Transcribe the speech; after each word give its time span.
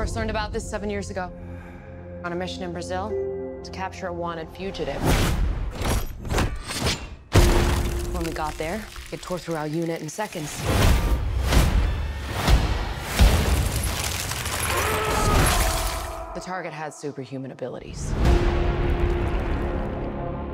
First 0.00 0.16
learned 0.16 0.30
about 0.30 0.50
this 0.50 0.66
seven 0.66 0.88
years 0.88 1.10
ago 1.10 1.30
on 2.24 2.32
a 2.32 2.34
mission 2.34 2.62
in 2.62 2.72
Brazil 2.72 3.10
to 3.62 3.70
capture 3.70 4.06
a 4.06 4.12
wanted 4.14 4.48
fugitive. 4.48 4.96
When 8.14 8.24
we 8.24 8.30
got 8.30 8.54
there, 8.54 8.82
it 9.12 9.20
tore 9.20 9.38
through 9.38 9.56
our 9.56 9.66
unit 9.66 10.00
in 10.00 10.08
seconds. 10.08 10.58
The 16.32 16.40
target 16.40 16.72
had 16.72 16.94
superhuman 16.94 17.50
abilities. 17.50 18.10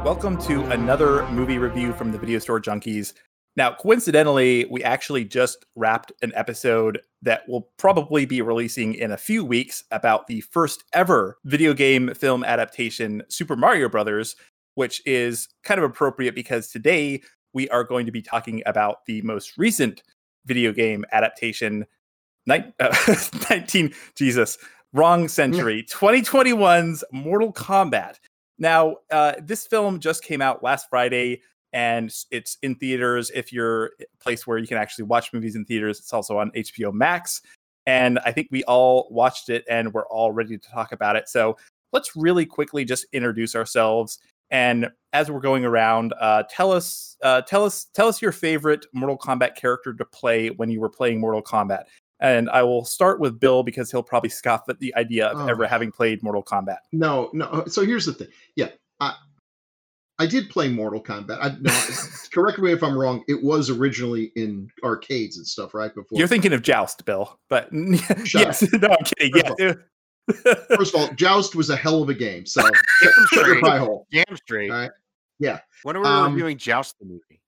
Welcome 0.04 0.38
to 0.38 0.64
another 0.72 1.24
movie 1.28 1.58
review 1.58 1.92
from 1.92 2.10
the 2.10 2.18
Video 2.18 2.40
Store 2.40 2.60
Junkies. 2.60 3.12
Now, 3.56 3.72
coincidentally, 3.72 4.66
we 4.70 4.84
actually 4.84 5.24
just 5.24 5.64
wrapped 5.76 6.12
an 6.20 6.30
episode 6.34 7.00
that 7.22 7.48
will 7.48 7.68
probably 7.78 8.26
be 8.26 8.42
releasing 8.42 8.94
in 8.94 9.12
a 9.12 9.16
few 9.16 9.44
weeks 9.44 9.82
about 9.90 10.26
the 10.26 10.42
first 10.42 10.84
ever 10.92 11.38
video 11.44 11.72
game 11.72 12.12
film 12.14 12.44
adaptation, 12.44 13.22
Super 13.30 13.56
Mario 13.56 13.88
Brothers, 13.88 14.36
which 14.74 15.00
is 15.06 15.48
kind 15.64 15.78
of 15.78 15.90
appropriate 15.90 16.34
because 16.34 16.68
today 16.68 17.22
we 17.54 17.66
are 17.70 17.82
going 17.82 18.04
to 18.04 18.12
be 18.12 18.20
talking 18.20 18.62
about 18.66 19.06
the 19.06 19.22
most 19.22 19.56
recent 19.56 20.02
video 20.44 20.70
game 20.70 21.06
adaptation, 21.12 21.86
ni- 22.46 22.74
uh, 22.80 22.94
19 23.48 23.94
Jesus, 24.14 24.58
wrong 24.92 25.28
century, 25.28 25.82
2021's 25.90 27.02
Mortal 27.10 27.54
Kombat. 27.54 28.16
Now, 28.58 28.96
uh, 29.10 29.32
this 29.40 29.66
film 29.66 29.98
just 29.98 30.22
came 30.22 30.42
out 30.42 30.62
last 30.62 30.88
Friday 30.90 31.40
and 31.76 32.10
it's 32.30 32.56
in 32.62 32.74
theaters. 32.74 33.30
If 33.34 33.52
you're 33.52 33.86
a 33.86 33.90
place 34.18 34.46
where 34.46 34.56
you 34.56 34.66
can 34.66 34.78
actually 34.78 35.04
watch 35.04 35.30
movies 35.34 35.56
in 35.56 35.66
theaters, 35.66 35.98
it's 35.98 36.12
also 36.12 36.38
on 36.38 36.50
HBO 36.52 36.90
Max. 36.90 37.42
And 37.84 38.18
I 38.20 38.32
think 38.32 38.48
we 38.50 38.64
all 38.64 39.06
watched 39.10 39.50
it 39.50 39.62
and 39.68 39.92
we're 39.92 40.06
all 40.06 40.32
ready 40.32 40.56
to 40.56 40.68
talk 40.70 40.92
about 40.92 41.16
it. 41.16 41.28
So 41.28 41.58
let's 41.92 42.16
really 42.16 42.46
quickly 42.46 42.86
just 42.86 43.04
introduce 43.12 43.54
ourselves. 43.54 44.18
And 44.50 44.88
as 45.12 45.30
we're 45.30 45.40
going 45.40 45.66
around, 45.66 46.14
uh, 46.18 46.44
tell 46.48 46.72
us, 46.72 47.18
uh, 47.22 47.42
tell 47.42 47.62
us, 47.62 47.88
tell 47.92 48.08
us 48.08 48.22
your 48.22 48.32
favorite 48.32 48.86
Mortal 48.94 49.18
Kombat 49.18 49.54
character 49.54 49.92
to 49.92 50.04
play 50.06 50.48
when 50.48 50.70
you 50.70 50.80
were 50.80 50.88
playing 50.88 51.20
Mortal 51.20 51.42
Kombat. 51.42 51.84
And 52.20 52.48
I 52.48 52.62
will 52.62 52.86
start 52.86 53.20
with 53.20 53.38
Bill 53.38 53.62
because 53.62 53.90
he'll 53.90 54.02
probably 54.02 54.30
scoff 54.30 54.66
at 54.70 54.78
the 54.78 54.94
idea 54.96 55.26
of 55.26 55.42
Oh. 55.42 55.46
ever 55.46 55.66
having 55.66 55.92
played 55.92 56.22
Mortal 56.22 56.42
Kombat. 56.42 56.78
No, 56.92 57.28
no. 57.34 57.64
So 57.66 57.84
here's 57.84 58.06
the 58.06 58.14
thing. 58.14 58.28
Yeah, 58.54 58.70
I 59.00 59.14
I 60.18 60.26
did 60.26 60.48
play 60.48 60.68
Mortal 60.68 61.02
Kombat. 61.02 61.38
I, 61.42 61.56
no, 61.60 61.70
correct 62.32 62.58
me 62.58 62.72
if 62.72 62.82
I'm 62.82 62.96
wrong. 62.96 63.22
It 63.28 63.42
was 63.42 63.68
originally 63.70 64.32
in 64.34 64.68
arcades 64.82 65.36
and 65.36 65.46
stuff, 65.46 65.74
right? 65.74 65.94
Before. 65.94 66.18
You're 66.18 66.28
thinking 66.28 66.52
of 66.54 66.62
Joust, 66.62 67.04
Bill, 67.04 67.38
but 67.50 67.68
Shut 68.24 68.42
yes, 68.42 68.72
no, 68.72 68.88
I'm 68.88 69.04
kidding. 69.04 69.42
First 69.42 69.54
Yeah. 69.58 69.74
First 70.76 70.94
of 70.94 71.00
all, 71.00 71.08
Joust 71.14 71.54
was 71.54 71.70
a 71.70 71.76
hell 71.76 72.02
of 72.02 72.08
a 72.08 72.14
game. 72.14 72.46
So 72.46 72.62
shut 73.00 73.12
your 73.16 73.26
straight. 73.44 73.62
pie 73.62 73.78
hole. 73.78 74.06
Damn 74.10 74.36
straight. 74.36 74.70
All 74.70 74.78
right. 74.78 74.90
Yeah. 75.38 75.60
When 75.82 75.96
are 75.96 76.00
we 76.00 76.06
Um, 76.08 76.32
reviewing 76.32 76.56
Joust 76.58 76.96
the 76.98 77.04
movie? 77.06 77.40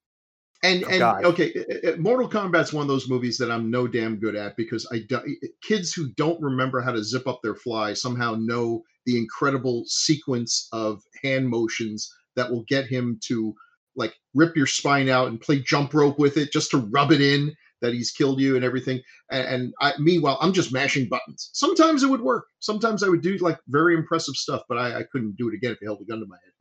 And 0.62 0.84
Oh, 0.84 0.88
and 0.88 0.98
God. 0.98 1.24
okay, 1.24 1.54
Mortal 1.98 2.28
Kombat's 2.28 2.72
one 2.72 2.82
of 2.82 2.88
those 2.88 3.08
movies 3.08 3.38
that 3.38 3.50
I'm 3.50 3.70
no 3.70 3.86
damn 3.86 4.16
good 4.16 4.34
at 4.36 4.56
because 4.56 4.86
I 4.92 4.98
do, 5.08 5.20
kids 5.62 5.92
who 5.92 6.08
don't 6.16 6.40
remember 6.42 6.80
how 6.80 6.90
to 6.92 7.02
zip 7.02 7.26
up 7.28 7.40
their 7.42 7.54
fly 7.54 7.94
somehow 7.94 8.34
know 8.38 8.82
the 9.06 9.16
incredible 9.16 9.84
sequence 9.86 10.68
of 10.72 11.00
hand 11.22 11.48
motions 11.48 12.12
that 12.38 12.50
will 12.50 12.64
get 12.68 12.86
him 12.86 13.18
to 13.26 13.54
like 13.96 14.14
rip 14.34 14.56
your 14.56 14.66
spine 14.66 15.08
out 15.08 15.28
and 15.28 15.40
play 15.40 15.58
jump 15.58 15.92
rope 15.92 16.18
with 16.18 16.36
it 16.36 16.52
just 16.52 16.70
to 16.70 16.78
rub 16.78 17.12
it 17.12 17.20
in 17.20 17.54
that 17.80 17.92
he's 17.92 18.10
killed 18.10 18.40
you 18.40 18.56
and 18.56 18.64
everything. 18.64 19.00
And, 19.30 19.46
and 19.46 19.74
I, 19.80 19.92
meanwhile, 19.98 20.38
I'm 20.40 20.52
just 20.52 20.72
mashing 20.72 21.08
buttons. 21.08 21.50
Sometimes 21.52 22.02
it 22.02 22.10
would 22.10 22.20
work. 22.20 22.46
Sometimes 22.60 23.02
I 23.02 23.08
would 23.08 23.22
do 23.22 23.36
like 23.38 23.58
very 23.68 23.94
impressive 23.94 24.34
stuff, 24.34 24.62
but 24.68 24.78
I, 24.78 25.00
I 25.00 25.02
couldn't 25.12 25.36
do 25.36 25.48
it 25.48 25.54
again 25.54 25.72
if 25.72 25.80
you 25.80 25.88
held 25.88 26.00
a 26.00 26.04
gun 26.04 26.20
to 26.20 26.26
my 26.26 26.36
head. 26.36 26.52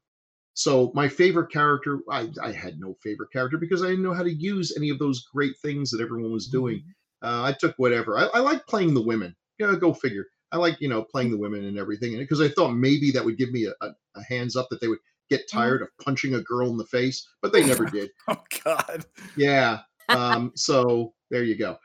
So 0.54 0.92
my 0.96 1.08
favorite 1.08 1.52
character, 1.52 2.00
I, 2.12 2.30
I 2.42 2.52
had 2.52 2.80
no 2.80 2.96
favorite 3.04 3.32
character 3.32 3.58
because 3.58 3.84
I 3.84 3.90
didn't 3.90 4.04
know 4.04 4.14
how 4.14 4.24
to 4.24 4.34
use 4.34 4.74
any 4.76 4.90
of 4.90 5.00
those 5.00 5.24
great 5.34 5.54
things 5.62 5.92
that 5.92 6.02
everyone 6.02 6.32
was 6.32 6.48
doing. 6.48 6.84
Uh, 7.22 7.44
I 7.44 7.54
took 7.60 7.76
whatever. 7.78 8.18
I, 8.18 8.26
I 8.34 8.40
like 8.40 8.66
playing 8.66 8.94
the 8.94 9.04
women. 9.04 9.36
Yeah, 9.60 9.76
go 9.80 9.94
figure. 9.94 10.26
I 10.52 10.58
like 10.58 10.78
you 10.80 10.88
know 10.88 11.04
playing 11.04 11.32
the 11.32 11.38
women 11.38 11.66
and 11.66 11.78
everything, 11.78 12.18
because 12.18 12.42
I 12.42 12.50
thought 12.50 12.74
maybe 12.74 13.12
that 13.12 13.26
would 13.26 13.38
give 13.38 13.52
me 13.52 13.66
a, 13.66 13.74
a, 13.86 13.90
a 14.16 14.24
hands 14.30 14.56
up 14.56 14.68
that 14.70 14.82
they 14.82 14.88
would 14.88 15.00
get 15.30 15.50
tired 15.52 15.82
of 15.82 15.90
punching 16.04 16.36
a 16.36 16.42
girl 16.42 16.70
in 16.70 16.78
the 16.78 16.86
face, 16.86 17.28
but 17.42 17.52
they 17.54 17.66
never 17.66 17.86
did. 17.86 18.10
oh 18.28 18.42
God. 18.64 19.06
Yeah. 19.36 19.80
Um, 20.10 20.54
so 20.56 21.14
there 21.32 21.44
you 21.44 21.58
go. 21.58 21.78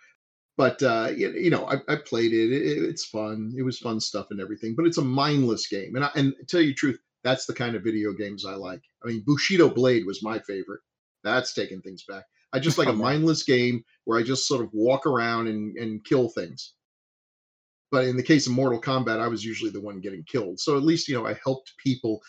But 0.57 0.81
uh, 0.81 1.11
you, 1.17 1.33
you 1.33 1.51
know, 1.51 1.67
I, 1.67 1.79
I 1.93 1.97
played 1.97 2.33
it. 2.33 2.53
It- 2.53 2.85
It's 2.89 3.05
fun. 3.07 3.53
It 3.59 3.63
was 3.63 3.81
fun 3.81 3.99
stuff 3.99 4.29
and 4.31 4.41
everything. 4.41 4.75
But 4.77 4.87
it's 4.87 4.99
a 4.99 5.03
mindless 5.03 5.67
game, 5.67 5.97
and 5.97 6.05
I, 6.05 6.11
and 6.15 6.33
tell 6.49 6.61
you 6.61 6.69
the 6.69 6.75
truth, 6.75 7.01
that's 7.25 7.47
the 7.47 7.53
kind 7.53 7.75
of 7.75 7.83
video 7.83 8.13
games 8.13 8.47
I 8.47 8.55
like. 8.55 8.81
I 9.05 9.09
mean, 9.09 9.25
Bushido 9.27 9.69
Blade 9.69 10.07
was 10.07 10.23
my 10.23 10.39
favorite. 10.39 10.83
That's 11.25 11.53
taking 11.53 11.81
things 11.83 12.05
back. 12.07 12.23
I 12.53 12.61
just 12.61 12.79
like 12.79 12.87
a 12.87 12.93
mindless 13.09 13.43
game 13.43 13.83
where 14.05 14.21
I 14.21 14.23
just 14.23 14.47
sort 14.47 14.65
of 14.65 14.71
walk 14.73 15.05
around 15.05 15.49
and, 15.49 15.77
and 15.77 16.05
kill 16.05 16.29
things. 16.29 16.75
But 17.91 18.05
in 18.07 18.17
the 18.17 18.23
case 18.23 18.47
of 18.47 18.53
Mortal 18.53 18.81
Kombat, 18.81 19.19
I 19.21 19.27
was 19.29 19.45
usually 19.45 19.71
the 19.71 19.81
one 19.81 20.01
getting 20.01 20.23
killed. 20.25 20.61
So 20.61 20.77
at 20.77 20.83
least 20.85 21.09
you 21.09 21.15
know 21.17 21.27
I 21.27 21.37
helped 21.45 21.73
people 21.83 22.21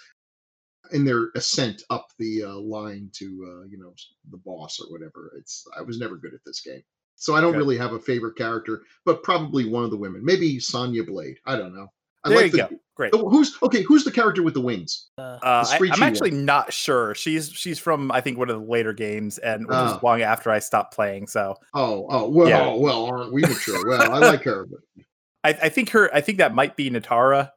in 0.93 1.03
their 1.05 1.29
ascent 1.35 1.83
up 1.89 2.07
the 2.19 2.43
uh, 2.43 2.53
line 2.55 3.09
to 3.13 3.25
uh, 3.25 3.65
you 3.67 3.77
know 3.77 3.93
the 4.31 4.37
boss 4.37 4.79
or 4.79 4.91
whatever. 4.91 5.31
It's 5.37 5.65
I 5.77 5.81
was 5.81 5.99
never 5.99 6.15
good 6.17 6.33
at 6.33 6.39
this 6.45 6.61
game, 6.61 6.83
so 7.15 7.35
I 7.35 7.41
don't 7.41 7.49
Okay. 7.51 7.57
really 7.57 7.77
have 7.77 7.93
a 7.93 7.99
favorite 7.99 8.37
character, 8.37 8.83
but 9.05 9.23
probably 9.23 9.65
one 9.65 9.83
of 9.83 9.91
the 9.91 9.97
women, 9.97 10.23
maybe 10.23 10.59
Sonya 10.59 11.03
Blade. 11.03 11.37
I 11.45 11.55
don't 11.57 11.75
know. 11.75 11.87
I 12.25 12.29
There 12.29 12.37
like 12.37 12.45
you 12.47 12.51
the, 12.51 12.57
go. 12.69 12.69
Great. 12.95 13.11
the- 13.11 13.17
who's 13.17 13.57
okay? 13.63 13.81
Who's 13.81 14.03
the 14.05 14.11
character 14.11 14.43
with 14.43 14.53
the 14.53 14.61
wings? 14.61 15.09
Uh, 15.17 15.37
I, 15.43 15.77
I'm 15.91 16.03
actually 16.03 16.31
one. 16.31 16.45
not 16.45 16.71
sure. 16.71 17.13
She's 17.15 17.49
she's 17.49 17.79
from 17.79 18.11
I 18.11 18.21
think 18.21 18.37
one 18.37 18.49
of 18.49 18.59
the 18.61 18.65
later 18.71 18.93
games, 18.93 19.39
and 19.39 19.67
which 19.67 19.75
Oh. 19.75 19.83
was 19.95 20.03
long 20.03 20.21
after 20.21 20.49
I 20.51 20.59
stopped 20.59 20.93
playing. 20.93 21.27
So 21.27 21.55
Oh, 21.73 22.05
oh, 22.09 22.29
well, 22.29 22.47
Yeah. 22.47 22.65
oh, 22.67 22.77
well, 22.79 23.05
aren't 23.07 23.33
we 23.33 23.41
mature? 23.41 23.85
Well, 23.87 24.13
I 24.13 24.19
like 24.19 24.43
her, 24.43 24.65
but 24.67 24.79
I, 25.43 25.65
I 25.65 25.69
think 25.69 25.89
her 25.89 26.09
I 26.15 26.21
think 26.21 26.37
that 26.37 26.53
might 26.55 26.77
be 26.77 26.89
Nitara, 26.89 27.49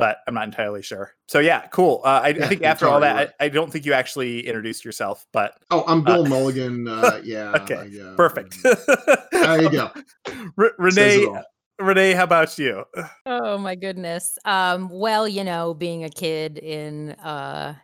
but 0.00 0.18
I'm 0.26 0.34
not 0.34 0.44
entirely 0.44 0.82
sure. 0.82 1.14
So 1.28 1.38
yeah, 1.38 1.66
cool. 1.68 2.00
Uh, 2.04 2.20
I, 2.24 2.28
I 2.28 2.46
think 2.48 2.62
after 2.62 2.88
all 2.88 3.00
that, 3.00 3.14
right. 3.14 3.30
I, 3.38 3.44
I 3.46 3.48
don't 3.48 3.70
think 3.72 3.86
you 3.86 3.92
actually 3.92 4.46
introduced 4.46 4.84
yourself, 4.84 5.26
but 5.32 5.56
oh, 5.70 5.84
I'm 5.86 6.02
Bill 6.02 6.24
Uh, 6.26 6.28
Mulligan. 6.28 6.88
Uh, 7.00 7.20
yeah, 7.22 7.52
okay, 7.56 7.88
yeah, 7.92 8.14
perfect. 8.16 8.58
There 8.62 9.62
you 9.62 9.70
go. 9.70 9.90
Re- 10.56 10.70
Says 10.90 11.16
Renee. 11.16 11.42
Renee, 11.78 12.12
how 12.12 12.24
about 12.24 12.58
you? 12.58 12.84
Oh 13.26 13.56
my 13.58 13.74
goodness. 13.74 14.36
Um, 14.44 14.88
well, 14.90 15.26
you 15.28 15.44
know, 15.44 15.72
being 15.72 16.04
a 16.04 16.10
kid 16.10 16.58
in 16.58 17.12
uh 17.12 17.74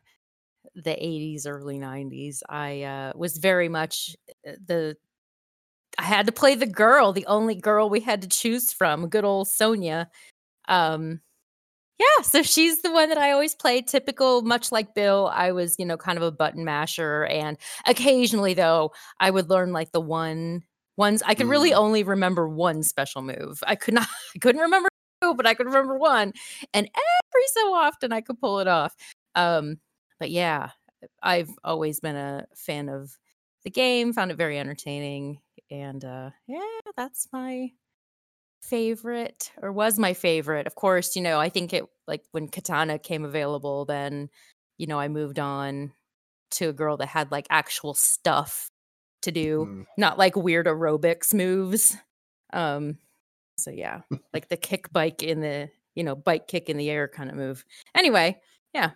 the 0.74 0.90
80s, 0.90 1.46
early 1.46 1.78
90s, 1.78 2.42
I 2.48 2.82
uh 2.82 3.12
was 3.14 3.38
very 3.38 3.68
much 3.68 4.16
uh, 4.46 4.52
the 4.66 4.96
I 5.98 6.02
had 6.02 6.26
to 6.26 6.32
play 6.32 6.54
the 6.56 6.66
girl, 6.66 7.12
the 7.12 7.24
only 7.26 7.54
girl 7.54 7.88
we 7.88 8.00
had 8.00 8.20
to 8.22 8.28
choose 8.28 8.72
from, 8.72 9.08
good 9.08 9.24
old 9.24 9.48
Sonya. 9.48 10.10
Um 10.68 11.20
yeah, 11.98 12.22
so 12.22 12.42
she's 12.42 12.82
the 12.82 12.92
one 12.92 13.08
that 13.08 13.18
I 13.18 13.32
always 13.32 13.54
played. 13.54 13.88
Typical, 13.88 14.42
much 14.42 14.70
like 14.72 14.94
Bill, 14.94 15.30
I 15.32 15.52
was, 15.52 15.76
you 15.78 15.86
know, 15.86 15.96
kind 15.96 16.18
of 16.18 16.22
a 16.24 16.30
button 16.32 16.64
masher. 16.64 17.24
And 17.26 17.56
occasionally, 17.86 18.54
though, 18.54 18.92
I 19.20 19.30
would 19.30 19.48
learn 19.48 19.72
like 19.72 19.92
the 19.92 20.00
one 20.00 20.62
ones. 20.96 21.22
I 21.26 21.34
could 21.34 21.46
really 21.48 21.70
Mm. 21.70 21.76
only 21.78 22.02
remember 22.02 22.48
one 22.48 22.82
special 22.82 23.22
move. 23.22 23.60
I 23.66 23.76
could 23.76 23.94
not, 23.94 24.08
I 24.36 24.38
couldn't 24.40 24.60
remember 24.60 24.88
two, 25.22 25.34
but 25.34 25.46
I 25.46 25.54
could 25.54 25.66
remember 25.66 25.96
one. 25.98 26.32
And 26.74 26.86
every 26.88 27.46
so 27.52 27.74
often, 27.74 28.12
I 28.12 28.20
could 28.20 28.38
pull 28.40 28.60
it 28.60 28.68
off. 28.68 28.94
Um, 29.34 29.80
but 30.20 30.30
yeah, 30.30 30.70
I've 31.22 31.50
always 31.64 32.00
been 32.00 32.16
a 32.16 32.46
fan 32.54 32.88
of 32.88 33.10
the 33.64 33.70
game. 33.70 34.12
Found 34.12 34.30
it 34.30 34.36
very 34.36 34.58
entertaining, 34.58 35.40
and 35.70 36.04
uh, 36.04 36.30
yeah, 36.46 36.60
that's 36.96 37.28
my 37.32 37.70
favorite 38.62 39.52
or 39.62 39.72
was 39.72 39.98
my 39.98 40.14
favorite. 40.14 40.66
Of 40.66 40.74
course, 40.74 41.16
you 41.16 41.22
know, 41.22 41.38
I 41.38 41.48
think 41.48 41.72
it 41.72 41.84
like 42.06 42.22
when 42.32 42.48
Katana 42.48 42.98
came 42.98 43.24
available, 43.24 43.84
then, 43.84 44.28
you 44.78 44.86
know, 44.86 44.98
I 44.98 45.08
moved 45.08 45.38
on 45.38 45.92
to 46.52 46.68
a 46.68 46.72
girl 46.72 46.96
that 46.98 47.08
had 47.08 47.30
like 47.32 47.46
actual 47.50 47.94
stuff 47.94 48.70
to 49.22 49.32
do, 49.32 49.66
Mm. 49.66 49.86
not 49.98 50.18
like 50.18 50.36
weird 50.36 50.66
aerobics 50.66 51.34
moves. 51.34 51.96
Um 52.52 52.98
so 53.58 53.70
yeah, 53.70 54.02
like 54.34 54.48
the 54.48 54.56
kick 54.56 54.92
bike 54.92 55.22
in 55.22 55.40
the, 55.40 55.70
you 55.94 56.04
know, 56.04 56.14
bike 56.14 56.46
kick 56.48 56.68
in 56.68 56.76
the 56.76 56.90
air 56.90 57.08
kind 57.08 57.30
of 57.30 57.36
move. 57.36 57.64
Anyway, 57.94 58.40
yeah. 58.74 58.90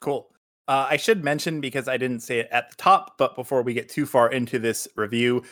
Cool. 0.00 0.28
Uh, 0.68 0.86
I 0.90 0.96
should 0.96 1.22
mention 1.22 1.60
because 1.60 1.86
I 1.88 1.96
didn't 1.96 2.20
say 2.20 2.40
it 2.40 2.48
at 2.50 2.70
the 2.70 2.76
top, 2.76 3.16
but 3.18 3.36
before 3.36 3.62
we 3.62 3.72
get 3.72 3.88
too 3.88 4.04
far 4.04 4.30
into 4.30 4.58
this 4.58 4.88
review, 4.96 5.44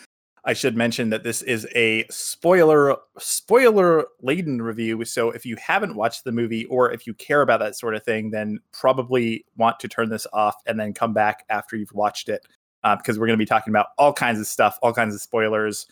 I 0.46 0.52
should 0.52 0.76
mention 0.76 1.08
that 1.10 1.24
this 1.24 1.40
is 1.42 1.66
a 1.74 2.04
spoiler 2.10 2.96
spoiler 3.18 4.04
laden 4.20 4.60
review. 4.60 5.04
So 5.04 5.30
if 5.30 5.46
you 5.46 5.56
haven't 5.56 5.96
watched 5.96 6.24
the 6.24 6.32
movie 6.32 6.66
or 6.66 6.92
if 6.92 7.06
you 7.06 7.14
care 7.14 7.40
about 7.40 7.60
that 7.60 7.76
sort 7.76 7.94
of 7.94 8.04
thing, 8.04 8.30
then 8.30 8.60
probably 8.72 9.46
want 9.56 9.80
to 9.80 9.88
turn 9.88 10.10
this 10.10 10.26
off 10.32 10.56
and 10.66 10.78
then 10.78 10.92
come 10.92 11.14
back 11.14 11.44
after 11.48 11.76
you've 11.76 11.92
watched 11.94 12.28
it 12.28 12.46
uh, 12.82 12.94
because 12.96 13.18
we're 13.18 13.26
going 13.26 13.38
to 13.38 13.42
be 13.42 13.46
talking 13.46 13.72
about 13.72 13.86
all 13.96 14.12
kinds 14.12 14.38
of 14.38 14.46
stuff, 14.46 14.78
all 14.82 14.92
kinds 14.92 15.14
of 15.14 15.22
spoilers. 15.22 15.86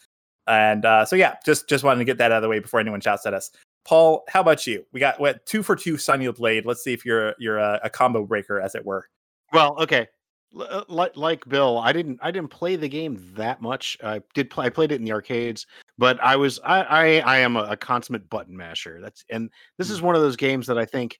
And 0.46 0.84
uh, 0.84 1.04
so 1.06 1.16
yeah, 1.16 1.36
just 1.44 1.68
just 1.68 1.82
wanted 1.82 1.98
to 2.00 2.04
get 2.04 2.18
that 2.18 2.30
out 2.30 2.36
of 2.36 2.42
the 2.42 2.48
way 2.48 2.58
before 2.58 2.80
anyone 2.80 3.00
shouts 3.00 3.24
at 3.24 3.32
us. 3.32 3.50
Paul, 3.84 4.24
how 4.28 4.40
about 4.40 4.66
you? 4.66 4.84
We 4.92 5.00
got 5.00 5.18
what 5.18 5.44
two 5.46 5.62
for 5.62 5.74
two 5.76 5.96
Sonya 5.96 6.32
Blade. 6.32 6.66
Let's 6.66 6.84
see 6.84 6.92
if 6.92 7.04
you're 7.04 7.34
you're 7.38 7.58
a, 7.58 7.80
a 7.84 7.90
combo 7.90 8.24
breaker, 8.24 8.60
as 8.60 8.74
it 8.74 8.84
were. 8.84 9.08
Well, 9.52 9.76
okay. 9.80 10.08
Like 10.54 11.16
like 11.16 11.48
Bill, 11.48 11.78
I 11.78 11.92
didn't 11.92 12.18
I 12.22 12.30
didn't 12.30 12.50
play 12.50 12.76
the 12.76 12.88
game 12.88 13.18
that 13.34 13.62
much. 13.62 13.96
I 14.04 14.20
did 14.34 14.50
play 14.50 14.66
I 14.66 14.70
played 14.70 14.92
it 14.92 14.96
in 14.96 15.04
the 15.04 15.12
arcades, 15.12 15.66
but 15.96 16.22
I 16.22 16.36
was 16.36 16.60
I 16.62 16.82
I, 16.82 17.04
I 17.20 17.38
am 17.38 17.56
a, 17.56 17.64
a 17.64 17.76
consummate 17.76 18.28
button 18.28 18.56
masher. 18.56 19.00
That's 19.00 19.24
and 19.30 19.50
this 19.78 19.88
is 19.88 20.02
one 20.02 20.14
of 20.14 20.20
those 20.20 20.36
games 20.36 20.66
that 20.66 20.78
I 20.78 20.84
think 20.84 21.18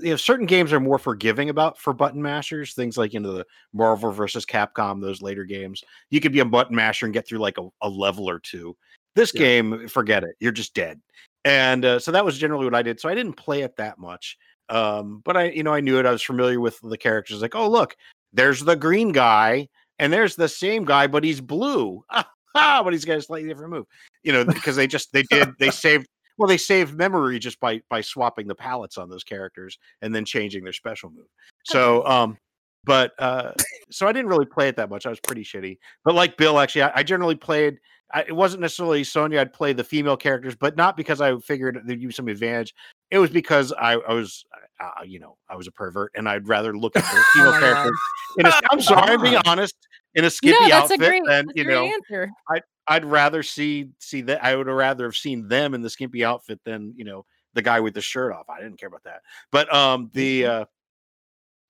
you 0.00 0.10
know 0.10 0.16
certain 0.16 0.46
games 0.46 0.72
are 0.72 0.80
more 0.80 0.98
forgiving 0.98 1.48
about 1.48 1.78
for 1.78 1.92
button 1.92 2.20
mashers. 2.20 2.74
Things 2.74 2.96
like 2.96 3.12
you 3.12 3.20
know 3.20 3.34
the 3.34 3.46
Marvel 3.72 4.10
versus 4.10 4.44
Capcom, 4.44 5.00
those 5.00 5.22
later 5.22 5.44
games. 5.44 5.84
You 6.10 6.20
could 6.20 6.32
be 6.32 6.40
a 6.40 6.44
button 6.44 6.74
masher 6.74 7.06
and 7.06 7.14
get 7.14 7.26
through 7.26 7.38
like 7.38 7.58
a, 7.58 7.68
a 7.82 7.88
level 7.88 8.28
or 8.28 8.40
two. 8.40 8.76
This 9.14 9.32
yeah. 9.34 9.40
game, 9.40 9.88
forget 9.88 10.24
it. 10.24 10.36
You're 10.40 10.52
just 10.52 10.74
dead. 10.74 11.00
And 11.44 11.84
uh, 11.84 11.98
so 11.98 12.12
that 12.12 12.24
was 12.24 12.38
generally 12.38 12.64
what 12.64 12.74
I 12.74 12.82
did. 12.82 13.00
So 13.00 13.08
I 13.08 13.14
didn't 13.14 13.34
play 13.34 13.62
it 13.62 13.76
that 13.76 13.98
much. 13.98 14.38
Um, 14.68 15.20
but 15.24 15.36
I, 15.36 15.50
you 15.50 15.62
know, 15.62 15.74
I 15.74 15.80
knew 15.80 15.98
it. 15.98 16.06
I 16.06 16.12
was 16.12 16.22
familiar 16.22 16.60
with 16.60 16.78
the 16.80 16.96
characters. 16.96 17.42
Like, 17.42 17.54
oh, 17.54 17.68
look, 17.68 17.96
there's 18.32 18.60
the 18.60 18.76
green 18.76 19.12
guy, 19.12 19.68
and 19.98 20.12
there's 20.12 20.36
the 20.36 20.48
same 20.48 20.84
guy, 20.84 21.06
but 21.06 21.24
he's 21.24 21.40
blue. 21.40 22.04
But 22.54 22.92
he's 22.92 23.06
got 23.06 23.16
a 23.16 23.22
slightly 23.22 23.48
different 23.48 23.72
move. 23.72 23.86
You 24.24 24.32
know, 24.32 24.44
because 24.44 24.76
they 24.76 24.86
just 24.86 25.10
they 25.14 25.22
did 25.30 25.48
they 25.58 25.70
saved 25.70 26.06
well 26.36 26.48
they 26.48 26.58
saved 26.58 26.94
memory 26.94 27.38
just 27.38 27.58
by 27.60 27.80
by 27.88 28.02
swapping 28.02 28.46
the 28.46 28.54
palettes 28.54 28.98
on 28.98 29.08
those 29.08 29.24
characters 29.24 29.78
and 30.02 30.14
then 30.14 30.26
changing 30.26 30.62
their 30.62 30.74
special 30.74 31.08
move. 31.08 31.28
So 31.64 32.06
um, 32.06 32.36
but 32.84 33.12
uh, 33.18 33.52
so 33.90 34.06
I 34.06 34.12
didn't 34.12 34.28
really 34.28 34.46
play 34.46 34.68
it 34.68 34.76
that 34.76 34.90
much. 34.90 35.06
I 35.06 35.10
was 35.10 35.20
pretty 35.20 35.44
shitty. 35.44 35.78
But 36.04 36.14
like 36.14 36.36
Bill, 36.36 36.58
actually, 36.58 36.82
I, 36.82 36.92
I 36.96 37.02
generally 37.02 37.36
played. 37.36 37.78
I, 38.12 38.22
it 38.22 38.36
wasn't 38.36 38.60
necessarily 38.60 39.04
Sonya. 39.04 39.40
I'd 39.40 39.52
play 39.52 39.72
the 39.72 39.84
female 39.84 40.16
characters, 40.16 40.54
but 40.54 40.76
not 40.76 40.96
because 40.96 41.20
I 41.20 41.36
figured 41.38 41.80
there'd 41.84 42.00
be 42.00 42.10
some 42.10 42.28
advantage. 42.28 42.74
It 43.10 43.18
was 43.18 43.30
because 43.30 43.72
I, 43.72 43.94
I 43.94 44.12
was, 44.12 44.44
uh, 44.80 45.02
you 45.04 45.18
know, 45.18 45.36
I 45.48 45.56
was 45.56 45.66
a 45.66 45.72
pervert, 45.72 46.12
and 46.14 46.28
I'd 46.28 46.48
rather 46.48 46.76
look 46.76 46.96
at 46.96 47.02
the 47.02 47.08
oh 47.18 47.24
female 47.34 47.60
characters. 47.60 47.98
In 48.38 48.46
a, 48.46 48.52
I'm 48.70 48.80
sorry, 48.80 49.12
I'm 49.12 49.22
being 49.22 49.40
honest. 49.46 49.74
In 50.14 50.24
a 50.24 50.30
skimpy 50.30 50.68
no, 50.68 50.76
outfit, 50.76 50.98
great, 50.98 51.22
and 51.30 51.50
you 51.54 51.64
know, 51.64 51.84
answer. 51.84 52.30
I 52.50 52.60
I'd 52.86 53.04
rather 53.04 53.42
see 53.42 53.88
see 53.98 54.20
that. 54.22 54.44
I 54.44 54.56
would 54.56 54.66
rather 54.66 55.04
have 55.04 55.16
seen 55.16 55.48
them 55.48 55.74
in 55.74 55.80
the 55.80 55.88
skimpy 55.88 56.24
outfit 56.24 56.60
than 56.64 56.92
you 56.96 57.04
know 57.04 57.24
the 57.54 57.62
guy 57.62 57.80
with 57.80 57.94
the 57.94 58.02
shirt 58.02 58.32
off. 58.32 58.48
I 58.50 58.60
didn't 58.60 58.78
care 58.78 58.88
about 58.88 59.04
that. 59.04 59.22
But 59.50 59.72
um, 59.74 60.10
the 60.12 60.42
mm-hmm. 60.42 60.62
uh, 60.62 60.64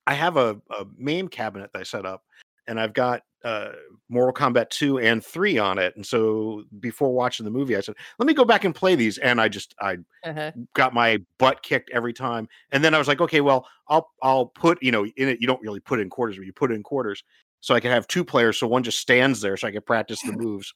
I 0.06 0.14
have 0.14 0.36
a, 0.36 0.60
a 0.76 0.86
MAME 0.96 1.28
cabinet 1.28 1.70
that 1.72 1.78
I 1.78 1.82
set 1.84 2.04
up, 2.04 2.24
and 2.66 2.80
I've 2.80 2.92
got 2.92 3.22
uh, 3.44 3.70
Mortal 4.08 4.32
Kombat 4.32 4.70
2 4.70 5.00
and 5.00 5.24
3 5.24 5.58
on 5.58 5.78
it. 5.78 5.94
And 5.96 6.06
so 6.06 6.64
before 6.80 7.12
watching 7.12 7.44
the 7.44 7.50
movie, 7.50 7.76
I 7.76 7.80
said, 7.80 7.96
let 8.18 8.26
me 8.26 8.34
go 8.34 8.44
back 8.44 8.64
and 8.64 8.74
play 8.74 8.94
these. 8.94 9.18
And 9.18 9.40
I 9.40 9.48
just 9.48 9.74
I 9.80 9.98
uh-huh. 10.24 10.52
got 10.74 10.94
my 10.94 11.18
butt 11.38 11.62
kicked 11.62 11.90
every 11.90 12.12
time. 12.12 12.48
And 12.70 12.84
then 12.84 12.94
I 12.94 12.98
was 12.98 13.08
like, 13.08 13.20
okay, 13.20 13.40
well, 13.40 13.66
I'll 13.88 14.10
I'll 14.22 14.46
put, 14.46 14.82
you 14.82 14.92
know, 14.92 15.04
in 15.04 15.28
it, 15.28 15.40
you 15.40 15.46
don't 15.46 15.62
really 15.62 15.80
put 15.80 16.00
in 16.00 16.08
quarters, 16.08 16.36
but 16.36 16.46
you 16.46 16.52
put 16.52 16.72
in 16.72 16.82
quarters. 16.82 17.24
So 17.60 17.74
I 17.74 17.80
can 17.80 17.90
have 17.90 18.06
two 18.08 18.24
players. 18.24 18.58
So 18.58 18.66
one 18.66 18.82
just 18.82 18.98
stands 18.98 19.40
there 19.40 19.56
so 19.56 19.68
I 19.68 19.72
can 19.72 19.82
practice 19.82 20.20
the 20.22 20.32
moves. 20.36 20.72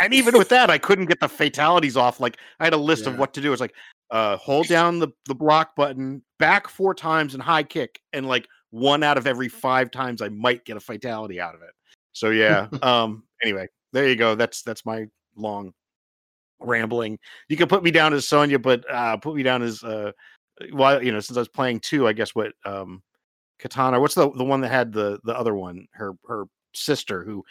And 0.00 0.12
even 0.12 0.36
with 0.36 0.48
that, 0.48 0.70
I 0.70 0.78
couldn't 0.78 1.06
get 1.06 1.20
the 1.20 1.28
fatalities 1.28 1.96
off. 1.96 2.20
Like 2.20 2.38
I 2.58 2.64
had 2.64 2.72
a 2.72 2.78
list 2.78 3.04
yeah. 3.04 3.10
of 3.10 3.18
what 3.18 3.32
to 3.34 3.40
do. 3.40 3.52
It's 3.52 3.60
like 3.60 3.74
uh, 4.10 4.36
hold 4.36 4.66
down 4.66 4.98
the, 4.98 5.08
the 5.26 5.34
block 5.34 5.76
button, 5.76 6.22
back 6.38 6.68
four 6.68 6.94
times 6.94 7.34
and 7.34 7.42
high 7.42 7.62
kick, 7.62 8.00
and 8.12 8.26
like 8.26 8.48
one 8.74 9.04
out 9.04 9.16
of 9.16 9.28
every 9.28 9.48
five 9.48 9.92
times 9.92 10.20
I 10.20 10.28
might 10.30 10.64
get 10.64 10.76
a 10.76 10.80
fatality 10.80 11.40
out 11.40 11.54
of 11.54 11.62
it. 11.62 11.70
So 12.12 12.30
yeah. 12.30 12.66
um 12.82 13.22
anyway, 13.40 13.68
there 13.92 14.08
you 14.08 14.16
go. 14.16 14.34
That's 14.34 14.62
that's 14.62 14.84
my 14.84 15.06
long 15.36 15.72
rambling. 16.58 17.20
You 17.48 17.56
can 17.56 17.68
put 17.68 17.84
me 17.84 17.92
down 17.92 18.12
as 18.12 18.26
Sonya, 18.26 18.58
but 18.58 18.84
uh 18.90 19.16
put 19.18 19.36
me 19.36 19.44
down 19.44 19.62
as 19.62 19.84
uh 19.84 20.10
well, 20.72 21.02
you 21.02 21.12
know, 21.12 21.20
since 21.20 21.36
I 21.36 21.40
was 21.40 21.48
playing 21.48 21.80
two, 21.80 22.08
I 22.08 22.12
guess 22.12 22.34
what 22.34 22.52
um 22.64 23.02
Katana, 23.60 24.00
what's 24.00 24.16
the 24.16 24.28
the 24.32 24.44
one 24.44 24.60
that 24.62 24.72
had 24.72 24.92
the 24.92 25.20
the 25.22 25.38
other 25.38 25.54
one, 25.54 25.86
her 25.92 26.14
her 26.26 26.46
sister 26.74 27.22
who 27.22 27.44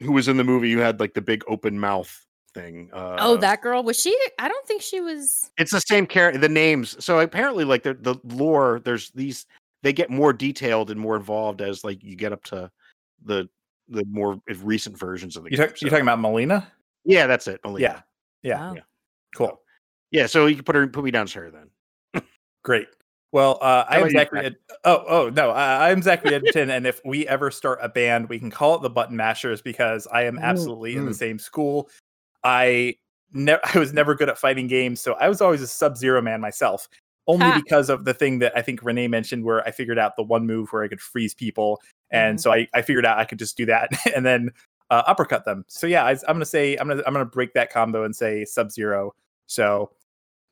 who 0.00 0.12
was 0.12 0.28
in 0.28 0.36
the 0.36 0.44
movie 0.44 0.72
who 0.72 0.80
had 0.80 1.00
like 1.00 1.14
the 1.14 1.22
big 1.22 1.42
open 1.48 1.80
mouth 1.80 2.14
thing. 2.52 2.90
Oh, 2.92 2.98
uh, 2.98 3.16
oh, 3.20 3.36
that 3.38 3.62
girl 3.62 3.82
was 3.82 3.98
she? 3.98 4.14
I 4.38 4.48
don't 4.48 4.66
think 4.66 4.82
she 4.82 5.00
was. 5.00 5.50
It's 5.56 5.72
the 5.72 5.80
same 5.80 6.06
character. 6.06 6.38
The 6.38 6.48
names. 6.48 7.02
So 7.02 7.18
apparently, 7.20 7.64
like 7.64 7.82
the 7.82 7.94
the 7.94 8.16
lore, 8.24 8.80
there's 8.84 9.10
these. 9.12 9.46
They 9.84 9.92
get 9.92 10.08
more 10.08 10.32
detailed 10.32 10.90
and 10.90 10.98
more 10.98 11.14
involved 11.14 11.60
as 11.60 11.84
like 11.84 12.02
you 12.02 12.16
get 12.16 12.32
up 12.32 12.42
to 12.44 12.70
the 13.22 13.48
the 13.88 14.04
more 14.06 14.40
recent 14.62 14.98
versions 14.98 15.36
of 15.36 15.44
the. 15.44 15.50
You 15.50 15.58
talk, 15.58 15.76
so. 15.76 15.76
You're 15.82 15.90
talking 15.90 16.08
about 16.08 16.18
Mileena. 16.18 16.66
Yeah, 17.04 17.26
that's 17.26 17.46
it. 17.46 17.62
Mileena. 17.62 17.80
Yeah, 17.80 18.00
yeah, 18.42 18.58
wow. 18.58 18.74
yeah. 18.74 18.80
Cool. 19.36 19.60
Yeah, 20.10 20.26
so 20.26 20.46
you 20.46 20.54
can 20.54 20.64
put 20.64 20.74
her 20.74 20.86
put 20.86 21.04
me 21.04 21.10
down 21.10 21.26
to 21.26 21.38
her 21.38 21.50
then. 21.50 22.22
Great. 22.64 22.88
Well, 23.30 23.58
uh, 23.60 23.84
I 23.86 23.98
am 23.98 24.10
Zachary. 24.10 24.46
Ed- 24.46 24.56
oh, 24.84 25.04
oh 25.06 25.28
no, 25.28 25.50
I, 25.50 25.90
am 25.90 26.00
Zachary 26.00 26.34
Edgerton, 26.34 26.70
and 26.70 26.86
if 26.86 27.00
we 27.04 27.28
ever 27.28 27.50
start 27.50 27.80
a 27.82 27.88
band, 27.88 28.28
we 28.28 28.38
can 28.38 28.50
call 28.50 28.76
it 28.76 28.82
the 28.82 28.88
Button 28.88 29.16
Mashers 29.16 29.60
because 29.60 30.06
I 30.06 30.22
am 30.22 30.38
absolutely 30.38 30.96
in 30.96 31.04
the 31.04 31.12
same 31.12 31.38
school. 31.38 31.90
I 32.42 32.94
ne- 33.32 33.58
I 33.74 33.78
was 33.78 33.92
never 33.92 34.14
good 34.14 34.30
at 34.30 34.38
fighting 34.38 34.68
games, 34.68 35.02
so 35.02 35.14
I 35.14 35.28
was 35.28 35.42
always 35.42 35.60
a 35.60 35.66
Sub 35.66 35.96
Zero 35.96 36.22
man 36.22 36.40
myself. 36.40 36.88
Only 37.26 37.46
ha. 37.46 37.60
because 37.64 37.88
of 37.88 38.04
the 38.04 38.14
thing 38.14 38.40
that 38.40 38.52
I 38.56 38.62
think 38.62 38.82
Renee 38.82 39.08
mentioned, 39.08 39.44
where 39.44 39.66
I 39.66 39.70
figured 39.70 39.98
out 39.98 40.16
the 40.16 40.22
one 40.22 40.46
move 40.46 40.68
where 40.70 40.82
I 40.82 40.88
could 40.88 41.00
freeze 41.00 41.34
people, 41.34 41.80
and 42.10 42.38
mm-hmm. 42.38 42.42
so 42.42 42.52
I, 42.52 42.68
I 42.74 42.82
figured 42.82 43.06
out 43.06 43.18
I 43.18 43.24
could 43.24 43.38
just 43.38 43.56
do 43.56 43.66
that 43.66 43.90
and 44.14 44.26
then 44.26 44.50
uh, 44.90 45.02
uppercut 45.06 45.44
them. 45.44 45.64
So 45.68 45.86
yeah, 45.86 46.04
I, 46.04 46.12
am 46.12 46.18
gonna 46.26 46.44
say 46.44 46.76
I'm 46.76 46.88
gonna 46.88 47.02
I'm 47.06 47.12
gonna 47.12 47.24
break 47.24 47.54
that 47.54 47.72
combo 47.72 48.04
and 48.04 48.14
say 48.14 48.44
Sub 48.44 48.70
Zero. 48.70 49.14
So 49.46 49.90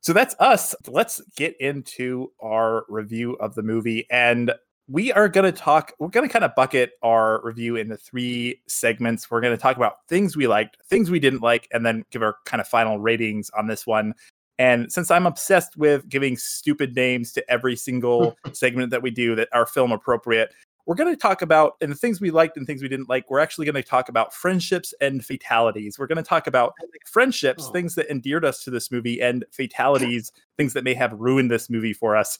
so 0.03 0.13
that's 0.13 0.35
us. 0.41 0.75
Let's 0.89 1.23
get 1.37 1.57
into 1.61 2.33
our 2.41 2.85
review 2.89 3.35
of 3.35 3.55
the 3.55 3.63
movie. 3.63 4.05
And 4.11 4.53
we 4.89 5.13
are 5.13 5.29
going 5.29 5.51
to 5.51 5.57
talk, 5.57 5.93
we're 6.01 6.09
going 6.09 6.27
to 6.27 6.33
kind 6.33 6.45
of 6.45 6.57
bucket 6.57 6.91
our 7.03 7.41
review 7.45 7.77
into 7.77 7.97
three 7.97 8.61
segments. 8.67 9.31
We're 9.31 9.41
going 9.41 9.57
to 9.57 9.63
talk 9.63 9.77
about 9.77 9.99
things 10.09 10.37
we 10.37 10.49
liked, 10.49 10.77
things 10.91 11.09
we 11.09 11.21
didn't 11.21 11.41
like, 11.41 11.69
and 11.73 11.87
then 11.87 12.05
give 12.11 12.21
our 12.21 12.35
kind 12.47 12.61
of 12.61 12.67
final 12.67 12.99
ratings 12.99 13.49
on 13.51 13.69
this 13.69 13.87
one. 13.87 14.13
And 14.59 14.93
since 14.93 15.11
I'm 15.11 15.27
obsessed 15.27 15.77
with 15.77 16.09
giving 16.09 16.37
stupid 16.37 16.95
names 16.95 17.33
to 17.33 17.51
every 17.51 17.77
single 17.77 18.37
segment 18.53 18.91
that 18.91 19.03
we 19.03 19.11
do 19.11 19.35
that 19.35 19.49
are 19.53 19.67
film 19.67 19.93
appropriate, 19.93 20.53
we're 20.87 20.95
going 20.95 21.13
to 21.13 21.21
talk 21.21 21.43
about 21.43 21.75
and 21.81 21.93
the 21.93 21.97
things 21.97 22.21
we 22.21 22.31
liked 22.31 22.57
and 22.57 22.67
things 22.67 22.83
we 22.83 22.89
didn't 22.89 23.09
like. 23.09 23.31
We're 23.31 23.39
actually 23.39 23.67
going 23.67 23.77
to 23.77 23.83
talk 23.83 24.09
about 24.09 24.35
friendships 24.35 24.93
and 25.01 25.25
fatalities. 25.25 25.99
We're 25.99 26.07
going 26.07 26.17
to 26.17 26.23
talk 26.23 26.47
about 26.47 26.75
friendships, 27.07 27.67
oh. 27.69 27.73
things 27.73 27.95
that 27.95 28.11
endeared 28.11 28.45
us 28.45 28.65
to 28.65 28.71
this 28.71 28.91
movie, 28.91 29.21
and 29.21 29.45
fatalities, 29.53 30.33
things 30.57 30.73
that 30.75 30.85
may 30.85 30.95
have 30.95 31.13
ruined 31.13 31.51
this 31.51 31.71
movie 31.71 31.93
for 31.93 32.17
us. 32.17 32.39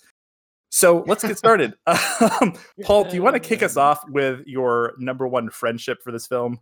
So 0.71 1.05
let's 1.07 1.23
get 1.23 1.37
started. 1.37 1.75
um, 1.87 2.55
Paul, 2.83 3.05
do 3.05 3.15
you 3.15 3.23
want 3.23 3.35
to 3.35 3.41
kick 3.41 3.63
us 3.63 3.77
off 3.77 4.09
with 4.09 4.41
your 4.47 4.95
number 4.99 5.29
one 5.29 5.51
friendship 5.51 6.03
for 6.03 6.11
this 6.11 6.27
film? 6.27 6.59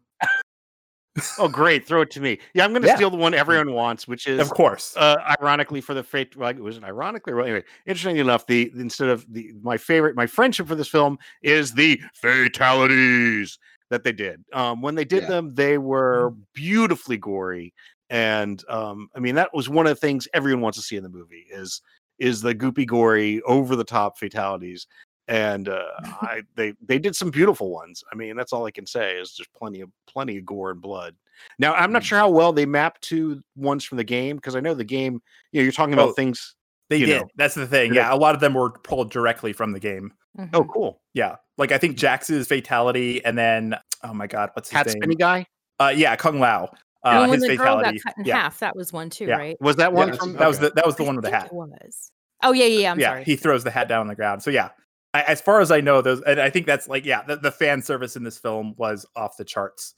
Oh, 1.38 1.48
great! 1.48 1.86
Throw 1.86 2.02
it 2.02 2.10
to 2.12 2.20
me. 2.20 2.38
Yeah, 2.54 2.64
I'm 2.64 2.72
going 2.72 2.82
to 2.82 2.88
yeah. 2.88 2.96
steal 2.96 3.10
the 3.10 3.16
one 3.16 3.34
everyone 3.34 3.72
wants, 3.72 4.06
which 4.08 4.26
is, 4.26 4.40
of 4.40 4.50
course, 4.50 4.96
uh, 4.96 5.16
ironically 5.40 5.80
for 5.80 5.94
the 5.94 6.02
fate. 6.02 6.36
Well, 6.36 6.50
it 6.50 6.62
wasn't 6.62 6.84
ironically. 6.84 7.34
Well, 7.34 7.44
anyway, 7.44 7.64
interestingly 7.86 8.20
enough, 8.20 8.46
the 8.46 8.70
instead 8.76 9.08
of 9.08 9.26
the 9.32 9.52
my 9.62 9.76
favorite, 9.76 10.16
my 10.16 10.26
friendship 10.26 10.68
for 10.68 10.74
this 10.74 10.88
film 10.88 11.18
is 11.42 11.72
the 11.72 12.00
fatalities 12.14 13.58
that 13.90 14.04
they 14.04 14.12
did. 14.12 14.44
Um, 14.52 14.82
when 14.82 14.94
they 14.94 15.04
did 15.04 15.24
yeah. 15.24 15.28
them, 15.28 15.54
they 15.54 15.78
were 15.78 16.30
mm. 16.30 16.42
beautifully 16.54 17.16
gory, 17.16 17.74
and 18.08 18.62
um, 18.68 19.08
I 19.14 19.20
mean 19.20 19.34
that 19.36 19.54
was 19.54 19.68
one 19.68 19.86
of 19.86 19.90
the 19.90 20.00
things 20.00 20.28
everyone 20.34 20.62
wants 20.62 20.78
to 20.78 20.82
see 20.82 20.96
in 20.96 21.02
the 21.02 21.08
movie 21.08 21.46
is 21.50 21.82
is 22.18 22.42
the 22.42 22.54
goopy 22.54 22.86
gory 22.86 23.40
over 23.42 23.74
the 23.74 23.84
top 23.84 24.18
fatalities 24.18 24.86
and 25.30 25.68
uh, 25.68 25.84
I 26.04 26.42
they 26.56 26.74
they 26.86 26.98
did 26.98 27.16
some 27.16 27.30
beautiful 27.30 27.70
ones. 27.70 28.04
I 28.12 28.16
mean, 28.16 28.36
that's 28.36 28.52
all 28.52 28.66
I 28.66 28.70
can 28.70 28.86
say 28.86 29.16
is 29.16 29.36
there's 29.38 29.48
plenty 29.56 29.80
of 29.80 29.88
plenty 30.06 30.36
of 30.36 30.44
gore 30.44 30.72
and 30.72 30.82
blood. 30.82 31.14
Now, 31.58 31.72
I'm 31.74 31.92
not 31.92 32.02
mm. 32.02 32.06
sure 32.06 32.18
how 32.18 32.28
well 32.28 32.52
they 32.52 32.66
map 32.66 33.00
to 33.02 33.42
ones 33.56 33.84
from 33.84 33.96
the 33.96 34.04
game 34.04 34.36
because 34.36 34.56
I 34.56 34.60
know 34.60 34.74
the 34.74 34.84
game. 34.84 35.22
You 35.52 35.60
know, 35.60 35.62
you're 35.62 35.72
talking 35.72 35.94
about 35.94 36.10
oh, 36.10 36.12
things. 36.12 36.56
They 36.90 36.98
did. 36.98 37.22
Know, 37.22 37.28
That's 37.36 37.54
the 37.54 37.68
thing. 37.68 37.94
Yeah, 37.94 38.12
a 38.12 38.16
lot 38.16 38.34
of 38.34 38.40
them 38.40 38.52
were 38.52 38.70
pulled 38.70 39.12
directly 39.12 39.52
from 39.52 39.72
the 39.72 39.78
game. 39.78 40.12
Mm-hmm. 40.36 40.54
Oh, 40.54 40.64
cool. 40.64 41.00
Yeah, 41.14 41.36
like 41.56 41.72
I 41.72 41.78
think 41.78 41.96
Jax's 41.96 42.46
fatality, 42.48 43.24
and 43.24 43.38
then 43.38 43.76
oh 44.02 44.12
my 44.12 44.26
god, 44.26 44.50
what's 44.54 44.68
his 44.68 44.76
Hat 44.76 44.94
name? 45.00 45.16
Guy. 45.16 45.46
Uh, 45.78 45.92
yeah, 45.96 46.14
Kung 46.16 46.40
Lao. 46.40 46.70
Uh, 47.02 47.20
and 47.22 47.30
when 47.30 47.40
the 47.40 47.48
fatality. 47.48 47.82
girl 47.82 47.92
got 47.92 48.02
cut 48.02 48.18
in 48.18 48.24
yeah. 48.26 48.36
half, 48.36 48.58
that 48.58 48.76
was 48.76 48.92
one 48.92 49.08
too, 49.08 49.24
yeah. 49.24 49.36
right? 49.36 49.56
Was 49.60 49.76
that 49.76 49.92
one 49.92 50.08
yeah, 50.08 50.14
from? 50.16 50.32
That 50.32 50.40
okay. 50.40 50.46
was 50.48 50.58
the 50.58 50.70
that 50.70 50.84
was 50.84 50.96
the 50.96 51.04
one 51.04 51.16
with 51.16 51.24
the 51.24 51.30
hat. 51.30 51.46
It 51.46 51.52
was. 51.52 52.10
Oh 52.42 52.52
yeah, 52.52 52.66
yeah, 52.66 52.80
yeah. 52.80 52.92
I'm 52.92 53.00
yeah, 53.00 53.08
sorry. 53.08 53.24
he 53.24 53.36
throws 53.36 53.64
the 53.64 53.70
hat 53.70 53.88
down 53.88 54.00
on 54.00 54.06
the 54.08 54.14
ground. 54.14 54.42
So 54.42 54.50
yeah, 54.50 54.70
I, 55.14 55.22
as 55.22 55.40
far 55.40 55.60
as 55.60 55.70
I 55.70 55.80
know, 55.80 56.02
those 56.02 56.20
and 56.22 56.40
I 56.40 56.50
think 56.50 56.66
that's 56.66 56.88
like 56.88 57.04
yeah, 57.04 57.22
the, 57.22 57.36
the 57.36 57.50
fan 57.50 57.82
service 57.82 58.16
in 58.16 58.22
this 58.22 58.38
film 58.38 58.74
was 58.76 59.06
off 59.16 59.36
the 59.36 59.44
charts. 59.44 59.94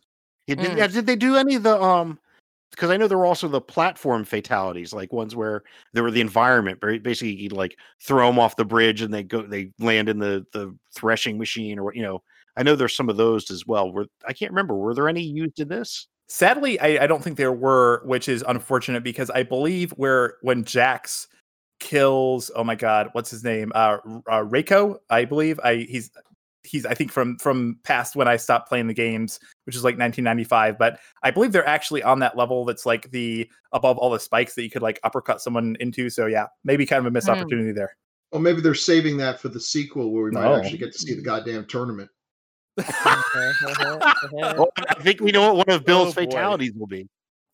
Yeah, 0.47 0.57
did, 0.57 0.71
mm. 0.71 0.77
yeah, 0.79 0.87
did 0.87 1.07
they 1.07 1.17
do 1.17 1.37
any 1.37 1.55
of 1.55 1.63
the 1.63 1.81
um? 1.81 2.19
Because 2.71 2.89
I 2.89 2.97
know 2.97 3.07
there 3.07 3.19
were 3.19 3.27
also 3.27 3.49
the 3.49 3.61
platform 3.61 4.25
fatalities, 4.25 4.95
like 4.95 5.13
ones 5.13 5.37
where 5.37 5.63
there 5.93 6.03
were 6.03 6.11
the 6.11 6.23
environment. 6.23 6.81
Basically, 6.81 7.35
you 7.35 7.51
like 7.51 7.77
throw 8.03 8.27
them 8.29 8.39
off 8.39 8.57
the 8.57 8.65
bridge 8.65 9.03
and 9.03 9.13
they 9.13 9.23
go, 9.23 9.43
they 9.43 9.71
land 9.79 10.09
in 10.09 10.19
the 10.19 10.47
the 10.53 10.75
threshing 10.95 11.39
machine, 11.39 11.79
or 11.79 11.95
you 11.95 12.03
know. 12.03 12.23
I 12.55 12.63
know 12.63 12.77
there's 12.77 12.95
some 12.95 13.09
of 13.09 13.17
those 13.17 13.51
as 13.51 13.67
well. 13.67 13.91
Were 13.91 14.09
I 14.29 14.35
can't 14.35 14.51
remember. 14.51 14.75
Were 14.75 14.93
there 14.95 15.09
any 15.09 15.23
used 15.23 15.59
in 15.59 15.69
this? 15.69 16.07
Sadly, 16.29 16.79
I, 16.81 17.05
I 17.05 17.07
don't 17.07 17.23
think 17.25 17.37
there 17.37 17.53
were, 17.53 18.03
which 18.05 18.29
is 18.29 18.45
unfortunate 18.47 19.03
because 19.03 19.31
I 19.31 19.43
believe 19.43 19.91
where 19.93 20.37
when 20.43 20.65
Jax 20.65 21.29
kills, 21.83 22.51
oh 22.57 22.65
my 22.65 22.75
god, 22.75 23.11
what's 23.13 23.31
his 23.31 23.45
name? 23.45 23.73
Uh, 23.75 23.99
uh 24.27 24.43
Reiko, 24.45 24.99
I 25.11 25.25
believe. 25.27 25.61
I 25.63 25.77
he's 25.89 26.11
he's 26.63 26.87
I 26.87 26.95
think 26.95 27.11
from 27.11 27.37
from 27.39 27.79
past 27.83 28.15
when 28.17 28.29
I 28.29 28.37
stopped 28.37 28.69
playing 28.69 28.87
the 28.87 28.95
games, 28.95 29.41
which 29.67 29.75
is 29.77 29.83
like 29.85 29.99
1995. 29.99 30.79
But 30.79 31.01
I 31.23 31.31
believe 31.31 31.53
they're 31.53 31.67
actually 31.69 32.03
on 32.03 32.21
that 32.21 32.37
level 32.37 32.65
that's 32.65 32.87
like 32.87 33.11
the 33.11 33.51
above 33.73 33.99
all 33.99 34.11
the 34.11 34.21
spikes 34.21 34.55
that 34.55 34.63
you 34.63 34.71
could 34.71 34.83
like 34.83 35.01
uppercut 35.03 35.41
someone 35.43 35.77
into. 35.81 36.09
So 36.09 36.27
yeah, 36.27 36.47
maybe 36.65 36.87
kind 36.87 37.01
of 37.01 37.07
a 37.07 37.11
missed 37.11 37.27
Hmm. 37.27 37.33
opportunity 37.35 37.73
there. 37.73 37.97
Well, 38.31 38.41
maybe 38.41 38.63
they're 38.63 38.75
saving 38.75 39.19
that 39.19 39.41
for 39.41 39.49
the 39.49 39.61
sequel 39.61 40.11
where 40.13 40.25
we 40.25 40.31
might 40.31 40.45
No. 40.45 40.57
actually 40.57 40.79
get 40.79 40.93
to 40.93 40.99
see 40.99 41.15
the 41.15 41.23
goddamn 41.23 41.67
tournament. 41.67 42.09
Well, 44.33 44.73
I 44.89 44.95
think 45.03 45.21
we 45.21 45.33
know 45.33 45.53
what 45.53 45.67
one 45.69 45.77
of 45.77 45.85
Bill's 45.85 46.17
Oh, 46.17 46.23
fatalities 46.23 46.73
will 46.75 46.87
be. 46.87 47.09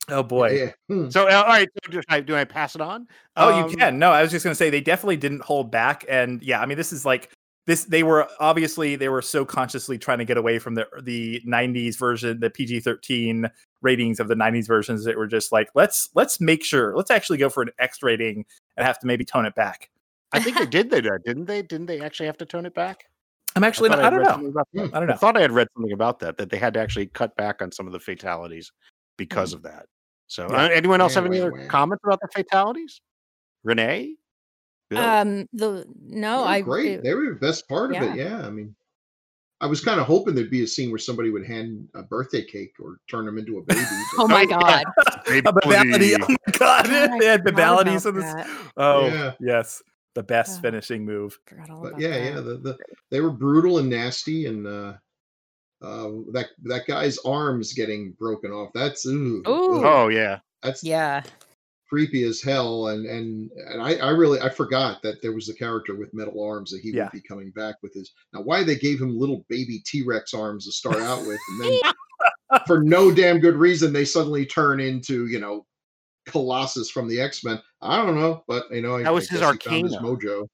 Oh 0.09 0.23
boy. 0.23 0.51
Yeah. 0.51 0.73
Hmm. 0.89 1.11
So, 1.11 1.29
uh, 1.29 1.35
all 1.35 1.47
right. 1.47 1.69
So 1.85 1.91
do, 1.91 2.01
I, 2.09 2.21
do 2.21 2.35
I 2.35 2.45
pass 2.45 2.75
it 2.75 2.81
on? 2.81 3.07
Oh, 3.37 3.53
Um, 3.53 3.69
you 3.71 3.77
can. 3.77 3.99
No, 3.99 4.11
I 4.11 4.23
was 4.23 4.31
just 4.31 4.45
going 4.45 4.53
to 4.53 4.57
say 4.57 4.71
they 4.71 4.81
definitely 4.81 5.17
didn't 5.19 5.43
hold 5.43 5.71
back, 5.71 6.05
and 6.09 6.43
yeah, 6.43 6.61
I 6.61 6.67
mean, 6.67 6.79
this 6.79 6.93
is 6.93 7.05
like 7.05 7.31
this. 7.67 7.85
They 7.85 8.03
were 8.03 8.27
obviously 8.41 8.97
they 8.97 9.09
were 9.11 9.21
so 9.23 9.45
consciously 9.45 9.99
trying 9.99 10.19
to 10.19 10.25
get 10.25 10.37
away 10.39 10.59
from 10.59 10.75
the 10.75 10.87
the 11.03 11.43
'90s 11.47 11.99
version, 11.99 12.41
the 12.41 12.51
PG-13 12.51 13.51
ratings 13.83 14.19
of 14.21 14.29
the 14.29 14.35
'90s 14.35 14.67
versions. 14.67 15.05
That 15.05 15.17
were 15.17 15.27
just 15.27 15.53
like 15.53 15.69
let's 15.75 16.09
let's 16.15 16.41
make 16.41 16.65
sure 16.65 16.97
let's 16.97 17.11
actually 17.11 17.39
go 17.39 17.51
for 17.51 17.63
an 17.63 17.71
X 17.79 18.03
rating 18.03 18.45
and 18.77 18.87
have 18.87 18.99
to 19.01 19.07
maybe 19.07 19.25
tone 19.25 19.45
it 19.45 19.55
back. 19.55 19.91
I 20.33 20.41
think 20.41 20.59
they 20.59 20.67
did 20.67 20.91
that, 20.91 21.23
didn't 21.25 21.47
they? 21.47 21.63
Didn't 21.63 21.87
they 21.87 22.01
actually 22.01 22.27
have 22.27 22.39
to 22.39 22.47
tone 22.47 22.67
it 22.67 22.75
back? 22.75 23.05
I'm 23.57 23.65
actually 23.65 23.89
thought 23.89 23.99
not, 23.99 24.13
I 24.13 24.17
I'd 24.17 24.25
don't 24.25 24.45
know. 24.45 24.51
that. 24.53 24.95
I 24.95 24.99
don't 25.01 25.09
know. 25.09 25.15
I 25.15 25.17
thought 25.17 25.37
I 25.37 25.41
had 25.41 25.53
read 25.53 25.69
something 25.75 25.93
about 25.93 26.19
that, 26.21 26.37
that 26.37 26.51
they 26.51 26.59
had 26.59 26.75
to 26.75 26.81
actually 26.81 27.07
cut 27.07 27.35
back 27.37 27.61
on 27.63 27.73
some 27.73 27.87
of 27.87 27.93
the 27.93 27.99
fatalities 27.99 28.71
because 29.17 29.53
of 29.53 29.63
that. 29.63 29.87
So, 30.29 30.47
Yeah. 30.51 30.65
uh, 30.65 30.69
anyone 30.69 31.01
else 31.01 31.15
have 31.15 31.27
any 31.27 31.41
other 31.41 31.67
comments 31.69 32.05
about 32.05 32.21
the 32.21 32.29
fatalities? 32.29 33.01
Renee? 33.65 34.15
Bill? 34.91 34.99
Um, 35.01 35.49
the 35.53 35.85
no, 36.01 36.45
I 36.45 36.61
great. 36.61 36.87
it- 36.93 37.03
they 37.03 37.15
were 37.15 37.31
the 37.31 37.35
best 37.41 37.69
part 37.69 37.95
of 37.95 38.03
it. 38.03 38.17
Yeah. 38.17 38.47
I 38.47 38.51
mean, 38.51 38.75
I 39.61 39.67
was 39.67 39.83
kind 39.85 39.99
of 40.01 40.07
hoping 40.07 40.35
there'd 40.35 40.51
be 40.51 40.63
a 40.63 40.67
scene 40.67 40.91
where 40.91 40.99
somebody 40.99 41.31
would 41.31 41.45
hand 41.45 41.89
a 41.95 42.03
birthday 42.03 42.45
cake 42.45 42.75
or 42.79 42.99
turn 43.11 43.27
them 43.27 43.39
into 43.39 43.59
a 43.59 43.63
baby. 43.63 43.81
but- 44.17 44.23
oh 44.25 44.29
my 44.29 44.43
yeah. 44.43 44.59
god, 44.61 44.85
A 45.27 45.43
babality. 45.43 46.17
Oh 46.23 46.27
my 46.29 46.37
god, 46.53 46.59
God, 46.89 47.21
they 47.21 47.27
had 47.27 47.43
forgot 47.43 47.87
babalities 47.87 48.07
in 48.09 48.15
this. 48.15 48.47
Oh 48.77 49.07
Yeah. 49.09 49.33
yes, 49.41 49.83
the 50.15 50.23
best 50.23 50.59
Oh. 50.59 50.63
finishing 50.63 51.05
move. 51.05 51.39
But 51.83 51.99
yeah, 52.01 52.09
that. 52.11 52.25
yeah, 52.25 52.35
the, 52.41 52.57
the 52.59 52.79
they 53.11 53.21
were 53.21 53.31
brutal 53.31 53.79
and 53.79 53.91
nasty, 53.91 54.47
and 54.47 54.67
uh, 54.67 54.95
uh, 55.83 56.09
that 56.33 56.49
that 56.65 56.87
guy's 56.87 57.19
arms 57.19 57.73
getting 57.73 58.13
broken 58.19 58.51
off. 58.51 58.71
That's 58.75 59.07
ooh, 59.07 59.43
Ooh. 59.47 59.85
oh, 59.87 60.09
yeah. 60.09 60.39
that's 60.63 60.83
yeah. 60.83 61.23
creepy 61.89 62.25
as 62.25 62.43
hell. 62.43 62.89
And 62.89 63.07
and 63.07 63.51
and 63.71 63.81
I, 63.83 63.95
I 63.97 64.11
really 64.11 64.41
I 64.41 64.49
forgot 64.49 65.01
that 65.03 65.23
there 65.23 65.33
was 65.33 65.49
a 65.49 65.55
character 65.55 65.95
with 65.95 66.13
metal 66.13 66.43
arms 66.43 66.71
that 66.73 66.81
he 66.81 66.91
Yeah. 66.91 67.05
would 67.05 67.13
be 67.13 67.21
coming 67.21 67.51
back 67.51 67.77
with 67.83 67.95
his. 67.95 68.13
Now, 68.33 68.43
why 68.43 68.63
they 68.65 68.77
gave 68.77 69.01
him 69.01 69.19
little 69.19 69.45
baby 69.49 69.81
T 69.87 70.03
Rex 70.03 70.35
arms 70.35 70.67
to 70.67 70.73
start 70.73 70.97
out 70.99 71.21
with, 71.27 71.39
and 71.61 71.65
then 71.65 72.61
for 72.67 72.83
no 72.83 73.13
damn 73.13 73.39
good 73.39 73.55
reason 73.57 73.93
they 73.93 74.05
suddenly 74.05 74.45
turn 74.47 74.81
into 74.81 75.27
you 75.29 75.39
know 75.39 75.65
Colossus 76.27 76.91
from 76.91 77.09
the 77.09 77.21
X 77.21 77.45
Men. 77.45 77.61
I 77.81 78.05
don't 78.05 78.17
know, 78.21 78.43
but 78.49 78.65
you 78.71 78.83
know 78.83 78.97
I, 78.97 79.05
That 79.05 79.15
was 79.15 79.29
I 79.31 79.33
his 79.35 79.41
guess 79.41 79.53
he 79.63 79.69
found 79.71 79.85
his 79.85 79.95
Arcana. 79.95 80.17
mojo. 80.17 80.49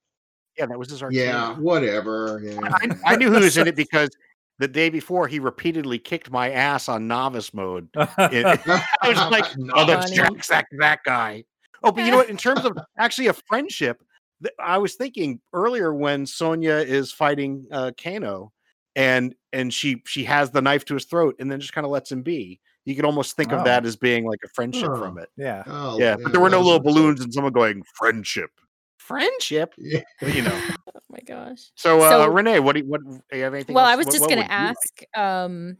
Yeah, 0.58 0.66
that 0.66 0.78
was 0.78 0.88
his 0.90 1.02
arcade. 1.02 1.18
Yeah, 1.18 1.54
whatever. 1.56 2.40
Yeah. 2.44 2.60
I, 2.62 2.88
I 3.04 3.16
knew 3.16 3.28
who 3.32 3.40
was 3.40 3.56
in 3.56 3.66
it 3.66 3.74
because 3.74 4.10
the 4.58 4.68
day 4.68 4.88
before 4.88 5.26
he 5.28 5.38
repeatedly 5.40 5.98
kicked 5.98 6.30
my 6.30 6.50
ass 6.50 6.88
on 6.88 7.06
novice 7.08 7.52
mode. 7.54 7.88
It- 7.96 8.46
I 8.46 9.08
was 9.08 9.18
like, 9.30 9.44
oh, 9.74 9.84
that's 9.86 10.14
Funny. 10.14 10.16
Jax, 10.34 10.48
that, 10.48 10.66
that 10.78 11.00
guy. 11.04 11.44
Oh, 11.82 11.92
but 11.92 12.04
you 12.04 12.10
know 12.10 12.18
what? 12.18 12.30
In 12.30 12.36
terms 12.36 12.64
of 12.64 12.76
actually 12.98 13.26
a 13.26 13.32
friendship, 13.34 14.00
th- 14.42 14.54
I 14.58 14.78
was 14.78 14.94
thinking 14.94 15.40
earlier 15.52 15.92
when 15.92 16.24
Sonya 16.26 16.74
is 16.76 17.12
fighting 17.12 17.66
uh, 17.70 17.90
Kano, 18.02 18.52
and 18.96 19.34
and 19.52 19.72
she 19.74 20.02
she 20.06 20.24
has 20.24 20.50
the 20.50 20.62
knife 20.62 20.84
to 20.86 20.94
his 20.94 21.04
throat, 21.04 21.34
and 21.40 21.50
then 21.50 21.60
just 21.60 21.72
kind 21.74 21.84
of 21.84 21.90
lets 21.90 22.10
him 22.10 22.22
be. 22.22 22.60
You 22.86 22.94
could 22.94 23.04
almost 23.04 23.34
think 23.36 23.52
Oh. 23.52 23.56
of 23.58 23.64
that 23.64 23.84
as 23.86 23.96
being 23.96 24.24
like 24.24 24.40
a 24.44 24.48
friendship 24.54 24.90
Oh. 24.92 24.96
from 24.98 25.18
it. 25.18 25.28
yeah. 25.36 25.62
Oh, 25.66 25.98
Yeah, 25.98 26.16
but 26.22 26.32
there 26.32 26.40
were 26.40 26.50
no 26.50 26.60
little 26.60 26.80
balloons 26.80 27.20
and 27.22 27.32
someone 27.32 27.52
going 27.52 27.82
friendship, 27.96 28.50
friendship. 29.04 29.74
Yeah. 29.78 30.02
You 30.22 30.42
know. 30.42 30.60
Oh 30.96 31.00
my 31.10 31.20
gosh. 31.26 31.70
So, 31.76 32.00
uh, 32.00 32.10
So- 32.10 32.26
Renee, 32.28 32.58
what 32.60 32.72
do 32.72 32.80
you, 32.80 32.86
what 32.86 33.00
do 33.04 33.20
you 33.36 33.42
have 33.44 33.54
anything? 33.54 33.74
Well, 33.74 33.84
else? 33.84 33.92
I 33.92 33.96
was 33.96 34.06
What- 34.06 34.12
just 34.14 34.28
going 34.28 34.38
would 34.38 34.48
to 34.48 34.52
you 34.52 34.58
like? 34.66 34.76
ask. 34.76 35.18
Um, 35.18 35.76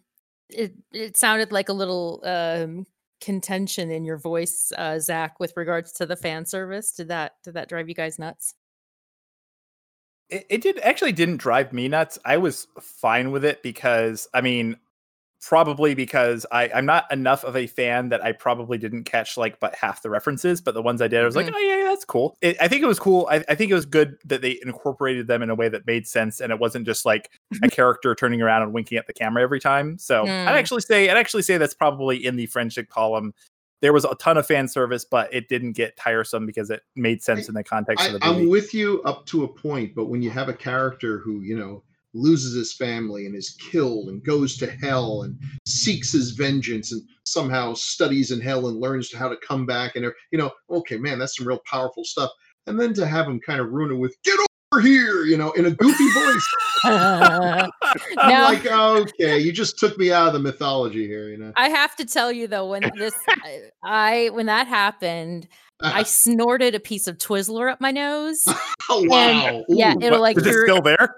it 0.50 0.74
it 0.92 1.16
sounded 1.16 1.50
like 1.50 1.68
a 1.68 1.72
little 1.72 2.20
um 2.24 2.86
contention 3.20 3.90
in 3.90 4.04
your 4.04 4.18
voice, 4.18 4.70
uh, 4.76 4.98
Zach, 5.00 5.40
with 5.40 5.52
regards 5.56 5.92
to 5.94 6.06
the 6.06 6.14
fan 6.16 6.44
service. 6.46 6.92
Did 6.92 7.08
that 7.08 7.32
did 7.42 7.54
that 7.54 7.68
drive 7.68 7.88
you 7.88 7.94
guys 7.94 8.18
nuts? 8.18 8.54
it, 10.30 10.46
it 10.48 10.60
did 10.62 10.78
actually 10.80 11.12
didn't 11.12 11.38
drive 11.38 11.72
me 11.72 11.88
nuts. 11.88 12.18
I 12.24 12.36
was 12.36 12.66
fine 12.80 13.30
with 13.30 13.44
it 13.44 13.62
because 13.62 14.28
I 14.34 14.40
mean, 14.40 14.76
probably 15.46 15.94
because 15.94 16.46
I 16.50 16.70
I'm 16.74 16.86
not 16.86 17.10
enough 17.12 17.44
of 17.44 17.54
a 17.56 17.66
fan 17.66 18.08
that 18.08 18.24
I 18.24 18.32
probably 18.32 18.78
didn't 18.78 19.04
catch 19.04 19.36
like 19.36 19.60
but 19.60 19.74
half 19.74 20.02
the 20.02 20.08
references, 20.08 20.60
but 20.60 20.72
the 20.74 20.80
ones 20.80 21.02
I 21.02 21.08
did, 21.08 21.20
I 21.20 21.24
was 21.24 21.36
like, 21.36 21.46
Mhm. 21.46 21.52
oh 21.54 21.58
yeah, 21.58 21.76
yeah, 21.78 21.84
that's 21.84 22.04
cool. 22.04 22.36
It, 22.40 22.56
I 22.60 22.68
think 22.68 22.82
it 22.82 22.86
was 22.86 22.98
cool. 22.98 23.28
I, 23.30 23.44
I 23.48 23.54
think 23.54 23.70
it 23.70 23.74
was 23.74 23.84
good 23.84 24.16
that 24.24 24.40
they 24.40 24.58
incorporated 24.62 25.26
them 25.26 25.42
in 25.42 25.50
a 25.50 25.54
way 25.54 25.68
that 25.68 25.86
made 25.86 26.06
sense, 26.06 26.40
and 26.40 26.50
it 26.50 26.58
wasn't 26.58 26.86
just 26.86 27.04
like 27.04 27.30
a 27.62 27.68
character 27.70 28.14
turning 28.14 28.40
around 28.40 28.62
and 28.62 28.72
winking 28.72 28.96
at 28.96 29.06
the 29.06 29.12
camera 29.12 29.42
every 29.42 29.60
time. 29.60 29.98
So 29.98 30.24
Mm. 30.24 30.46
I'd 30.48 30.56
actually 30.56 30.80
say 30.80 31.10
I'd 31.10 31.16
actually 31.16 31.42
say 31.42 31.58
that's 31.58 31.74
probably 31.74 32.24
in 32.24 32.36
the 32.36 32.46
friendship 32.46 32.88
column. 32.88 33.34
There 33.82 33.92
was 33.92 34.06
a 34.06 34.14
ton 34.14 34.38
of 34.38 34.46
fan 34.46 34.66
service, 34.66 35.04
but 35.04 35.32
it 35.34 35.48
didn't 35.50 35.72
get 35.72 35.94
tiresome 35.98 36.46
because 36.46 36.70
it 36.70 36.80
made 36.96 37.22
sense 37.22 37.48
in 37.48 37.54
the 37.54 37.62
context 37.64 38.02
I, 38.02 38.06
of 38.06 38.12
the 38.20 38.26
movie. 38.26 38.40
I'm 38.44 38.48
with 38.48 38.72
you 38.72 39.02
up 39.02 39.26
to 39.26 39.44
a 39.44 39.48
point, 39.48 39.94
but 39.94 40.06
when 40.06 40.22
you 40.22 40.30
have 40.30 40.48
a 40.48 40.54
character 40.54 41.18
who, 41.18 41.42
you 41.42 41.58
know, 41.58 41.82
loses 42.14 42.54
his 42.54 42.72
family 42.72 43.26
and 43.26 43.34
is 43.34 43.56
killed 43.60 44.08
and 44.08 44.24
goes 44.24 44.56
to 44.56 44.70
hell 44.70 45.22
and 45.22 45.38
seeks 45.66 46.12
his 46.12 46.30
vengeance 46.30 46.92
and 46.92 47.02
somehow 47.24 47.74
studies 47.74 48.30
in 48.30 48.40
hell 48.40 48.68
and 48.68 48.80
learns 48.80 49.12
how 49.12 49.28
to 49.28 49.36
come 49.36 49.66
back 49.66 49.96
and 49.96 50.10
you 50.30 50.38
know, 50.38 50.50
okay, 50.70 50.96
man, 50.96 51.18
that's 51.18 51.36
some 51.36 51.46
real 51.46 51.60
powerful 51.68 52.04
stuff. 52.04 52.30
And 52.66 52.80
then 52.80 52.94
to 52.94 53.06
have 53.06 53.26
him 53.26 53.40
kind 53.40 53.60
of 53.60 53.70
ruin 53.70 53.92
it 53.92 53.98
with 53.98 54.16
"Get 54.22 54.38
over 54.72 54.80
here," 54.80 55.24
you 55.24 55.36
know, 55.36 55.52
in 55.52 55.66
a 55.66 55.70
goofy 55.70 56.10
voice. 56.12 56.54
now, 56.84 57.68
I'm 58.18 58.54
like, 58.54 58.66
okay, 58.66 59.38
you 59.38 59.52
just 59.52 59.78
took 59.78 59.98
me 59.98 60.12
out 60.12 60.28
of 60.28 60.32
the 60.32 60.38
mythology 60.38 61.06
here, 61.06 61.28
you 61.28 61.36
know. 61.36 61.52
I 61.56 61.68
have 61.68 61.94
to 61.96 62.06
tell 62.06 62.32
you 62.32 62.46
though, 62.46 62.68
when 62.68 62.90
this, 62.96 63.14
I, 63.28 63.60
I 63.82 64.30
when 64.32 64.46
that 64.46 64.66
happened, 64.66 65.46
I 65.82 65.88
uh-huh. 65.88 66.04
snorted 66.04 66.74
a 66.74 66.80
piece 66.80 67.06
of 67.06 67.18
Twizzler 67.18 67.70
up 67.70 67.80
my 67.80 67.90
nose. 67.90 68.44
oh 68.88 69.04
wow, 69.08 69.64
yeah, 69.68 69.94
it'll 70.00 70.20
like 70.20 70.38
Is 70.38 70.46
it 70.46 70.54
still 70.64 70.80
there? 70.80 71.16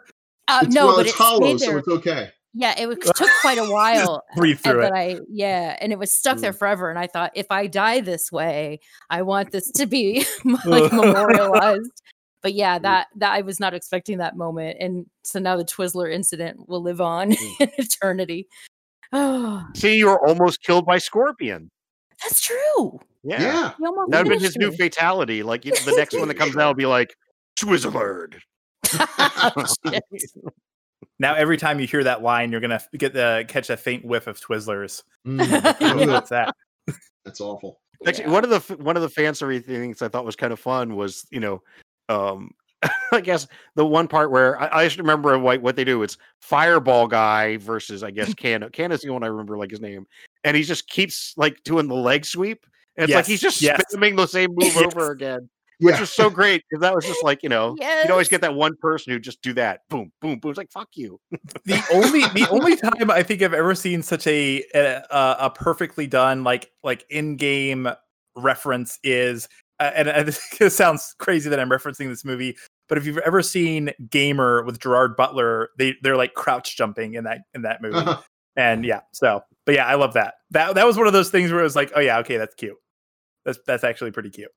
Uh, 0.48 0.60
It's, 0.62 0.74
no, 0.74 0.86
well, 0.86 0.96
but 0.96 1.06
it's 1.06 1.14
it 1.14 1.18
hollow, 1.18 1.56
stayed 1.56 1.66
so 1.66 1.76
it's 1.78 1.88
okay. 1.88 2.30
Yeah, 2.54 2.74
it 2.78 2.86
was- 2.86 2.98
took 3.16 3.30
quite 3.42 3.58
a 3.58 3.70
while. 3.70 4.24
Breathe 4.34 4.60
and 4.64 4.72
through 4.72 4.86
it. 4.86 4.92
I 4.92 5.18
yeah, 5.28 5.76
and 5.80 5.92
it 5.92 5.98
was 5.98 6.10
stuck 6.10 6.38
there 6.38 6.52
mm. 6.52 6.58
forever. 6.58 6.88
And 6.88 6.98
I 6.98 7.06
thought, 7.06 7.32
if 7.34 7.46
I 7.50 7.66
die 7.66 8.00
this 8.00 8.32
way, 8.32 8.80
I 9.10 9.22
want 9.22 9.52
this 9.52 9.70
to 9.72 9.86
be 9.86 10.24
like 10.64 10.92
memorialized. 10.92 12.02
But 12.42 12.54
yeah, 12.54 12.78
mm. 12.78 12.82
that 12.82 13.08
that 13.16 13.32
I 13.32 13.42
was 13.42 13.60
not 13.60 13.74
expecting 13.74 14.18
that 14.18 14.36
moment, 14.36 14.78
and 14.80 15.06
so 15.22 15.38
now 15.38 15.56
the 15.56 15.64
Twizzler 15.64 16.12
incident 16.12 16.68
will 16.68 16.82
live 16.82 17.00
on 17.00 17.32
mm. 17.32 17.60
in 17.60 17.70
eternity. 17.76 18.48
Oh, 19.12 19.66
See, 19.74 19.96
you 19.96 20.06
were 20.06 20.26
almost 20.26 20.62
killed 20.62 20.86
by 20.86 20.98
Scorpion. 20.98 21.70
that's 22.22 22.40
true. 22.40 22.98
Yeah. 23.22 23.42
Yeah. 23.42 23.72
That 23.78 23.92
would 23.92 24.14
have 24.14 24.26
been 24.26 24.40
his 24.40 24.56
new 24.56 24.72
fatality. 24.72 25.42
Like 25.42 25.62
the 25.62 25.94
next 25.96 26.18
one 26.18 26.28
that 26.28 26.34
comes 26.34 26.56
out 26.56 26.68
will 26.68 26.74
be 26.74 26.86
like 26.86 27.14
Twizzlerd. 27.58 28.36
Shit. 29.92 30.04
Now 31.18 31.34
every 31.34 31.56
time 31.56 31.80
you 31.80 31.86
hear 31.86 32.04
that 32.04 32.22
line, 32.22 32.50
you're 32.52 32.60
gonna 32.60 32.80
get 32.96 33.12
the 33.12 33.44
catch 33.48 33.70
a 33.70 33.76
faint 33.76 34.04
whiff 34.04 34.26
of 34.26 34.40
Twizzlers. 34.40 35.02
Mm, 35.26 36.06
What's 36.08 36.30
that? 36.30 36.54
that's 37.24 37.40
awful. 37.40 37.80
Actually, 38.06 38.24
Yeah. 38.24 38.30
one 38.32 38.44
of 38.44 38.50
the 38.50 38.76
one 38.76 38.96
of 38.96 39.02
the 39.02 39.08
fan 39.08 39.34
service 39.34 39.64
things 39.64 40.02
I 40.02 40.08
thought 40.08 40.24
was 40.26 40.36
kind 40.36 40.52
of 40.52 40.60
fun 40.60 40.94
was 40.96 41.26
you 41.30 41.40
know, 41.40 41.62
um, 42.08 42.50
I 43.12 43.20
guess 43.22 43.48
the 43.74 43.86
one 43.86 44.06
part 44.08 44.30
where 44.30 44.60
I, 44.60 44.80
I 44.80 44.84
just 44.84 44.98
remember 44.98 45.38
what 45.38 45.62
what 45.62 45.76
they 45.76 45.84
do. 45.84 46.02
It's 46.02 46.18
Fireball 46.42 47.08
guy 47.08 47.56
versus 47.56 48.02
I 48.02 48.10
guess 48.10 48.34
Can 48.34 48.68
Can 48.70 48.92
is 48.92 49.00
the 49.00 49.10
one 49.10 49.22
I 49.24 49.28
remember 49.28 49.56
like 49.56 49.70
his 49.70 49.80
name, 49.80 50.06
and 50.44 50.56
he 50.56 50.62
just 50.62 50.88
keeps 50.88 51.32
like 51.36 51.62
doing 51.64 51.88
the 51.88 51.94
leg 51.94 52.24
sweep. 52.26 52.66
And 52.98 53.04
it's 53.04 53.14
like 53.14 53.26
he's 53.26 53.40
just 53.42 53.60
yes. 53.60 53.82
spamming 53.92 54.16
the 54.16 54.26
same 54.26 54.50
move 54.50 54.72
Yes. 54.74 54.82
over 54.84 55.10
again, 55.10 55.48
which 55.78 55.94
Yeah. 55.94 56.00
was 56.00 56.10
so 56.10 56.30
great 56.30 56.62
because 56.68 56.80
that 56.80 56.94
was 56.94 57.04
just 57.04 57.22
like 57.22 57.42
you 57.42 57.48
know 57.48 57.76
you'd 57.80 58.10
always 58.10 58.28
get 58.28 58.40
that 58.40 58.54
one 58.54 58.76
person 58.80 59.12
who 59.12 59.18
just 59.18 59.42
do 59.42 59.52
that 59.54 59.80
boom 59.90 60.10
boom 60.20 60.38
boom. 60.38 60.50
It's 60.50 60.58
like 60.58 60.70
fuck 60.72 60.88
you. 60.94 61.20
The 61.64 61.82
only 61.92 62.20
the 62.20 62.48
only 62.50 62.76
time 62.76 63.10
I 63.10 63.22
think 63.22 63.42
I've 63.42 63.54
ever 63.54 63.74
seen 63.74 64.02
such 64.02 64.26
a 64.26 64.64
a, 64.74 65.02
a 65.10 65.36
a 65.40 65.50
perfectly 65.50 66.06
done 66.06 66.44
like 66.44 66.70
like 66.82 67.04
in 67.10 67.36
game 67.36 67.88
reference 68.36 68.98
is, 69.02 69.48
uh, 69.80 69.90
and, 69.94 70.08
and 70.08 70.28
this 70.58 70.74
sounds 70.76 71.14
crazy 71.18 71.48
that 71.50 71.58
I'm 71.58 71.70
referencing 71.70 72.08
this 72.08 72.24
movie, 72.24 72.56
but 72.88 72.98
if 72.98 73.06
you've 73.06 73.18
ever 73.18 73.42
seen 73.42 73.90
Gamer 74.10 74.62
with 74.62 74.78
Gerard 74.78 75.16
Butler, 75.16 75.70
they 75.78 75.94
they're 76.02 76.16
like 76.16 76.34
crouch 76.34 76.76
jumping 76.76 77.14
in 77.14 77.24
that 77.24 77.40
in 77.54 77.62
that 77.62 77.80
movie. 77.82 77.96
Uh-huh. 77.96 78.20
And 78.56 78.84
yeah, 78.84 79.00
so 79.12 79.42
but 79.66 79.74
yeah, 79.74 79.86
I 79.86 79.94
love 79.96 80.14
that. 80.14 80.34
That 80.52 80.74
that 80.76 80.86
was 80.86 80.96
one 80.96 81.06
of 81.06 81.12
those 81.12 81.30
things 81.30 81.50
where 81.50 81.60
it 81.60 81.64
was 81.64 81.76
like, 81.76 81.92
oh 81.94 82.00
yeah, 82.00 82.18
okay, 82.20 82.36
that's 82.38 82.54
cute. 82.54 82.76
That's 83.44 83.58
that's 83.66 83.84
actually 83.84 84.12
pretty 84.12 84.30
cute. 84.30 84.50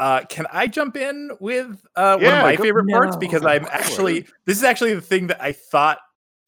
Uh, 0.00 0.24
can 0.28 0.46
I 0.52 0.66
jump 0.66 0.96
in 0.96 1.30
with 1.38 1.84
uh, 1.94 2.16
one 2.18 2.32
of 2.34 2.42
my 2.42 2.56
go- 2.56 2.62
favorite 2.64 2.88
parts 2.88 3.14
No. 3.14 3.20
because 3.20 3.44
I'm 3.44 3.66
actually 3.70 4.26
this 4.46 4.56
is 4.58 4.64
actually 4.64 4.94
the 4.94 5.00
thing 5.00 5.28
that 5.28 5.40
I 5.42 5.52
thought 5.52 5.98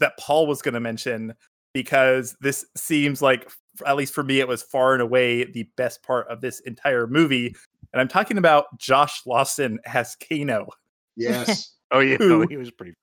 that 0.00 0.14
Paul 0.18 0.46
was 0.48 0.62
going 0.62 0.74
to 0.74 0.80
mention 0.80 1.34
because 1.74 2.34
this 2.40 2.64
seems 2.76 3.22
like 3.22 3.50
at 3.86 3.94
least 3.96 4.14
for 4.14 4.22
me 4.24 4.40
it 4.40 4.48
was 4.48 4.62
far 4.62 4.94
and 4.94 5.02
away 5.02 5.44
the 5.44 5.68
best 5.76 6.02
part 6.02 6.26
of 6.28 6.40
this 6.40 6.60
entire 6.60 7.06
movie 7.06 7.54
and 7.92 8.00
I'm 8.00 8.08
talking 8.08 8.38
about 8.38 8.66
Josh 8.78 9.20
Lawson 9.26 9.78
as 9.86 10.16
Kano 10.16 10.68
Yes. 11.16 11.74
Oh 11.94 12.00
yeah, 12.00 12.16
no, 12.20 12.46
he 12.46 12.56
was 12.56 12.70
pretty. 12.70 12.94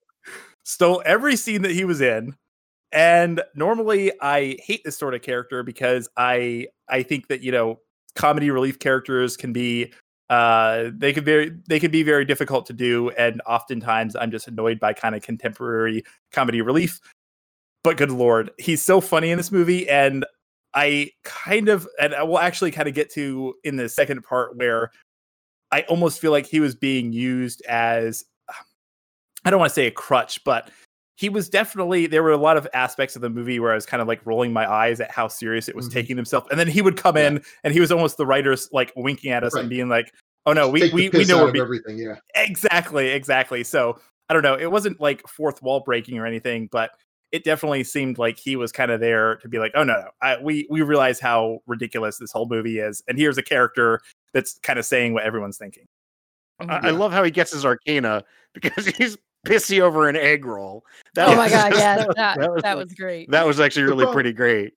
stole 0.63 1.03
every 1.05 1.35
scene 1.35 1.61
that 1.61 1.71
he 1.71 1.85
was 1.85 2.01
in 2.01 2.35
and 2.91 3.39
normally 3.53 4.11
i 4.19 4.57
hate 4.63 4.81
this 4.83 4.97
sort 4.97 5.13
of 5.13 5.21
character 5.21 5.61
because 5.61 6.09
i 6.17 6.65
i 6.89 7.03
think 7.03 7.27
that 7.27 7.41
you 7.41 7.51
know 7.51 7.79
comedy 8.15 8.49
relief 8.49 8.79
characters 8.79 9.37
can 9.37 9.53
be 9.53 9.93
uh 10.29 10.89
they 10.93 11.11
could 11.11 11.25
very 11.25 11.51
they 11.67 11.79
could 11.79 11.91
be 11.91 12.03
very 12.03 12.25
difficult 12.25 12.65
to 12.65 12.73
do 12.73 13.09
and 13.11 13.41
oftentimes 13.47 14.15
i'm 14.15 14.29
just 14.29 14.47
annoyed 14.47 14.79
by 14.79 14.93
kind 14.93 15.15
of 15.15 15.21
contemporary 15.21 16.03
comedy 16.31 16.61
relief. 16.61 16.99
But 17.83 17.97
good 17.97 18.11
lord 18.11 18.51
he's 18.57 18.81
so 18.81 19.01
funny 19.01 19.31
in 19.31 19.37
this 19.37 19.51
movie 19.51 19.89
and 19.89 20.25
i 20.73 21.09
kind 21.23 21.69
of 21.69 21.87
and 21.99 22.13
i 22.13 22.23
will 22.23 22.39
actually 22.39 22.71
kind 22.71 22.87
of 22.87 22.93
get 22.93 23.11
to 23.13 23.55
in 23.63 23.77
the 23.77 23.89
second 23.89 24.21
part 24.23 24.55
where 24.57 24.91
i 25.71 25.81
almost 25.83 26.19
feel 26.19 26.31
like 26.31 26.45
he 26.45 26.59
was 26.59 26.75
being 26.75 27.11
used 27.13 27.63
as 27.67 28.25
I 29.45 29.49
don't 29.49 29.59
want 29.59 29.69
to 29.69 29.73
say 29.73 29.87
a 29.87 29.91
crutch, 29.91 30.43
but 30.43 30.69
he 31.19 31.27
was 31.27 31.49
definitely 31.49 32.07
there 32.07 32.23
were 32.23 32.31
a 32.31 32.37
lot 32.37 32.55
of 32.55 32.65
aspects 32.73 33.13
of 33.17 33.21
the 33.21 33.29
movie 33.29 33.59
where 33.59 33.73
I 33.73 33.75
was 33.75 33.85
kind 33.85 34.01
of 34.01 34.07
like 34.07 34.25
rolling 34.25 34.53
my 34.53 34.71
eyes 34.71 35.01
at 35.01 35.11
how 35.11 35.27
serious 35.27 35.67
it 35.67 35.75
was 35.75 35.89
Mhm. 35.89 35.93
taking 35.93 36.15
himself. 36.15 36.45
And 36.49 36.57
then 36.57 36.67
he 36.69 36.81
would 36.81 36.95
come 36.95 37.17
Yeah. 37.17 37.27
in 37.27 37.43
and 37.65 37.73
he 37.73 37.81
was 37.81 37.91
almost 37.91 38.15
the 38.15 38.25
writers 38.25 38.69
like 38.71 38.93
winking 38.95 39.31
at 39.33 39.43
us 39.43 39.53
Right. 39.53 39.61
and 39.61 39.69
being 39.69 39.89
like, 39.89 40.13
"Oh 40.45 40.53
no, 40.53 40.69
we 40.69 40.79
Take 40.79 40.93
we, 40.93 41.09
we 41.09 41.25
know 41.25 41.39
we're 41.39 41.47
of 41.47 41.53
being 41.53 41.63
everything. 41.63 41.97
Yeah. 41.97 42.15
exactly, 42.35 43.09
exactly." 43.09 43.65
So, 43.65 43.99
I 44.29 44.33
don't 44.33 44.43
know, 44.43 44.55
it 44.55 44.71
wasn't 44.71 45.01
like 45.01 45.27
fourth 45.27 45.61
wall 45.61 45.81
breaking 45.81 46.17
or 46.19 46.25
anything, 46.25 46.69
but 46.71 46.91
it 47.33 47.43
definitely 47.43 47.83
seemed 47.83 48.17
like 48.17 48.39
he 48.39 48.55
was 48.55 48.71
kind 48.71 48.89
of 48.89 49.01
there 49.01 49.35
to 49.41 49.49
be 49.49 49.59
like, 49.59 49.73
"Oh 49.75 49.83
no, 49.83 49.95
no. 49.95 50.09
I, 50.21 50.37
we 50.41 50.67
we 50.69 50.81
realize 50.83 51.19
how 51.19 51.59
ridiculous 51.67 52.17
this 52.17 52.31
whole 52.31 52.47
movie 52.47 52.79
is 52.79 53.03
and 53.09 53.17
here's 53.19 53.37
a 53.37 53.43
character 53.43 53.99
that's 54.33 54.57
kind 54.59 54.79
of 54.79 54.85
saying 54.85 55.13
what 55.13 55.23
everyone's 55.25 55.57
thinking." 55.57 55.85
Mhm. 56.61 56.69
I, 56.85 56.87
I 56.87 56.91
love 56.91 57.11
how 57.11 57.23
he 57.23 57.31
gets 57.31 57.51
his 57.51 57.65
Arcana 57.65 58.23
because 58.53 58.85
he's 58.97 59.17
pissy 59.45 59.79
over 59.81 60.07
an 60.09 60.15
egg 60.15 60.45
roll. 60.45 60.83
That 61.15 61.29
Oh 61.29 61.35
my 61.35 61.43
was- 61.43 61.51
god, 61.51 61.73
yeah, 61.75 61.95
that, 62.15 62.15
that 62.15 62.51
was 62.51 62.61
that 62.63 62.77
was 62.77 62.93
great. 62.93 63.29
that 63.31 63.45
was 63.45 63.59
actually 63.59 63.83
really 63.83 63.97
problem- 64.05 64.13
pretty 64.13 64.33
great. 64.33 64.73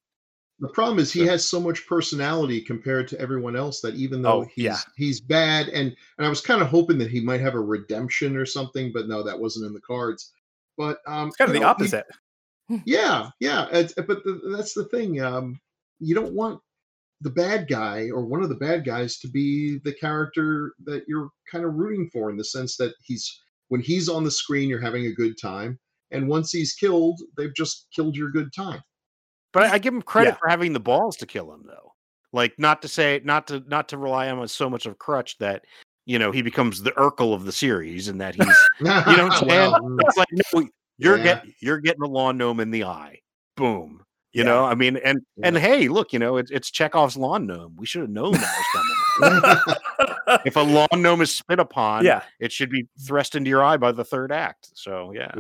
The 0.61 0.69
problem 0.69 1.01
is 1.01 1.13
he 1.13 1.27
has 1.27 1.45
so 1.45 1.59
much 1.61 1.87
personality 1.89 2.61
compared 2.61 3.09
to 3.09 3.21
everyone 3.21 3.57
else 3.57 3.81
that 3.81 3.95
even 3.97 4.23
though 4.23 4.43
Oh, 4.43 4.49
he's 4.55 4.65
yeah. 4.65 4.79
he's 4.97 5.21
bad 5.21 5.69
and 5.69 5.95
and 6.19 6.27
I 6.27 6.29
was 6.29 6.41
kind 6.41 6.63
of 6.63 6.69
hoping 6.69 6.99
that 6.99 7.11
he 7.11 7.21
might 7.21 7.41
have 7.41 7.55
a 7.55 7.61
redemption 7.61 8.37
or 8.37 8.47
something, 8.47 8.93
but 8.95 9.09
no, 9.09 9.23
that 9.25 9.39
wasn't 9.39 9.67
in 9.67 9.73
the 9.73 9.81
cards. 9.81 10.33
But 10.79 10.99
um, 11.07 11.29
It's 11.29 11.37
kind 11.37 11.49
of 11.49 11.55
the 11.55 11.61
know, 11.61 11.67
you- 11.67 11.71
opposite. 11.71 12.07
yeah, 12.87 13.31
yeah. 13.41 13.67
It's, 13.73 13.93
but 13.95 14.23
the, 14.25 14.55
that's 14.57 14.73
the 14.73 14.85
thing. 14.85 15.21
Um, 15.21 15.59
you 15.99 16.15
don't 16.15 16.33
want 16.33 16.61
the 17.23 17.31
bad 17.31 17.67
guy 17.69 18.09
or 18.11 18.25
one 18.25 18.43
of 18.43 18.49
the 18.49 18.55
bad 18.55 18.85
guys 18.85 19.19
to 19.19 19.29
be 19.29 19.79
the 19.85 19.93
character 19.95 20.73
that 20.85 21.03
you're 21.09 21.29
kind 21.51 21.65
of 21.65 21.75
rooting 21.75 22.09
for 22.13 22.31
in 22.31 22.37
the 22.37 22.45
sense 22.45 22.77
that 22.77 22.95
he's 23.03 23.41
when 23.73 23.81
he's 23.81 24.07
on 24.07 24.23
the 24.23 24.31
screen, 24.31 24.69
you're 24.69 24.79
having 24.83 25.07
a 25.07 25.13
good 25.15 25.39
time, 25.41 25.79
and 26.11 26.29
once 26.29 26.53
he's 26.53 26.75
killed, 26.75 27.19
they've 27.39 27.55
just 27.55 27.87
killed 27.97 28.15
your 28.15 28.29
good 28.29 28.53
time. 28.55 28.83
But 29.55 29.63
I, 29.63 29.73
I 29.73 29.79
give 29.79 29.95
him 29.95 30.03
credit 30.03 30.33
Yeah. 30.33 30.37
for 30.37 30.49
having 30.49 30.75
the 30.75 30.79
balls 30.81 31.17
to 31.17 31.27
kill 31.27 31.51
him, 31.55 31.63
though. 31.67 31.95
Like 32.35 32.53
not 32.59 32.83
to 32.83 32.89
say, 32.89 33.23
not 33.25 33.47
to 33.47 33.61
not 33.67 33.89
to 33.89 33.97
rely 33.97 34.29
on 34.29 34.39
him 34.39 34.47
so 34.49 34.69
much 34.69 34.85
of 34.85 34.93
a 34.93 34.97
crutch 34.97 35.39
that 35.39 35.65
you 36.05 36.19
know 36.19 36.31
he 36.33 36.43
becomes 36.43 36.83
the 36.83 36.91
Urkel 36.93 37.33
of 37.33 37.47
the 37.47 37.53
series, 37.53 38.09
and 38.09 38.21
that 38.21 38.35
he's 38.35 38.47
you 38.81 38.85
know 38.87 38.93
what 39.01 39.19
I'm 39.19 39.49
saying? 39.49 39.71
mm, 39.73 39.99
it's 40.03 40.19
like 40.19 40.29
no, 40.53 40.69
you're 40.99 41.17
Yeah. 41.17 41.23
get 41.25 41.45
you're 41.63 41.81
getting 41.81 42.03
a 42.03 42.07
lawn 42.07 42.37
gnome 42.37 42.61
in 42.61 42.71
the 42.71 42.85
eye. 42.85 43.21
Boom. 43.57 44.03
You 44.33 44.45
Yeah. 44.45 44.51
know, 44.51 44.65
I 44.65 44.75
mean, 44.75 44.97
and 44.99 45.21
and 45.43 45.59
hey, 45.59 45.89
look, 45.89 46.13
you 46.13 46.19
know, 46.19 46.39
it's 46.39 46.51
it's 46.51 46.71
Chekhov's 46.71 47.17
lawn 47.17 47.47
gnome. 47.47 47.77
We 47.77 47.85
should 47.87 48.01
have 48.03 48.11
known 48.11 48.33
that 48.33 48.65
was 48.75 48.85
coming. 49.19 49.77
if 50.47 50.57
a 50.57 50.61
lawn 50.61 51.03
gnome 51.03 51.21
is 51.21 51.31
spit 51.35 51.59
upon, 51.61 52.05
yeah. 52.05 52.23
it 52.41 52.51
should 52.51 52.71
be 52.71 52.87
thrust 53.07 53.35
into 53.35 53.51
your 53.51 53.63
eye 53.63 53.77
by 53.77 53.93
the 53.93 54.05
third 54.05 54.33
act. 54.33 54.71
So 54.75 55.13
yeah, 55.13 55.33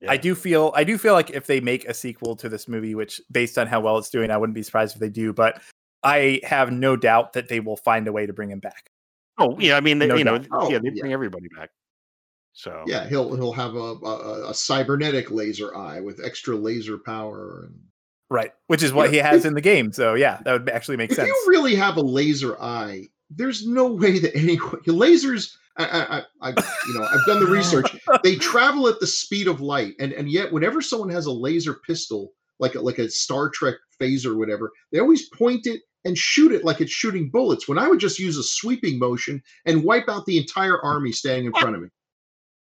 yeah. 0.00 0.10
I 0.10 0.18
do 0.18 0.34
feel 0.34 0.72
I 0.74 0.84
do 0.84 0.98
feel 0.98 1.14
like 1.14 1.30
if 1.30 1.46
they 1.46 1.60
make 1.60 1.88
a 1.88 1.94
sequel 1.94 2.36
to 2.36 2.48
this 2.50 2.68
movie, 2.68 2.94
which 2.94 3.20
based 3.30 3.56
on 3.56 3.66
how 3.66 3.80
well 3.80 3.96
it's 3.96 4.10
doing, 4.10 4.30
I 4.30 4.36
wouldn't 4.36 4.54
be 4.54 4.62
surprised 4.62 4.96
if 4.96 5.00
they 5.00 5.08
do. 5.08 5.32
But 5.32 5.60
I 6.02 6.40
have 6.44 6.70
no 6.70 6.94
doubt 6.94 7.32
that 7.32 7.48
they 7.48 7.60
will 7.60 7.76
find 7.78 8.06
a 8.06 8.12
way 8.12 8.26
to 8.26 8.32
bring 8.34 8.50
him 8.50 8.60
back. 8.60 8.90
Oh 9.38 9.56
yeah, 9.58 9.76
I 9.76 9.80
mean, 9.80 9.98
they, 9.98 10.08
No 10.08 10.16
you 10.16 10.24
know. 10.24 10.40
Oh, 10.52 10.68
yeah, 10.70 10.78
they 10.78 10.90
yeah. 10.92 11.00
bring 11.00 11.12
everybody 11.12 11.48
back. 11.56 11.70
So 12.58 12.82
Yeah, 12.88 13.06
he'll 13.08 13.36
he'll 13.36 13.52
have 13.52 13.76
a, 13.76 13.78
a 13.78 14.50
a 14.50 14.54
cybernetic 14.54 15.30
laser 15.30 15.76
eye 15.76 16.00
with 16.00 16.20
extra 16.24 16.56
laser 16.56 16.98
power. 16.98 17.66
And 17.68 17.78
Right. 18.30 18.50
Which 18.66 18.82
is 18.82 18.92
what 18.92 19.04
Yeah, 19.06 19.10
he 19.12 19.16
has 19.18 19.40
if- 19.40 19.46
in 19.46 19.54
the 19.54 19.60
game. 19.60 19.92
So 19.92 20.14
yeah, 20.14 20.40
that 20.44 20.52
would 20.52 20.68
actually 20.68 20.96
make 20.96 21.10
if 21.10 21.16
sense. 21.16 21.28
you 21.28 21.44
really 21.46 21.76
have 21.76 21.96
a 21.98 22.00
laser 22.02 22.60
eye, 22.60 23.04
there's 23.30 23.64
no 23.64 23.86
way 23.92 24.18
that 24.18 24.36
anyone 24.36 24.80
lasers. 24.86 25.54
I, 25.76 25.84
I, 25.84 26.18
I, 26.18 26.22
I 26.42 26.48
you 26.88 26.94
know, 26.94 27.04
I've 27.06 27.24
done 27.26 27.38
the 27.38 27.46
research. 27.58 27.96
They 28.24 28.34
travel 28.34 28.88
at 28.88 28.98
the 28.98 29.06
speed 29.06 29.46
of 29.46 29.60
light, 29.60 29.94
and 30.00 30.12
and 30.12 30.28
yet 30.28 30.52
whenever 30.52 30.82
someone 30.82 31.10
has 31.10 31.26
a 31.26 31.32
laser 31.32 31.74
pistol, 31.86 32.32
like 32.58 32.74
a, 32.74 32.80
like 32.80 32.98
a 32.98 33.08
Star 33.08 33.48
Trek 33.50 33.76
phaser 34.02 34.26
or 34.32 34.36
whatever, 34.36 34.72
they 34.90 34.98
always 34.98 35.28
point 35.28 35.68
it 35.68 35.82
and 36.04 36.18
shoot 36.18 36.50
it 36.50 36.64
like 36.64 36.80
it's 36.80 36.90
shooting 36.90 37.30
bullets. 37.30 37.68
When 37.68 37.78
I 37.78 37.86
would 37.86 38.00
just 38.00 38.18
use 38.18 38.36
a 38.36 38.42
sweeping 38.42 38.98
motion 38.98 39.40
and 39.64 39.84
wipe 39.84 40.08
out 40.08 40.26
the 40.26 40.38
entire 40.38 40.80
army 40.82 41.12
standing 41.12 41.46
in 41.46 41.52
front 41.52 41.76
of 41.76 41.82
me. 41.82 41.88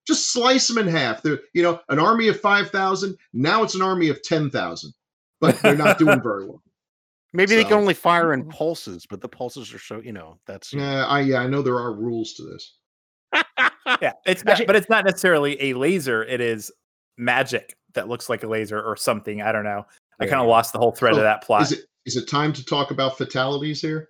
Just 0.07 0.31
slice 0.31 0.67
them 0.67 0.77
in 0.77 0.87
half. 0.87 1.21
They're, 1.21 1.39
you 1.53 1.61
know, 1.61 1.81
an 1.89 1.99
army 1.99 2.29
of 2.29 2.39
five 2.39 2.69
thousand. 2.69 3.17
Now 3.33 3.63
it's 3.63 3.75
an 3.75 3.81
army 3.81 4.09
of 4.09 4.23
ten 4.23 4.49
thousand, 4.49 4.93
but 5.41 5.59
they're 5.59 5.75
not 5.75 5.99
doing 5.99 6.21
very 6.21 6.45
well. 6.45 6.61
maybe 7.33 7.55
they 7.55 7.63
can 7.63 7.73
only 7.73 7.93
fire 7.93 8.33
in 8.33 8.41
mm-hmm. 8.41 8.51
pulses, 8.51 9.05
but 9.05 9.21
the 9.21 9.29
pulses 9.29 9.73
are 9.73 9.79
so 9.79 9.99
you 9.99 10.13
know 10.13 10.39
that's 10.45 10.73
Yeah, 10.73 11.05
I 11.05 11.21
yeah, 11.21 11.39
I 11.39 11.47
know 11.47 11.61
there 11.61 11.77
are 11.77 11.93
rules 11.93 12.33
to 12.33 12.43
this. 12.43 12.77
yeah. 14.01 14.13
It's 14.25 14.43
not, 14.43 14.61
but 14.65 14.75
it's 14.75 14.89
not 14.89 15.05
necessarily 15.05 15.61
a 15.61 15.73
laser. 15.73 16.23
It 16.23 16.41
is 16.41 16.71
magic 17.17 17.75
that 17.93 18.07
looks 18.07 18.29
like 18.29 18.43
a 18.43 18.47
laser 18.47 18.81
or 18.81 18.95
something. 18.95 19.41
I 19.41 19.51
don't 19.51 19.63
know. 19.63 19.85
I 20.19 20.25
There 20.25 20.29
kind 20.29 20.41
of 20.41 20.47
lost 20.47 20.73
the 20.73 20.79
whole 20.79 20.91
thread 20.91 21.13
So, 21.13 21.19
of 21.19 21.21
oh, 21.21 21.25
that 21.25 21.43
plot. 21.43 21.63
Is 21.63 21.71
it 21.73 21.85
is 22.05 22.15
it 22.15 22.27
time 22.27 22.53
to 22.53 22.63
talk 22.63 22.91
about 22.91 23.17
fatalities 23.17 23.81
here? 23.81 24.09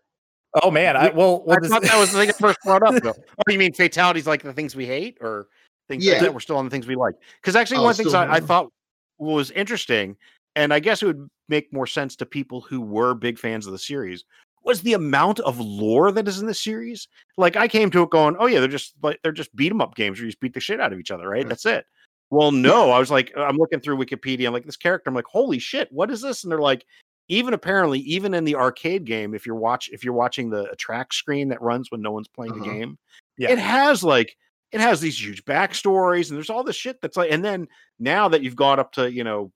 oh 0.63 0.71
man, 0.71 0.95
I 0.95 1.09
well, 1.09 1.43
well 1.45 1.57
I 1.57 1.59
this- 1.59 1.69
thought 1.69 1.83
that 1.83 1.99
was 1.99 2.11
the 2.11 2.19
thing 2.19 2.29
I 2.29 2.33
first 2.33 2.59
brought 2.63 2.83
up. 2.83 3.01
Though. 3.01 3.13
Oh, 3.47 3.51
you 3.51 3.59
mean 3.59 3.73
fatalities 3.73 4.27
like 4.27 4.43
the 4.43 4.53
things 4.53 4.75
we 4.75 4.85
hate, 4.85 5.17
or 5.21 5.47
things 5.87 6.03
Yeah. 6.03 6.19
that? 6.19 6.33
We're 6.33 6.39
still 6.39 6.57
on 6.57 6.65
the 6.65 6.71
things 6.71 6.87
we 6.87 6.95
like. 6.95 7.15
Because 7.41 7.55
actually, 7.55 7.77
Oh, 7.77 7.83
one 7.83 7.91
of 7.91 7.97
the 7.97 8.03
things 8.03 8.13
I, 8.13 8.35
I 8.35 8.39
thought 8.39 8.71
was 9.17 9.51
interesting, 9.51 10.15
and 10.55 10.73
I 10.73 10.79
guess 10.79 11.01
it 11.01 11.07
would 11.07 11.27
make 11.49 11.71
more 11.73 11.87
sense 11.87 12.15
to 12.17 12.25
people 12.25 12.61
who 12.61 12.81
were 12.81 13.13
big 13.13 13.39
fans 13.39 13.65
of 13.65 13.71
the 13.71 13.79
series, 13.79 14.23
was 14.63 14.81
the 14.81 14.93
amount 14.93 15.39
of 15.41 15.59
lore 15.59 16.11
that 16.11 16.27
is 16.27 16.39
in 16.39 16.45
the 16.45 16.53
series. 16.53 17.07
Like 17.37 17.55
I 17.55 17.67
came 17.67 17.89
to 17.91 18.03
it 18.03 18.09
going, 18.09 18.35
oh 18.37 18.47
yeah, 18.47 18.59
they're 18.59 18.67
just 18.67 18.95
like 19.01 19.19
they're 19.23 19.31
just 19.31 19.55
beat 19.55 19.71
'em 19.71 19.81
up 19.81 19.95
games 19.95 20.19
where 20.19 20.25
you 20.25 20.31
just 20.31 20.41
beat 20.41 20.53
the 20.53 20.59
shit 20.59 20.81
out 20.81 20.91
of 20.91 20.99
each 20.99 21.11
other, 21.11 21.27
right? 21.29 21.37
Right. 21.43 21.49
That's 21.49 21.65
it. 21.65 21.85
Well, 22.29 22.51
no, 22.51 22.91
I 22.91 22.99
was 22.99 23.09
like, 23.09 23.31
I'm 23.37 23.55
looking 23.55 23.79
through 23.79 23.97
Wikipedia, 23.97 24.47
I'm 24.47 24.53
like, 24.53 24.65
this 24.65 24.75
character, 24.75 25.09
I'm 25.09 25.15
like, 25.15 25.23
holy 25.25 25.59
shit, 25.59 25.89
what 25.93 26.11
is 26.11 26.19
this? 26.19 26.43
And 26.43 26.51
they're 26.51 26.59
like, 26.59 26.85
even 27.29 27.53
apparently, 27.53 27.99
even 27.99 28.33
in 28.33 28.43
the 28.43 28.55
arcade 28.55 29.05
game, 29.05 29.33
if 29.33 29.45
you're 29.45 29.55
watch 29.55 29.89
if 29.93 30.03
you're 30.03 30.13
watching 30.13 30.49
the 30.49 30.75
track 30.77 31.13
screen 31.13 31.47
that 31.49 31.61
runs 31.61 31.89
when 31.89 32.01
no 32.01 32.11
one's 32.11 32.27
playing 32.27 32.53
the 32.53 32.59
Uh-huh. 32.59 32.71
game, 32.73 32.97
Yeah. 33.37 33.51
it 33.51 33.59
has 33.59 34.03
like 34.03 34.35
it 34.71 34.81
has 34.81 34.99
these 34.99 35.21
huge 35.21 35.43
backstories 35.45 36.29
and 36.29 36.37
there's 36.37 36.49
all 36.49 36.63
this 36.63 36.75
shit 36.75 36.99
that's 37.01 37.17
like 37.17 37.31
and 37.31 37.43
then 37.43 37.67
now 37.99 38.27
that 38.27 38.41
you've 38.41 38.55
got 38.55 38.79
up 38.79 38.91
to 38.91 39.11
you 39.11 39.23
know 39.23 39.51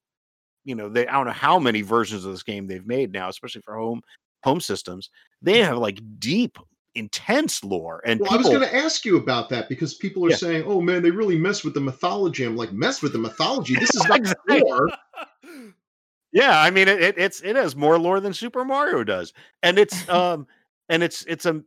you 0.63 0.75
know 0.75 0.89
they 0.89 1.07
i 1.07 1.13
don't 1.13 1.25
know 1.25 1.31
how 1.31 1.59
many 1.59 1.81
versions 1.81 2.25
of 2.25 2.31
this 2.31 2.43
game 2.43 2.67
they've 2.67 2.87
made 2.87 3.11
now 3.11 3.29
especially 3.29 3.61
for 3.61 3.75
home 3.75 4.01
home 4.43 4.61
systems 4.61 5.09
they 5.41 5.61
have 5.61 5.77
like 5.77 5.99
deep 6.19 6.57
intense 6.95 7.63
lore 7.63 8.01
and 8.05 8.19
Well, 8.19 8.33
I 8.33 8.35
was 8.37 8.47
going 8.47 8.61
to 8.61 8.75
ask 8.75 9.05
you 9.05 9.15
about 9.17 9.49
that 9.49 9.69
because 9.69 9.93
people 9.93 10.25
are 10.25 10.31
Yeah. 10.31 10.35
saying, 10.35 10.65
"Oh 10.67 10.81
man, 10.81 11.01
they 11.01 11.09
really 11.09 11.37
mess 11.37 11.63
with 11.63 11.73
the 11.73 11.79
mythology." 11.79 12.43
I'm 12.43 12.57
like, 12.57 12.73
"Mess 12.73 13.01
with 13.01 13.13
the 13.13 13.17
mythology? 13.17 13.75
This 13.75 13.95
is 13.95 14.05
not 14.09 14.17
Exactly. 14.19 14.61
lore." 14.65 14.89
yeah 16.33 16.61
i 16.61 16.69
mean 16.69 16.87
it, 16.87 17.01
it 17.01 17.17
it's 17.17 17.41
it 17.41 17.55
has 17.55 17.75
more 17.75 17.99
lore 17.99 18.19
than 18.19 18.33
super 18.33 18.63
mario 18.63 19.03
does 19.03 19.33
and 19.63 19.77
it's 19.77 20.07
um 20.09 20.47
and 20.89 21.03
it's 21.03 21.23
it's 21.25 21.45
a 21.45 21.61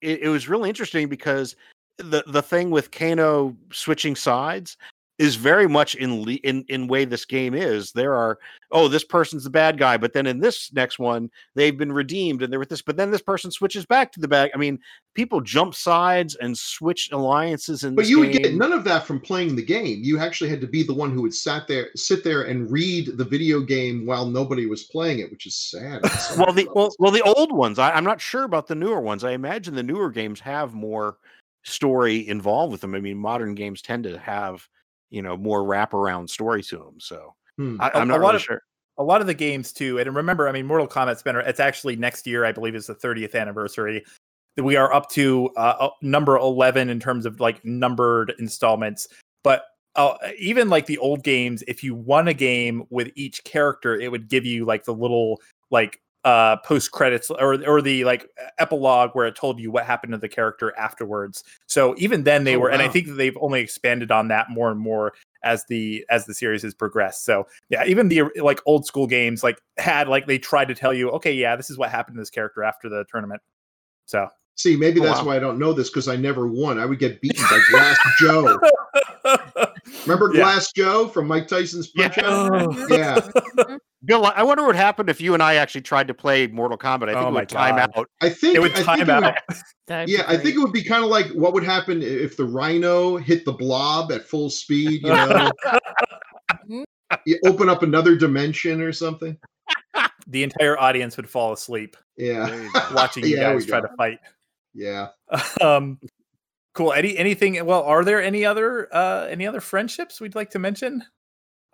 it, 0.00 0.20
it 0.22 0.28
was 0.28 0.48
really 0.48 0.68
interesting 0.68 1.08
because 1.08 1.56
the 1.98 2.24
the 2.26 2.42
thing 2.42 2.70
with 2.70 2.90
kano 2.90 3.56
switching 3.72 4.16
sides 4.16 4.76
is 5.20 5.36
very 5.36 5.68
much 5.68 5.94
in 5.96 6.22
le- 6.24 6.40
in 6.44 6.64
in 6.70 6.88
way 6.88 7.04
this 7.04 7.26
game 7.26 7.52
is. 7.52 7.92
There 7.92 8.14
are 8.14 8.38
oh 8.70 8.88
this 8.88 9.04
person's 9.04 9.44
the 9.44 9.50
bad 9.50 9.76
guy, 9.76 9.98
but 9.98 10.14
then 10.14 10.26
in 10.26 10.40
this 10.40 10.72
next 10.72 10.98
one 10.98 11.30
they've 11.54 11.76
been 11.76 11.92
redeemed 11.92 12.42
and 12.42 12.50
they're 12.50 12.58
with 12.58 12.70
this, 12.70 12.80
but 12.80 12.96
then 12.96 13.10
this 13.10 13.20
person 13.20 13.50
switches 13.50 13.84
back 13.84 14.12
to 14.12 14.20
the 14.20 14.26
bad. 14.26 14.50
I 14.54 14.56
mean, 14.56 14.78
people 15.12 15.42
jump 15.42 15.74
sides 15.74 16.36
and 16.36 16.56
switch 16.56 17.10
alliances 17.12 17.84
And 17.84 17.96
But 17.96 18.08
you 18.08 18.18
would 18.20 18.32
get 18.32 18.54
none 18.54 18.72
of 18.72 18.82
that 18.84 19.04
from 19.04 19.20
playing 19.20 19.56
the 19.56 19.62
game. 19.62 19.98
You 20.02 20.18
actually 20.18 20.48
had 20.48 20.62
to 20.62 20.66
be 20.66 20.82
the 20.82 20.94
one 20.94 21.10
who 21.10 21.20
would 21.20 21.34
sat 21.34 21.68
there, 21.68 21.90
sit 21.96 22.24
there, 22.24 22.44
and 22.44 22.70
read 22.70 23.18
the 23.18 23.24
video 23.24 23.60
game 23.60 24.06
while 24.06 24.24
nobody 24.24 24.64
was 24.64 24.84
playing 24.84 25.18
it, 25.18 25.30
which 25.30 25.44
is 25.44 25.54
sad. 25.54 26.00
well 26.38 26.54
the 26.54 26.66
well, 26.74 26.94
well 26.98 27.12
the 27.12 27.20
old 27.20 27.52
ones 27.52 27.78
I, 27.78 27.90
i'm 27.90 28.04
not 28.04 28.20
sure 28.20 28.44
about 28.44 28.66
the 28.66 28.74
newer 28.74 29.00
ones 29.00 29.22
i 29.22 29.32
imagine 29.32 29.74
the 29.74 29.82
newer 29.82 30.10
games 30.10 30.40
have 30.40 30.72
more 30.72 31.18
story 31.64 32.26
involved 32.28 32.72
with 32.72 32.80
them 32.80 32.94
i 32.94 33.00
mean 33.00 33.16
modern 33.18 33.54
games 33.54 33.82
tend 33.82 34.04
to 34.04 34.18
have 34.18 34.66
you 35.10 35.22
know 35.22 35.36
more 35.36 35.62
wraparound 35.62 36.28
story 36.28 36.62
to 36.62 36.78
them 36.78 36.94
so 36.98 37.34
Hmm. 37.58 37.76
I, 37.80 37.88
A- 37.88 37.96
i'm 37.98 38.02
a 38.02 38.06
not 38.12 38.20
really 38.20 38.36
of- 38.36 38.42
sure 38.42 38.62
a 38.98 39.02
lot 39.04 39.20
of 39.20 39.26
the 39.26 39.34
games 39.34 39.72
too 39.72 39.98
and 39.98 40.14
remember 40.14 40.48
i 40.48 40.52
mean 40.52 40.66
mortal 40.66 40.86
kombat's 40.88 41.22
been 41.22 41.36
it's 41.36 41.60
actually 41.60 41.96
next 41.96 42.26
year 42.26 42.44
i 42.44 42.52
believe 42.52 42.74
is 42.74 42.86
the 42.86 42.94
30th 42.94 43.34
anniversary 43.34 44.04
that 44.56 44.64
we 44.64 44.76
are 44.76 44.92
up 44.92 45.08
to 45.10 45.48
uh, 45.56 45.88
number 46.02 46.36
11 46.36 46.88
in 46.90 46.98
terms 47.00 47.24
of 47.26 47.40
like 47.40 47.64
numbered 47.64 48.34
installments 48.38 49.08
but 49.44 49.64
uh, 49.96 50.14
even 50.38 50.68
like 50.68 50.86
the 50.86 50.98
old 50.98 51.22
games 51.24 51.62
if 51.66 51.82
you 51.84 51.94
won 51.94 52.28
a 52.28 52.34
game 52.34 52.84
with 52.90 53.10
each 53.16 53.42
character 53.44 53.98
it 53.98 54.10
would 54.10 54.28
give 54.28 54.44
you 54.44 54.64
like 54.64 54.84
the 54.84 54.94
little 54.94 55.40
like 55.70 56.00
uh 56.24 56.56
post 56.58 56.90
credits 56.90 57.30
or 57.30 57.66
or 57.66 57.80
the 57.80 58.04
like 58.04 58.28
epilogue 58.58 59.10
where 59.14 59.26
it 59.26 59.34
told 59.34 59.58
you 59.58 59.70
what 59.70 59.86
happened 59.86 60.12
to 60.12 60.18
the 60.18 60.28
character 60.28 60.76
afterwards 60.76 61.42
so 61.66 61.94
even 61.96 62.24
then 62.24 62.44
they 62.44 62.56
Oh, 62.56 62.58
were 62.58 62.70
and 62.70 62.82
i 62.82 62.88
think 62.88 63.06
that 63.06 63.14
they've 63.14 63.36
only 63.40 63.60
expanded 63.60 64.10
on 64.10 64.28
that 64.28 64.50
more 64.50 64.70
and 64.70 64.78
more 64.78 65.14
as 65.44 65.64
the 65.70 66.04
as 66.10 66.26
the 66.26 66.34
series 66.34 66.60
has 66.62 66.74
progressed 66.74 67.24
so 67.24 67.46
yeah 67.70 67.86
even 67.86 68.08
the 68.08 68.24
like 68.42 68.60
old 68.66 68.84
school 68.84 69.06
games 69.06 69.42
like 69.42 69.58
had 69.78 70.08
like 70.08 70.26
they 70.26 70.36
tried 70.38 70.68
to 70.68 70.74
tell 70.74 70.92
you 70.92 71.08
okay 71.10 71.32
yeah 71.32 71.56
this 71.56 71.70
is 71.70 71.78
what 71.78 71.90
happened 71.90 72.16
to 72.16 72.20
this 72.20 72.28
character 72.28 72.62
after 72.62 72.90
the 72.90 73.04
tournament 73.10 73.40
so 74.04 74.28
See, 74.56 74.76
maybe 74.76 75.00
Oh, 75.00 75.04
that's 75.04 75.20
wow. 75.20 75.28
why 75.28 75.36
I 75.36 75.38
don't 75.38 75.58
know 75.58 75.72
this 75.72 75.88
because 75.88 76.06
I 76.06 76.16
never 76.16 76.46
won. 76.46 76.78
I 76.78 76.84
would 76.84 76.98
get 76.98 77.22
beaten 77.22 77.42
by 77.48 77.58
Glass 77.70 77.98
Joe. 78.20 78.60
Remember 80.04 80.26
Yeah. 80.34 80.40
Glass 80.42 80.70
Joe 80.72 81.08
from 81.08 81.26
Mike 81.26 81.48
Tyson's 81.48 81.86
Punch 81.88 82.18
Yeah. 82.18 82.26
Out? 82.28 82.76
Yeah, 82.90 83.76
bill 84.10 84.26
i 84.34 84.42
wonder 84.42 84.64
what 84.64 84.74
happened 84.76 85.08
if 85.08 85.20
you 85.20 85.34
and 85.34 85.42
i 85.42 85.54
actually 85.54 85.80
tried 85.80 86.08
to 86.08 86.14
play 86.14 86.46
mortal 86.48 86.76
kombat. 86.76 87.08
I 87.08 87.14
think 87.14 87.16
Oh 87.24 87.28
it 87.28 87.32
my 87.32 87.40
would 87.40 87.48
time 87.48 87.76
God. 87.76 87.90
out. 87.96 88.06
I 88.20 88.28
think 88.28 88.56
it 88.56 88.60
would 88.60 88.72
I 88.76 88.82
time 88.82 89.08
out. 89.10 89.36
That'd 89.86 90.08
yeah, 90.08 90.24
I 90.28 90.36
think 90.36 90.54
it 90.56 90.58
would 90.58 90.72
be 90.72 90.82
kind 90.84 91.02
of 91.04 91.10
like 91.10 91.26
what 91.28 91.52
would 91.52 91.64
happen 91.64 92.02
if 92.02 92.36
the 92.36 92.44
Rhino 92.44 93.16
hit 93.16 93.44
the 93.44 93.52
Blob 93.52 94.12
at 94.12 94.22
full 94.26 94.50
speed. 94.50 95.02
You 95.02 95.08
know, 95.10 95.50
you 97.26 97.38
open 97.46 97.68
up 97.68 97.82
another 97.82 98.14
dimension 98.16 98.80
or 98.80 98.92
something. 98.92 99.36
the 100.26 100.42
entire 100.44 100.78
audience 100.78 101.16
would 101.16 101.28
fall 101.28 101.52
asleep. 101.52 101.96
Yeah, 102.16 102.46
There 102.46 102.62
you 102.64 102.72
go. 102.72 102.80
watching 102.94 103.24
you 103.26 103.36
Yeah, 103.36 103.52
guys 103.52 103.66
try 103.66 103.80
to 103.80 103.88
fight. 103.96 104.18
Yeah. 104.74 105.08
um 105.60 105.98
cool. 106.74 106.92
Any 106.92 107.16
anything 107.18 107.64
well 107.66 107.82
are 107.82 108.04
there 108.04 108.22
any 108.22 108.44
other 108.44 108.88
uh 108.94 109.26
any 109.28 109.46
other 109.46 109.60
friendships 109.60 110.20
we'd 110.20 110.34
like 110.36 110.50
to 110.50 110.58
mention? 110.58 111.02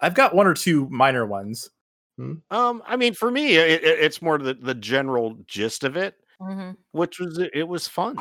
I've 0.00 0.14
got 0.14 0.34
one 0.34 0.46
or 0.46 0.54
two 0.54 0.88
minor 0.90 1.26
ones 1.26 1.70
um 2.18 2.82
i 2.86 2.96
mean 2.96 3.12
for 3.14 3.30
me 3.30 3.56
it, 3.56 3.82
it- 3.84 3.98
it's 4.00 4.22
more 4.22 4.38
the, 4.38 4.54
the 4.54 4.74
general 4.74 5.36
gist 5.46 5.84
of 5.84 5.96
it 5.96 6.14
Mhm. 6.40 6.76
which 6.92 7.18
was 7.18 7.38
it 7.38 7.66
was 7.66 7.88
fun 7.88 8.16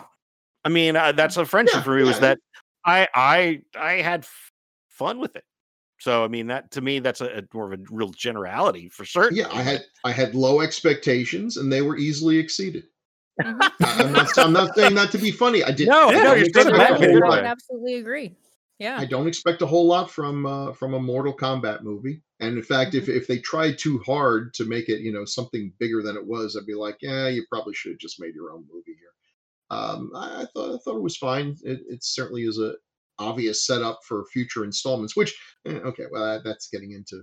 i 0.63 0.69
mean 0.69 0.95
uh, 0.95 1.12
that's 1.12 1.38
a 1.38 1.45
friendship 1.45 1.77
Yeah, 1.77 1.84
for 1.84 1.95
me 1.95 2.03
was 2.03 2.19
that 2.19 2.38
i 2.86 3.08
i 3.15 3.62
i 3.77 3.93
had 4.01 4.21
f- 4.21 4.51
fun 4.89 5.19
with 5.19 5.36
it 5.36 5.43
so 5.99 6.23
i 6.23 6.27
mean 6.27 6.47
that 6.47 6.71
to 6.71 6.81
me 6.81 6.99
that's 6.99 7.21
a, 7.21 7.25
a 7.39 7.41
more 7.53 7.71
of 7.73 7.79
a 7.79 7.84
real 7.89 8.10
generality 8.10 8.88
for 8.89 9.05
certain 9.05 9.38
Yeah, 9.38 9.47
I 9.51 9.62
had 9.62 9.84
I 10.03 10.12
had 10.12 10.34
low 10.36 10.62
expectations 10.62 11.58
and 11.58 11.71
they 11.71 11.81
were 11.81 11.97
easily 11.97 12.38
exceeded. 12.38 12.84
Mhm. 13.41 13.58
I- 13.62 14.03
I'm 14.03 14.13
not, 14.13 14.38
I'm 14.38 14.53
not 14.53 14.75
saying 14.75 14.95
that 14.95 15.12
to 15.12 15.17
be 15.17 15.31
funny. 15.31 15.62
I 15.63 15.71
did. 15.71 15.88
No, 15.89 16.08
I 16.08 16.12
no, 16.12 16.23
don't 16.23 16.38
you're 16.38 16.45
expect 16.47 16.63
saying 16.67 16.75
a 16.75 16.77
that 16.79 16.93
whole 16.93 17.03
in 17.03 17.13
good 17.19 17.23
lot. 17.27 17.39
I 17.43 17.47
absolutely 17.47 17.95
agree. 17.95 18.36
Yeah. 18.79 18.97
I 18.97 19.05
don't 19.05 19.27
expect 19.27 19.62
a 19.62 19.65
whole 19.65 19.86
lot 19.88 20.10
from 20.10 20.45
uh, 20.45 20.71
from 20.71 20.93
a 20.93 20.99
Mortal 20.99 21.34
Kombat 21.36 21.81
movie. 21.84 22.21
And 22.41 22.57
in 22.57 22.63
fact, 22.63 22.95
if 22.95 23.07
if 23.07 23.27
they 23.27 23.39
tried 23.39 23.77
too 23.77 23.99
hard 24.05 24.53
to 24.55 24.65
make 24.65 24.89
it, 24.89 24.99
you 25.01 25.11
know, 25.13 25.25
something 25.25 25.71
bigger 25.79 26.01
than 26.01 26.17
it 26.17 26.25
was, 26.25 26.55
I'd 26.55 26.65
be 26.65 26.73
like, 26.75 26.97
yeah, 27.01 27.27
you 27.29 27.45
probably 27.49 27.73
should 27.73 27.93
have 27.93 27.99
just 27.99 28.19
made 28.19 28.35
your 28.35 28.51
own 28.51 28.65
movie 28.71 28.97
here. 28.99 29.13
Um, 29.71 30.11
I, 30.15 30.41
I 30.41 30.45
thought 30.53 30.75
I 30.75 30.77
thought 30.79 30.97
it 30.97 31.01
was 31.03 31.17
fine. 31.17 31.55
It, 31.63 31.81
it 31.87 32.03
certainly 32.03 32.43
is 32.43 32.59
a 32.59 32.73
obvious 33.19 33.65
setup 33.65 33.99
for 34.07 34.25
future 34.33 34.65
installments. 34.65 35.15
Which, 35.15 35.33
eh, 35.65 35.71
okay, 35.85 36.03
well, 36.11 36.25
that, 36.25 36.43
that's 36.43 36.69
getting 36.69 36.91
into 36.91 37.21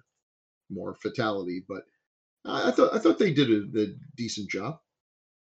more 0.70 0.96
fatality, 1.02 1.64
but 1.68 1.82
I, 2.44 2.68
I 2.68 2.70
thought 2.72 2.94
I 2.94 2.98
thought 2.98 3.18
they 3.18 3.32
did 3.34 3.50
a, 3.50 3.80
a 3.82 3.86
decent 4.16 4.50
job. 4.50 4.78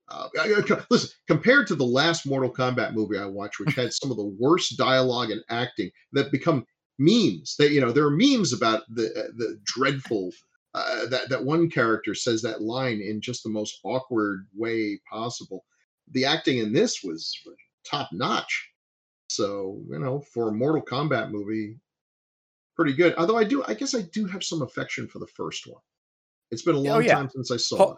Uh, 0.10 0.28
I- 0.40 0.64
I- 0.70 0.86
listen, 0.90 1.10
compared 1.28 1.68
to 1.68 1.76
the 1.76 1.86
last 1.86 2.26
Mortal 2.26 2.54
Kombat 2.54 2.94
movie 2.94 3.18
I 3.18 3.26
watched, 3.26 3.60
which 3.60 3.76
had 3.76 3.94
some 3.94 4.12
of 4.12 4.18
the 4.18 4.36
worst 4.40 4.78
dialogue 4.78 5.32
and 5.32 5.42
acting 5.50 5.90
that 6.14 6.32
become 6.32 6.66
memes. 7.00 7.56
That 7.58 7.72
you 7.72 7.82
know, 7.82 7.92
there 7.92 8.06
are 8.06 8.12
memes 8.12 8.54
about 8.54 8.84
the 8.90 9.08
uh, 9.12 9.32
the 9.38 9.60
dreadful 9.64 10.32
uh, 10.74 11.06
that 11.08 11.30
that 11.30 11.44
one 11.44 11.70
character 11.70 12.14
says 12.16 12.42
that 12.42 12.62
line 12.62 13.02
in 13.02 13.22
just 13.22 13.44
the 13.44 13.50
most 13.50 13.80
awkward 13.84 14.48
way 14.56 15.00
possible. 15.12 15.66
The 16.12 16.26
acting 16.26 16.58
in 16.60 16.74
this 16.74 17.02
was 17.04 17.36
top 17.86 18.10
notch. 18.12 18.70
So 19.30 19.82
you 19.90 20.00
know, 20.00 20.22
for 20.34 20.50
a 20.50 20.54
Mortal 20.54 20.82
Kombat 20.84 21.32
movie, 21.32 21.78
pretty 22.76 22.94
good. 22.94 23.16
Although 23.18 23.38
I 23.38 23.44
do, 23.44 23.64
I 23.68 23.74
guess 23.74 23.96
I 23.96 24.02
do 24.14 24.26
have 24.26 24.44
some 24.44 24.62
affection 24.62 25.08
for 25.08 25.20
the 25.20 25.28
first 25.28 25.66
one. 25.68 25.82
It's 26.52 26.62
been 26.62 26.76
a 26.76 26.80
long 26.80 26.98
Oh, 26.98 27.00
yeah. 27.00 27.16
time 27.16 27.30
since 27.34 27.52
I 27.52 27.58
saw 27.58 27.78
Paul- 27.78 27.92
it. 27.94 27.98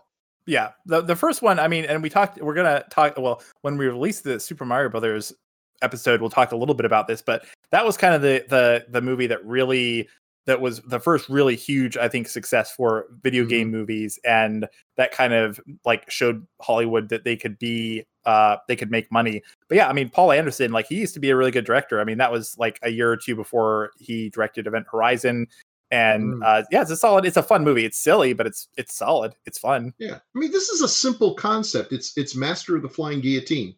yeah 0.52 0.70
the, 0.86 1.02
the 1.02 1.16
first 1.16 1.42
one 1.42 1.58
i 1.60 1.68
mean 1.68 1.84
and 1.86 2.02
we 2.04 2.10
talked 2.10 2.40
we're 2.40 2.54
gonna 2.54 2.86
talk 2.92 3.18
well 3.18 3.42
when 3.64 3.78
we 3.78 3.88
released 3.88 4.24
the 4.24 4.40
super 4.40 4.64
mario 4.64 4.88
brothers 4.90 5.34
episode 5.82 6.22
we'll 6.22 6.30
talk 6.30 6.52
a 6.52 6.56
little 6.56 6.76
bit 6.76 6.86
about 6.86 7.08
this 7.08 7.22
but 7.22 7.46
that 7.72 7.86
was 7.86 7.98
kind 7.98 8.14
of 8.16 8.22
the 8.22 8.46
the 8.50 8.86
the 8.90 9.02
movie 9.02 9.28
that 9.28 9.44
really 9.46 10.08
that 10.46 10.62
was 10.62 10.80
the 10.82 11.00
first 11.00 11.28
really 11.30 11.56
huge 11.56 11.98
i 11.98 12.08
think 12.08 12.28
success 12.28 12.72
for 12.72 13.06
video 13.24 13.44
Mhm. 13.46 13.50
game 13.50 13.72
movies 13.72 14.20
and 14.26 14.68
that 14.98 15.12
kind 15.12 15.34
of 15.34 15.60
like 15.86 16.10
showed 16.10 16.46
hollywood 16.62 17.10
that 17.10 17.24
they 17.24 17.36
could 17.36 17.58
be 17.60 18.06
uh 18.26 18.58
they 18.68 18.76
could 18.76 18.92
make 18.92 19.12
money 19.12 19.42
but 19.68 19.76
yeah 19.76 19.88
i 19.90 19.94
mean 19.94 20.10
paul 20.10 20.32
anderson 20.32 20.72
like 20.72 20.88
he 20.88 20.96
used 20.96 21.14
to 21.14 21.20
be 21.20 21.30
a 21.30 21.36
really 21.36 21.52
good 21.52 21.66
director 21.66 22.00
i 22.00 22.04
mean 22.04 22.18
that 22.18 22.32
was 22.32 22.56
like 22.58 22.80
a 22.84 22.90
year 22.90 23.12
or 23.12 23.18
two 23.18 23.36
before 23.36 23.92
he 24.00 24.30
directed 24.30 24.68
event 24.68 24.86
horizon 24.92 25.48
and 25.92 26.36
Mm. 26.36 26.44
uh 26.46 26.64
yeah 26.72 26.82
it's 26.82 26.90
a 26.92 26.98
solid 26.98 27.26
it's 27.26 27.38
a 27.38 27.44
fun 27.44 27.64
movie 27.64 27.86
it's 27.86 27.98
silly 28.00 28.34
but 28.34 28.48
it's 28.48 28.68
it's 28.78 28.96
solid 28.96 29.34
it's 29.46 29.60
fun 29.60 29.94
Yeah, 30.00 30.16
I 30.16 30.40
mean, 30.40 30.52
this 30.52 30.70
is 30.70 30.82
a 30.82 30.88
simple 30.88 31.36
concept. 31.36 31.92
It's 31.94 32.18
it's 32.18 32.36
Master 32.36 32.76
of 32.76 32.82
the 32.82 32.90
Flying 32.90 33.22
Guillotine. 33.22 33.76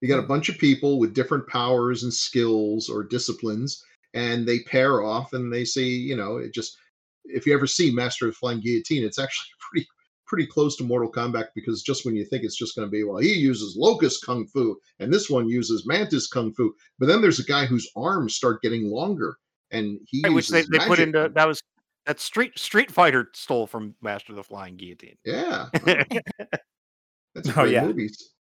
You 0.00 0.08
got 0.08 0.18
a 0.18 0.22
hmm. 0.22 0.28
bunch 0.28 0.48
of 0.48 0.58
people 0.58 0.98
with 0.98 1.14
different 1.14 1.46
powers 1.48 2.02
and 2.02 2.12
skills 2.12 2.88
or 2.88 3.02
disciplines, 3.04 3.82
and 4.14 4.46
they 4.46 4.60
pair 4.60 5.02
off, 5.02 5.32
and 5.32 5.52
they 5.52 5.64
say, 5.64 5.82
you 5.82 6.16
know, 6.16 6.36
it 6.38 6.54
just 6.54 6.76
if 7.24 7.46
you 7.46 7.54
ever 7.54 7.66
see 7.66 7.90
Master 7.90 8.26
of 8.26 8.32
the 8.32 8.36
Flying 8.36 8.60
Guillotine, 8.60 9.04
it's 9.04 9.18
actually 9.18 9.48
pretty 9.70 9.88
pretty 10.26 10.46
close 10.46 10.76
to 10.76 10.84
Mortal 10.84 11.10
Kombat 11.10 11.46
because 11.54 11.82
just 11.82 12.04
when 12.04 12.14
you 12.14 12.24
think 12.24 12.44
it's 12.44 12.58
just 12.58 12.76
going 12.76 12.86
to 12.86 12.90
be, 12.90 13.02
well, 13.02 13.16
he 13.16 13.32
uses 13.32 13.78
Locust 13.78 14.24
Kung 14.26 14.46
Fu, 14.46 14.78
and 14.98 15.12
this 15.12 15.30
one 15.30 15.48
uses 15.48 15.86
Mantis 15.86 16.28
Kung 16.28 16.52
Fu, 16.52 16.74
but 16.98 17.06
then 17.06 17.22
there's 17.22 17.40
a 17.40 17.44
guy 17.44 17.64
whose 17.64 17.90
arms 17.96 18.34
start 18.34 18.60
getting 18.60 18.90
longer, 18.90 19.38
and 19.70 19.98
he 20.06 20.22
Right, 20.24 20.34
which 20.34 20.48
they, 20.48 20.62
they 20.62 20.78
put 20.80 20.98
into 20.98 21.30
that 21.34 21.48
was 21.48 21.62
that 22.06 22.20
street 22.20 22.58
street 22.58 22.90
fighter 22.90 23.30
stole 23.34 23.66
from 23.66 23.94
master 24.00 24.32
of 24.32 24.36
the 24.36 24.44
flying 24.44 24.76
guillotine 24.76 25.16
Yeah, 25.24 25.68
That's 25.84 27.48
a 27.48 27.52
Oh, 27.52 27.62
great 27.62 27.72
yeah. 27.72 27.86
movie. 27.86 28.10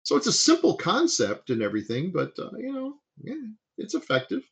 So 0.09 0.17
it's 0.17 0.27
a 0.27 0.33
simple 0.33 0.75
concept 0.75 1.51
and 1.51 1.61
everything, 1.61 2.11
but 2.13 2.33
uh, 2.39 2.49
you 2.57 2.73
know, 2.73 2.95
yeah, 3.23 3.35
it's 3.77 3.93
effective. 3.93 4.43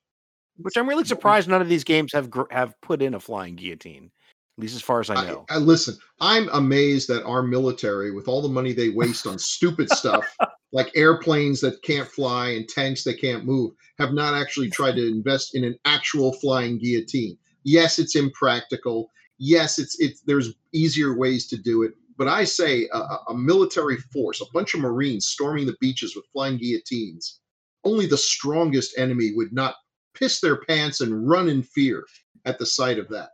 which 0.58 0.76
i'm 0.76 0.86
really 0.86 1.06
surprised 1.06 1.48
none 1.48 1.62
of 1.62 1.68
these 1.70 1.82
games 1.82 2.12
have 2.12 2.28
gr- 2.28 2.50
have 2.50 2.78
put 2.82 3.00
in 3.00 3.14
a 3.14 3.20
flying 3.20 3.56
guillotine 3.56 4.10
at 4.58 4.62
least 4.62 4.76
as 4.76 4.82
far 4.82 5.00
as 5.00 5.08
i 5.08 5.14
I, 5.14 5.26
know 5.26 5.46
I 5.48 5.56
listen. 5.56 5.96
I'm 6.20 6.50
amazed 6.50 7.08
that 7.08 7.24
our 7.24 7.42
military, 7.42 8.10
with 8.10 8.28
all 8.28 8.42
the 8.42 8.50
money 8.50 8.74
they 8.74 8.90
waste 8.90 9.26
on 9.26 9.38
stupid 9.38 9.88
stuff 9.88 10.26
like 10.72 10.90
airplanes 10.94 11.62
that 11.62 11.82
can't 11.82 12.06
fly 12.06 12.50
and 12.50 12.68
tanks 12.68 13.02
that 13.04 13.18
can't 13.18 13.46
move, 13.46 13.72
have 13.98 14.12
not 14.12 14.34
actually 14.34 14.68
tried 14.68 14.96
to 14.96 15.08
invest 15.08 15.54
in 15.54 15.64
an 15.64 15.78
actual 15.86 16.34
flying 16.34 16.76
guillotine. 16.76 17.38
Yes, 17.64 17.98
it's 17.98 18.14
impractical. 18.14 19.10
Yes, 19.38 19.78
it's 19.78 19.98
it's 20.00 20.20
there's 20.20 20.52
easier 20.72 21.16
ways 21.16 21.46
to 21.46 21.56
do 21.56 21.82
it. 21.82 21.94
But 22.18 22.28
I 22.28 22.44
say 22.44 22.88
a, 22.92 22.98
a- 22.98 23.24
a 23.28 23.36
military 23.36 23.96
force, 24.12 24.40
a 24.40 24.46
bunch 24.52 24.74
of 24.74 24.80
Marines 24.80 25.26
storming 25.26 25.66
the 25.66 25.76
beaches 25.80 26.16
with 26.16 26.24
flying 26.32 26.56
guillotines. 26.58 27.40
Only 27.84 28.06
the 28.06 28.16
strongest 28.16 28.98
enemy 28.98 29.32
would 29.34 29.52
not 29.52 29.74
piss 30.14 30.40
their 30.40 30.56
pants 30.62 31.00
and 31.02 31.28
run 31.28 31.48
in 31.48 31.62
fear 31.62 32.04
at 32.44 32.58
the 32.58 32.66
sight 32.66 32.98
of 32.98 33.08
that. 33.10 33.30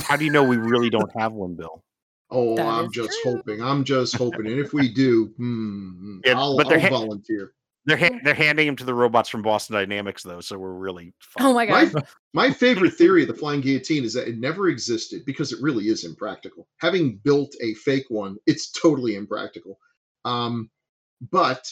how 0.00 0.16
do 0.16 0.24
you 0.24 0.30
know 0.30 0.42
we 0.42 0.56
really 0.56 0.90
don't 0.90 1.10
have 1.16 1.32
one 1.32 1.54
bill 1.54 1.82
Oh, 2.30 2.56
That 2.56 2.66
I'm 2.66 2.90
just 2.90 3.20
true. 3.22 3.36
hoping. 3.36 3.62
I'm 3.62 3.84
just 3.84 4.16
hoping. 4.16 4.46
And 4.46 4.58
if 4.58 4.72
we 4.72 4.88
do, 4.92 5.26
hmm, 5.36 6.18
Yeah, 6.24 6.38
I'll, 6.38 6.56
but 6.56 6.66
I'll 6.72 6.80
ha- 6.80 6.88
volunteer. 6.88 7.52
They're 7.86 7.98
ha- 7.98 8.18
they're 8.22 8.34
handing 8.34 8.66
him 8.66 8.76
to 8.76 8.84
the 8.84 8.94
robots 8.94 9.28
from 9.28 9.42
Boston 9.42 9.74
Dynamics 9.74 10.22
though, 10.22 10.40
so 10.40 10.58
we're 10.58 10.72
really. 10.72 11.12
Oh 11.38 11.52
my 11.52 11.66
My, 11.66 11.84
god. 11.84 12.06
my 12.32 12.50
favorite 12.50 12.94
theory 12.94 13.22
of 13.22 13.28
the 13.28 13.34
flying 13.34 13.60
guillotine 13.60 14.04
is 14.04 14.14
that 14.14 14.28
it 14.28 14.38
never 14.38 14.68
existed 14.68 15.24
because 15.26 15.52
it 15.52 15.60
really 15.60 15.88
is 15.88 16.04
impractical. 16.04 16.66
Having 16.78 17.16
built 17.24 17.54
a 17.62 17.74
fake 17.74 18.06
one, 18.08 18.36
it's 18.46 18.70
totally 18.72 19.16
impractical. 19.16 19.78
Um, 20.24 20.70
but 21.30 21.70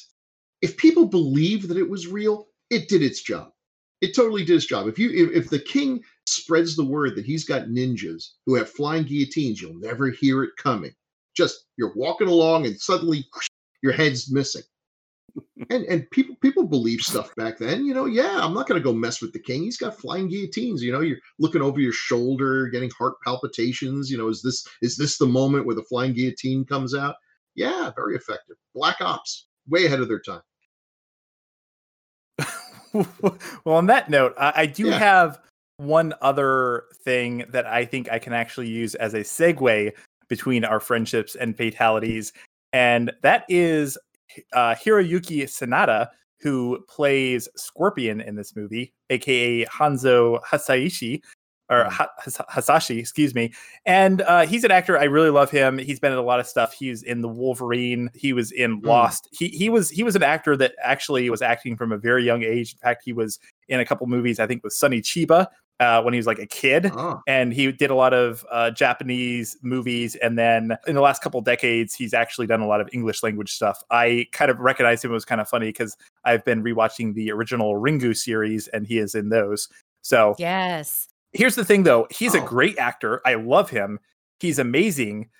if 0.60 0.76
people 0.76 1.06
believe 1.06 1.66
that 1.68 1.78
it 1.78 1.88
was 1.88 2.06
real, 2.06 2.48
it 2.70 2.88
did 2.88 3.02
its 3.02 3.22
job. 3.22 3.50
It 4.02 4.14
totally 4.14 4.44
did 4.44 4.56
its 4.56 4.66
job. 4.66 4.88
If 4.88 4.98
you 4.98 5.10
if, 5.10 5.44
if 5.44 5.50
the 5.50 5.60
king 5.60 6.02
spreads 6.26 6.76
the 6.76 6.84
word 6.84 7.16
that 7.16 7.24
he's 7.24 7.44
got 7.44 7.68
ninjas 7.68 8.32
who 8.44 8.54
have 8.56 8.68
flying 8.68 9.04
guillotines, 9.04 9.62
you'll 9.62 9.78
never 9.78 10.10
hear 10.10 10.42
it 10.44 10.50
coming. 10.58 10.94
Just 11.34 11.64
you're 11.78 11.94
walking 11.96 12.28
along 12.28 12.66
and 12.66 12.78
suddenly 12.78 13.24
your 13.82 13.92
head's 13.92 14.30
missing. 14.30 14.62
And 15.70 15.84
and 15.84 16.10
people 16.10 16.36
people 16.36 16.64
believe 16.64 17.00
stuff 17.00 17.34
back 17.36 17.58
then. 17.58 17.84
You 17.84 17.94
know, 17.94 18.06
yeah, 18.06 18.38
I'm 18.42 18.54
not 18.54 18.66
going 18.68 18.80
to 18.80 18.84
go 18.84 18.92
mess 18.92 19.20
with 19.22 19.32
the 19.32 19.38
king. 19.38 19.62
He's 19.62 19.76
got 19.78 19.98
flying 19.98 20.28
guillotines. 20.28 20.82
You 20.82 20.92
know, 20.92 21.00
you're 21.00 21.18
looking 21.38 21.62
over 21.62 21.80
your 21.80 21.92
shoulder, 21.92 22.68
getting 22.68 22.90
heart 22.98 23.14
palpitations. 23.24 24.10
You 24.10 24.18
know, 24.18 24.28
is 24.28 24.42
this 24.42 24.66
is 24.82 24.96
this 24.96 25.18
the 25.18 25.26
moment 25.26 25.66
where 25.66 25.76
the 25.76 25.84
flying 25.84 26.12
guillotine 26.12 26.64
comes 26.64 26.94
out? 26.94 27.16
Yeah, 27.54 27.90
very 27.94 28.16
effective. 28.16 28.56
Black 28.74 29.00
Ops, 29.00 29.46
way 29.68 29.86
ahead 29.86 30.00
of 30.00 30.08
their 30.08 30.20
time. 30.20 30.42
well, 32.94 33.76
on 33.76 33.86
that 33.86 34.10
note, 34.10 34.34
I, 34.38 34.52
I 34.56 34.66
do 34.66 34.88
Yeah. 34.88 34.98
have 34.98 35.40
one 35.78 36.14
other 36.20 36.84
thing 37.04 37.44
that 37.48 37.66
I 37.66 37.84
think 37.84 38.10
I 38.10 38.18
can 38.18 38.32
actually 38.32 38.68
use 38.68 38.94
as 38.96 39.14
a 39.14 39.20
segue 39.20 39.92
between 40.28 40.64
our 40.64 40.80
friendships 40.80 41.34
and 41.34 41.56
fatalities, 41.56 42.32
and 42.72 43.12
that 43.22 43.44
is 43.48 43.98
uh, 44.52 44.74
Hiroyuki 44.74 45.42
Sanada, 45.44 46.08
who 46.40 46.84
plays 46.88 47.48
Scorpion 47.56 48.20
in 48.20 48.34
this 48.36 48.54
movie, 48.56 48.92
aka 49.10 49.64
Hanzo 49.66 50.40
Hasaishi. 50.42 51.20
Or 51.70 51.84
Mm. 51.84 51.90
Ha- 51.90 52.08
Has- 52.18 52.40
Hasashi, 52.50 52.98
excuse 52.98 53.34
me, 53.34 53.54
and 53.86 54.20
uh, 54.22 54.44
he's 54.44 54.62
an 54.64 54.70
actor. 54.70 54.98
I 54.98 55.04
really 55.04 55.30
love 55.30 55.50
him. 55.50 55.78
He's 55.78 55.98
been 56.00 56.12
in 56.12 56.18
a 56.18 56.22
lot 56.22 56.38
of 56.38 56.46
stuff. 56.46 56.74
He's 56.74 57.02
in 57.02 57.22
the 57.22 57.28
Wolverine. 57.28 58.10
He 58.14 58.34
was 58.34 58.52
in 58.52 58.82
Mm. 58.82 58.86
Lost. 58.86 59.28
He 59.32 59.48
he 59.48 59.70
was 59.70 59.88
he 59.88 60.02
was 60.02 60.14
an 60.14 60.22
actor 60.22 60.54
that 60.56 60.74
actually 60.82 61.30
was 61.30 61.40
acting 61.40 61.76
from 61.76 61.90
a 61.92 61.96
very 61.96 62.24
young 62.24 62.42
age. 62.42 62.72
In 62.72 62.78
fact, 62.78 63.02
he 63.06 63.14
was 63.14 63.38
in 63.68 63.80
a 63.80 63.86
couple 63.86 64.06
movies. 64.06 64.38
I 64.38 64.46
think 64.46 64.62
with 64.62 64.74
Sonny 64.74 65.00
Chiba 65.00 65.46
uh, 65.80 66.00
when 66.02 66.14
he 66.14 66.18
was 66.18 66.26
like 66.26 66.38
a 66.38 66.46
kid 66.46 66.90
Oh, 66.94 67.20
and 67.26 67.52
he 67.52 67.72
did 67.72 67.90
a 67.90 67.94
lot 67.94 68.14
of 68.14 68.46
uh, 68.52 68.70
Japanese 68.70 69.56
movies. 69.62 70.14
And 70.16 70.38
then 70.38 70.76
in 70.86 70.94
the 70.94 71.00
last 71.00 71.22
couple 71.22 71.40
decades, 71.40 71.94
he's 71.94 72.14
actually 72.14 72.46
done 72.46 72.60
a 72.60 72.66
lot 72.66 72.80
of 72.80 72.88
English 72.92 73.22
language 73.22 73.52
stuff. 73.52 73.82
I 73.90 74.26
kind 74.32 74.50
of 74.50 74.60
recognized 74.60 75.04
him. 75.04 75.10
It 75.10 75.14
was 75.14 75.24
kind 75.24 75.40
of 75.40 75.48
funny 75.48 75.66
because 75.66 75.96
I've 76.24 76.44
been 76.44 76.62
rewatching 76.62 77.14
the 77.14 77.32
original 77.32 77.74
Ringu 77.74 78.16
series, 78.16 78.68
and 78.68 78.86
he 78.86 78.98
is 78.98 79.14
in 79.16 79.28
those. 79.30 79.68
So 80.02 80.36
Yes. 80.38 81.08
here's 81.32 81.56
the 81.56 81.64
thing, 81.64 81.82
though. 81.82 82.06
He's 82.10 82.34
a 82.36 82.40
Oh. 82.42 82.46
great 82.46 82.78
actor. 82.78 83.20
I 83.26 83.34
love 83.34 83.70
him. 83.70 83.98
He's 84.40 84.58
amazing. 84.60 85.30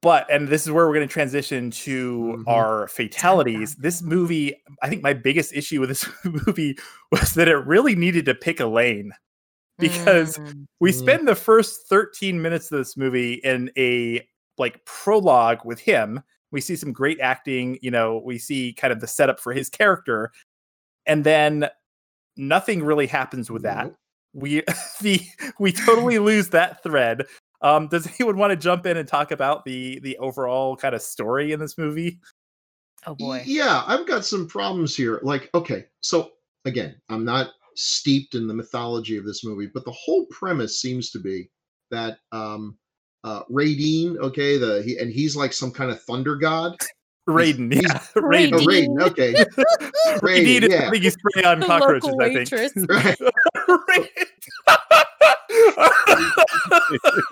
But 0.00 0.30
and 0.30 0.46
this 0.46 0.64
is 0.64 0.70
where 0.70 0.86
we're 0.86 0.94
going 0.94 1.08
to 1.08 1.12
transition 1.12 1.70
to 1.72 2.36
Mhm. 2.38 2.44
our 2.46 2.86
fatalities. 2.88 3.74
This 3.76 4.00
movie, 4.00 4.54
I 4.82 4.88
think 4.88 5.02
my 5.02 5.12
biggest 5.12 5.52
issue 5.52 5.80
with 5.80 5.88
this 5.88 6.06
movie 6.24 6.78
was 7.10 7.34
that 7.34 7.48
it 7.48 7.56
really 7.66 7.96
needed 7.96 8.24
to 8.26 8.34
pick 8.34 8.60
a 8.60 8.66
lane 8.66 9.12
because 9.78 10.38
Mm. 10.38 10.66
we 10.80 10.90
Mm. 10.90 10.94
spend 10.94 11.28
the 11.28 11.34
first 11.34 11.88
13 11.88 12.40
minutes 12.40 12.70
of 12.72 12.78
this 12.78 12.96
movie 12.96 13.34
in 13.34 13.70
a 13.76 14.26
like 14.58 14.84
prologue 14.84 15.64
with 15.64 15.78
him 15.78 16.20
we 16.50 16.60
see 16.60 16.74
some 16.76 16.92
great 16.92 17.20
acting 17.20 17.78
you 17.82 17.90
know 17.90 18.20
we 18.24 18.38
see 18.38 18.72
kind 18.72 18.92
of 18.92 19.00
the 19.00 19.06
setup 19.06 19.38
for 19.38 19.52
his 19.52 19.68
character 19.70 20.32
and 21.06 21.24
then 21.24 21.68
nothing 22.36 22.82
really 22.82 23.06
happens 23.06 23.50
with 23.50 23.62
that 23.62 23.92
we 24.32 24.62
the 25.00 25.20
we 25.58 25.72
totally 25.72 26.18
lose 26.18 26.48
that 26.48 26.82
thread 26.82 27.24
um 27.62 27.86
does 27.88 28.06
anyone 28.20 28.36
want 28.36 28.50
to 28.50 28.56
jump 28.56 28.84
in 28.86 28.96
and 28.96 29.08
talk 29.08 29.30
about 29.30 29.64
the 29.64 30.00
the 30.00 30.16
overall 30.18 30.76
kind 30.76 30.94
of 30.94 31.02
story 31.02 31.52
in 31.52 31.60
this 31.60 31.78
movie 31.78 32.18
oh 33.06 33.14
boy. 33.14 33.42
Yeah, 33.46 33.84
I've 33.86 34.06
got 34.08 34.24
some 34.24 34.48
problems 34.48 34.96
here. 34.96 35.20
Like, 35.22 35.50
okay, 35.54 35.86
so 36.00 36.32
again, 36.64 36.96
I'm 37.08 37.24
not 37.24 37.52
steeped 37.80 38.34
in 38.34 38.48
the 38.48 38.54
mythology 38.54 39.16
of 39.16 39.24
this 39.24 39.44
movie, 39.44 39.68
but 39.72 39.84
the 39.84 39.92
whole 39.92 40.26
premise 40.26 40.80
seems 40.80 41.10
to 41.10 41.20
be 41.20 41.48
that 41.90 42.18
um 42.32 42.76
uh 43.24 43.42
Raideen, 43.50 44.16
okay, 44.18 44.58
the 44.58 44.82
he, 44.82 44.98
and 44.98 45.10
he's 45.12 45.36
like 45.36 45.52
some 45.52 45.70
kind 45.70 45.90
of 45.90 46.02
thunder 46.02 46.36
god. 46.36 46.76
Raiden, 47.28 47.72
he's- 47.72 47.84
yeah, 47.86 48.00
Oh, 48.16 48.22
Raiden. 48.22 48.64
Raiden, 48.66 49.02
okay. 49.02 49.32
Raiden 50.18 50.20
Raiden, 50.20 50.62
is 50.64 50.72
yeah. 50.72 50.80
something 50.82 51.02
you 51.02 51.10
spray 51.10 51.44
on 51.44 51.62
cockroaches, 51.62 52.14
I 52.20 52.32
think. 52.34 52.50
Right. 52.88 54.08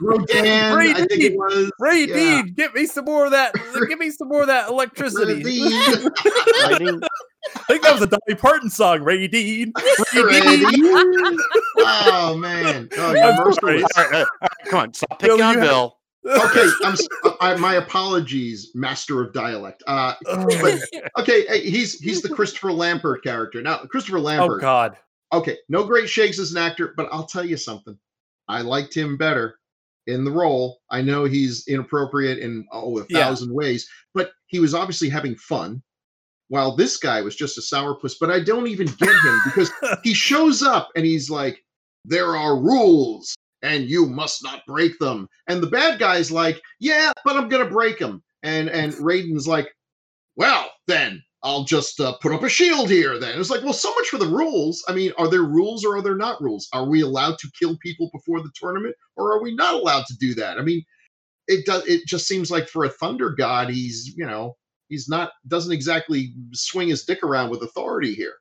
Rodan, 0.01 0.27
I 0.79 0.93
think 0.95 1.11
Raideen. 1.11 1.21
it 1.21 1.37
was. 1.37 1.71
Ray 1.79 2.07
Yeah. 2.07 2.15
Dean, 2.43 2.55
get 2.55 2.75
me 2.75 2.87
some 2.87 3.05
more 3.05 3.25
of 3.27 3.31
that. 3.33 3.53
Give 3.89 3.99
me 3.99 4.11
some 4.11 4.29
more 4.29 4.43
of 4.43 4.47
that 4.49 4.69
electricity. 4.69 5.43
I 5.45 6.79
think 7.69 7.83
that 7.83 7.93
was 7.93 8.03
a 8.03 8.07
Dolly 8.07 8.35
Parton 8.39 8.71
song. 8.71 9.03
Ray 9.03 9.29
Dean. 9.29 9.73
Raideen. 10.13 11.37
Oh 11.79 12.37
man. 12.37 12.89
Oh, 12.97 13.13
you're 13.13 13.23
I'm 13.23 13.37
merciless. 13.45 13.85
sorry. 13.95 14.07
all 14.07 14.11
right, 14.11 14.15
all 14.15 14.27
right, 14.43 14.51
come 14.71 14.79
on, 14.81 14.95
stop 14.95 15.19
Bill, 15.21 15.37
picking 15.37 15.45
on 15.45 15.55
you 15.55 15.61
have- 15.61 15.69
Bill. 15.69 15.97
okay, 16.27 16.69
I'm, 16.85 16.93
s- 16.95 17.07
I, 17.41 17.55
my 17.57 17.75
apologies, 17.75 18.71
master 18.75 19.23
of 19.23 19.33
dialect. 19.33 19.83
Uh, 19.87 20.15
but 20.25 20.81
okay, 21.19 21.61
he's 21.61 22.01
he's 22.01 22.23
the 22.23 22.29
Christopher 22.31 22.73
Lambert 22.73 23.23
character. 23.23 23.63
Now, 23.63 23.79
Christopher 23.79 24.19
oh 24.19 24.23
Lambert. 24.23 24.61
God. 24.61 24.97
Okay, 25.33 25.59
no 25.69 25.85
great 25.85 26.09
shakes 26.09 26.39
as 26.39 26.53
an 26.53 26.59
actor, 26.59 26.95
but 26.97 27.09
I'll 27.13 27.27
tell 27.27 27.45
you 27.45 27.57
something. 27.57 27.99
I 28.49 28.61
liked 28.63 28.95
him 28.97 29.17
better 29.17 29.59
in 30.07 30.25
the 30.25 30.31
role. 30.31 30.79
I 30.91 31.03
know 31.03 31.25
he's 31.25 31.67
inappropriate 31.67 32.39
in 32.39 32.65
oh 32.73 32.99
a 32.99 33.07
Yeah. 33.09 33.25
thousand 33.25 33.53
ways, 33.53 33.89
but 34.15 34.33
he 34.47 34.61
was 34.61 34.75
obviously 34.75 35.09
having 35.09 35.37
fun. 35.37 35.83
While 36.49 36.77
this 36.77 36.97
guy 36.97 37.23
was 37.23 37.35
just 37.35 37.59
a 37.59 37.61
sourpuss, 37.61 38.15
but 38.21 38.31
I 38.31 38.39
don't 38.39 38.69
even 38.69 38.87
get 38.87 39.09
him 39.09 39.41
because 39.45 39.73
he 40.05 40.15
shows 40.15 40.63
up 40.63 40.91
and 40.95 41.05
he's 41.05 41.29
like, 41.29 41.59
"There 42.05 42.37
are 42.37 42.57
rules, 42.57 43.35
and 43.63 43.91
you 43.91 44.07
must 44.07 44.45
not 44.45 44.65
break 44.65 44.97
them." 45.01 45.29
And 45.49 45.61
the 45.61 45.67
bad 45.67 45.99
guy's 45.99 46.31
like, 46.31 46.63
"Yeah, 46.79 47.11
but 47.25 47.37
I'm 47.37 47.49
gonna 47.49 47.69
break 47.69 47.99
them." 47.99 48.23
And 48.45 48.71
and 48.71 48.93
Raiden's 48.95 49.49
like, 49.49 49.69
"Well, 50.37 50.66
I'll 51.47 51.65
just 51.65 52.01
uh, 52.01 52.17
put 52.21 52.33
up 52.33 52.43
a 52.43 52.49
shield 52.49 52.91
here." 52.91 53.19
Then 53.19 53.39
it's 53.39 53.51
like, 53.51 53.63
well, 53.63 53.73
so 53.73 53.95
much 53.95 54.09
for 54.09 54.19
the 54.19 54.27
rules. 54.27 54.85
I 54.89 54.93
mean, 54.93 55.13
are 55.17 55.29
there 55.29 55.45
rules 55.45 55.85
or 55.85 55.97
are 55.97 56.03
there 56.03 56.17
not 56.17 56.43
rules? 56.43 56.69
Are 56.73 56.85
we 56.85 57.03
allowed 57.03 57.39
to 57.39 57.51
kill 57.59 57.77
people 57.79 58.11
before 58.13 58.41
the 58.41 58.51
tournament, 58.55 58.97
or 59.17 59.33
are 59.33 59.43
we 59.43 59.55
not 59.55 59.75
allowed 59.75 60.07
to 60.07 60.17
do 60.19 60.35
that? 60.35 60.59
I 60.59 60.63
mean, 60.63 60.85
it 61.47 61.65
does. 61.65 61.87
It 61.87 62.07
just 62.07 62.27
seems 62.27 62.51
like 62.51 62.69
for 62.69 62.85
a 62.85 62.91
thunder 62.91 63.31
god, 63.31 63.71
he's 63.71 64.15
you 64.17 64.27
know 64.27 64.57
he's 64.89 65.09
not 65.09 65.33
doesn't 65.49 65.73
exactly 65.73 66.35
swing 66.53 66.89
his 66.89 67.05
dick 67.05 67.23
around 67.23 67.51
with 67.51 67.63
authority 67.63 68.15
here. 68.15 68.35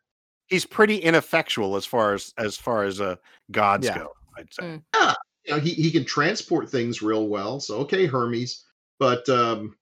He's 0.47 0.65
pretty 0.65 0.97
ineffectual 0.97 1.75
as 1.75 1.85
far 1.85 2.13
as 2.13 2.33
as 2.37 2.57
far 2.57 2.83
as 2.83 2.99
uh 2.99 3.15
gods 3.51 3.85
Yeah. 3.85 3.99
go. 3.99 4.11
I'd 4.37 4.53
say. 4.53 4.63
Mm. 4.63 5.15
you 5.45 5.53
know, 5.53 5.59
he, 5.59 5.73
he 5.73 5.91
can 5.91 6.05
transport 6.05 6.69
things 6.69 7.01
real 7.01 7.27
well. 7.27 7.59
So 7.59 7.77
okay, 7.79 8.05
Hermes, 8.05 8.65
but 8.99 9.27
um, 9.29 9.75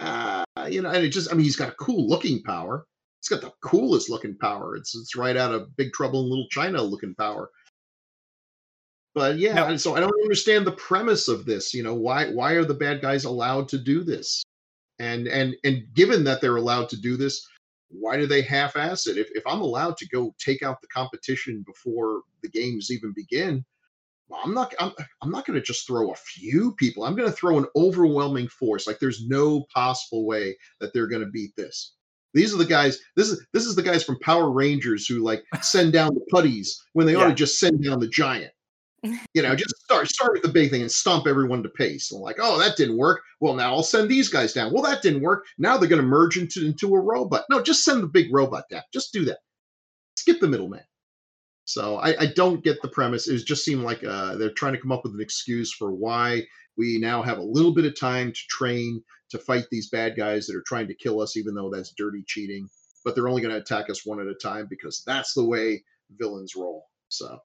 uh, 0.00 0.43
you 0.66 0.82
know, 0.82 0.90
and 0.90 1.04
it 1.04 1.10
just 1.10 1.30
I 1.30 1.34
mean, 1.34 1.44
he's 1.44 1.56
got 1.56 1.70
a 1.70 1.76
cool 1.76 2.08
looking 2.08 2.42
power. 2.42 2.86
He's 3.20 3.28
got 3.28 3.40
the 3.40 3.52
coolest 3.62 4.10
looking 4.10 4.36
power. 4.38 4.76
It's 4.76 4.94
it's 4.94 5.16
right 5.16 5.36
out 5.36 5.52
of 5.54 5.74
Big 5.76 5.92
Trouble 5.92 6.22
in 6.22 6.30
Little 6.30 6.48
China 6.50 6.82
looking 6.82 7.14
power. 7.14 7.50
But 9.14 9.38
yeah, 9.38 9.54
Now- 9.54 9.68
and 9.68 9.80
so 9.80 9.94
I 9.94 10.00
don't 10.00 10.22
understand 10.22 10.66
the 10.66 10.72
premise 10.72 11.28
of 11.28 11.44
this. 11.46 11.72
You 11.72 11.82
know, 11.82 11.94
why 11.94 12.30
why 12.30 12.52
are 12.54 12.64
the 12.64 12.74
bad 12.74 13.00
guys 13.00 13.24
allowed 13.24 13.68
to 13.70 13.78
do 13.78 14.02
this? 14.04 14.42
And 14.98 15.26
and 15.28 15.56
and 15.64 15.84
given 15.94 16.24
that 16.24 16.40
they're 16.40 16.56
allowed 16.56 16.88
to 16.90 17.00
do 17.00 17.16
this, 17.16 17.46
why 17.88 18.16
do 18.16 18.26
they 18.26 18.42
half-ass 18.42 19.06
it? 19.06 19.16
If 19.18 19.28
if 19.34 19.46
I'm 19.46 19.60
allowed 19.60 19.96
to 19.98 20.08
go 20.08 20.34
take 20.38 20.62
out 20.62 20.80
the 20.80 20.88
competition 20.88 21.62
before 21.66 22.22
the 22.42 22.48
games 22.48 22.90
even 22.90 23.12
begin, 23.14 23.64
well, 24.34 24.42
I'm 24.44 24.54
not 24.54 24.74
I'm, 24.80 24.92
I'm 25.22 25.30
not 25.30 25.46
going 25.46 25.58
to 25.58 25.64
just 25.64 25.86
throw 25.86 26.10
a 26.10 26.16
few 26.16 26.72
people. 26.72 27.04
I'm 27.04 27.14
going 27.14 27.28
to 27.28 27.36
throw 27.36 27.58
an 27.58 27.66
overwhelming 27.76 28.48
force. 28.48 28.86
Like 28.86 28.98
there's 28.98 29.26
no 29.26 29.64
possible 29.72 30.26
way 30.26 30.56
that 30.80 30.92
they're 30.92 31.06
going 31.06 31.24
to 31.24 31.30
beat 31.30 31.54
this. 31.56 31.94
These 32.32 32.52
are 32.52 32.58
the 32.58 32.64
guys. 32.64 32.98
This 33.16 33.28
is 33.28 33.46
this 33.52 33.64
is 33.64 33.76
the 33.76 33.82
guys 33.82 34.02
from 34.02 34.18
Power 34.20 34.50
Rangers 34.50 35.06
who 35.06 35.20
like 35.20 35.44
send 35.62 35.92
down 35.92 36.14
the 36.14 36.26
putties 36.30 36.82
when 36.94 37.06
they 37.06 37.14
ought 37.14 37.28
to 37.28 37.34
just 37.34 37.60
send 37.60 37.84
down 37.84 38.00
the 38.00 38.08
giant. 38.08 38.50
You 39.34 39.42
know, 39.42 39.54
just 39.54 39.76
start 39.84 40.08
start 40.08 40.32
with 40.32 40.42
the 40.42 40.48
big 40.48 40.70
thing 40.70 40.80
and 40.80 40.90
stomp 40.90 41.26
everyone 41.26 41.62
to 41.62 41.68
pace. 41.68 42.10
And 42.10 42.22
like, 42.22 42.36
oh, 42.40 42.58
that 42.58 42.76
didn't 42.76 42.96
work. 42.96 43.20
Well, 43.40 43.54
now 43.54 43.74
I'll 43.74 43.82
send 43.82 44.08
these 44.08 44.30
guys 44.30 44.54
down. 44.54 44.72
Well, 44.72 44.82
that 44.82 45.02
didn't 45.02 45.22
work. 45.22 45.44
Now 45.58 45.76
they're 45.76 45.90
going 45.90 46.00
to 46.00 46.08
merge 46.08 46.38
into 46.38 46.66
into 46.66 46.94
a 46.94 47.00
robot. 47.00 47.44
No, 47.50 47.62
just 47.62 47.84
send 47.84 48.02
the 48.02 48.08
big 48.08 48.32
robot 48.32 48.64
down. 48.70 48.82
Just 48.92 49.12
do 49.12 49.24
that. 49.26 49.38
Skip 50.16 50.40
the 50.40 50.48
middleman. 50.48 50.82
So 51.64 51.96
I, 51.96 52.20
I 52.20 52.26
don't 52.34 52.62
get 52.62 52.80
the 52.82 52.88
premise. 52.88 53.26
It 53.28 53.44
just 53.46 53.64
seemed 53.64 53.82
like 53.82 54.04
uh, 54.04 54.36
they're 54.36 54.50
trying 54.50 54.74
to 54.74 54.80
come 54.80 54.92
up 54.92 55.02
with 55.02 55.14
an 55.14 55.20
excuse 55.20 55.72
for 55.72 55.92
why 55.92 56.42
we 56.76 56.98
now 56.98 57.22
have 57.22 57.38
a 57.38 57.42
little 57.42 57.72
bit 57.72 57.84
of 57.86 57.98
time 57.98 58.32
to 58.32 58.40
train 58.50 59.02
to 59.30 59.38
fight 59.38 59.64
these 59.70 59.88
bad 59.90 60.16
guys 60.16 60.46
that 60.46 60.56
are 60.56 60.64
trying 60.66 60.88
to 60.88 60.94
kill 60.94 61.20
us, 61.20 61.36
even 61.36 61.54
though 61.54 61.70
that's 61.70 61.94
dirty 61.96 62.22
cheating. 62.26 62.68
but 63.04 63.14
they're 63.14 63.28
only 63.28 63.42
going 63.42 63.54
to 63.54 63.60
attack 63.60 63.90
us 63.90 64.06
one 64.06 64.20
at 64.20 64.26
a 64.26 64.34
time 64.34 64.66
because 64.68 65.02
that's 65.06 65.34
the 65.34 65.44
way 65.44 65.82
villains 66.18 66.56
roll. 66.56 66.86
So 67.08 67.38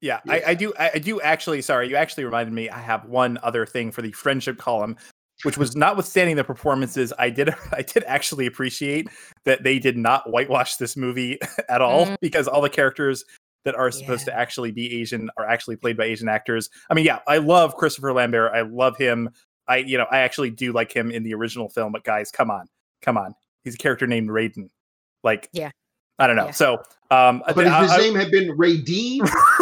Yeah, 0.00 0.20
Yeah. 0.24 0.32
I, 0.32 0.42
I 0.48 0.54
do. 0.54 0.72
I, 0.78 0.90
I 0.94 0.98
do 0.98 1.20
actually. 1.20 1.62
Sorry, 1.62 1.88
you 1.88 1.96
actually 1.96 2.24
reminded 2.24 2.52
me. 2.52 2.70
I 2.70 2.78
have 2.78 3.04
one 3.04 3.38
other 3.42 3.66
thing 3.66 3.90
for 3.92 4.02
the 4.02 4.12
friendship 4.12 4.58
column, 4.58 4.96
which 5.44 5.56
was 5.58 5.74
notwithstanding 5.76 6.36
the 6.36 6.44
performances. 6.44 7.12
I 7.18 7.30
did. 7.30 7.50
I 7.72 7.82
did 7.82 8.04
actually 8.04 8.46
appreciate 8.46 9.08
that 9.44 9.62
they 9.64 9.78
did 9.78 9.96
not 9.96 10.30
whitewash 10.30 10.76
this 10.76 10.96
movie 10.96 11.38
at 11.68 11.80
all 11.80 12.06
Mm. 12.06 12.16
because 12.20 12.48
all 12.48 12.60
the 12.62 12.70
characters 12.70 13.24
that 13.64 13.74
are 13.74 13.90
supposed 13.90 14.24
to 14.24 14.34
actually 14.34 14.70
be 14.72 15.00
Asian 15.00 15.28
are 15.36 15.46
actually 15.46 15.76
played 15.76 15.96
by 15.96 16.04
Asian 16.04 16.28
actors. 16.28 16.70
I 16.90 16.94
mean, 16.94 17.04
yeah, 17.04 17.18
I 17.28 17.38
love 17.38 17.74
Christopher 17.76 18.12
Lambert. 18.14 18.52
I 18.54 18.62
love 18.62 18.96
him. 18.96 19.28
I, 19.68 19.76
you 19.78 19.98
know, 19.98 20.06
I 20.10 20.20
actually 20.20 20.50
do 20.50 20.72
like 20.72 20.90
him 20.94 21.10
in 21.10 21.22
the 21.24 21.34
original 21.34 21.68
film. 21.68 21.92
But 21.92 22.02
guys, 22.04 22.30
come 22.30 22.50
on, 22.50 22.68
come 23.02 23.18
on. 23.18 23.34
He's 23.62 23.74
a 23.74 23.78
character 23.78 24.06
named 24.06 24.30
Raiden. 24.30 24.70
Like, 25.22 25.48
Yeah. 25.52 25.70
I 26.18 26.26
don't 26.26 26.36
know. 26.36 26.46
Yeah. 26.46 26.50
So, 26.52 26.82
um, 27.10 27.42
but 27.54 27.66
if 27.66 27.72
his 27.80 27.90
I- 27.90 27.96
name 27.98 28.14
had 28.14 28.30
been 28.30 28.50
Ray 28.56 28.76
Dean, 28.78 29.22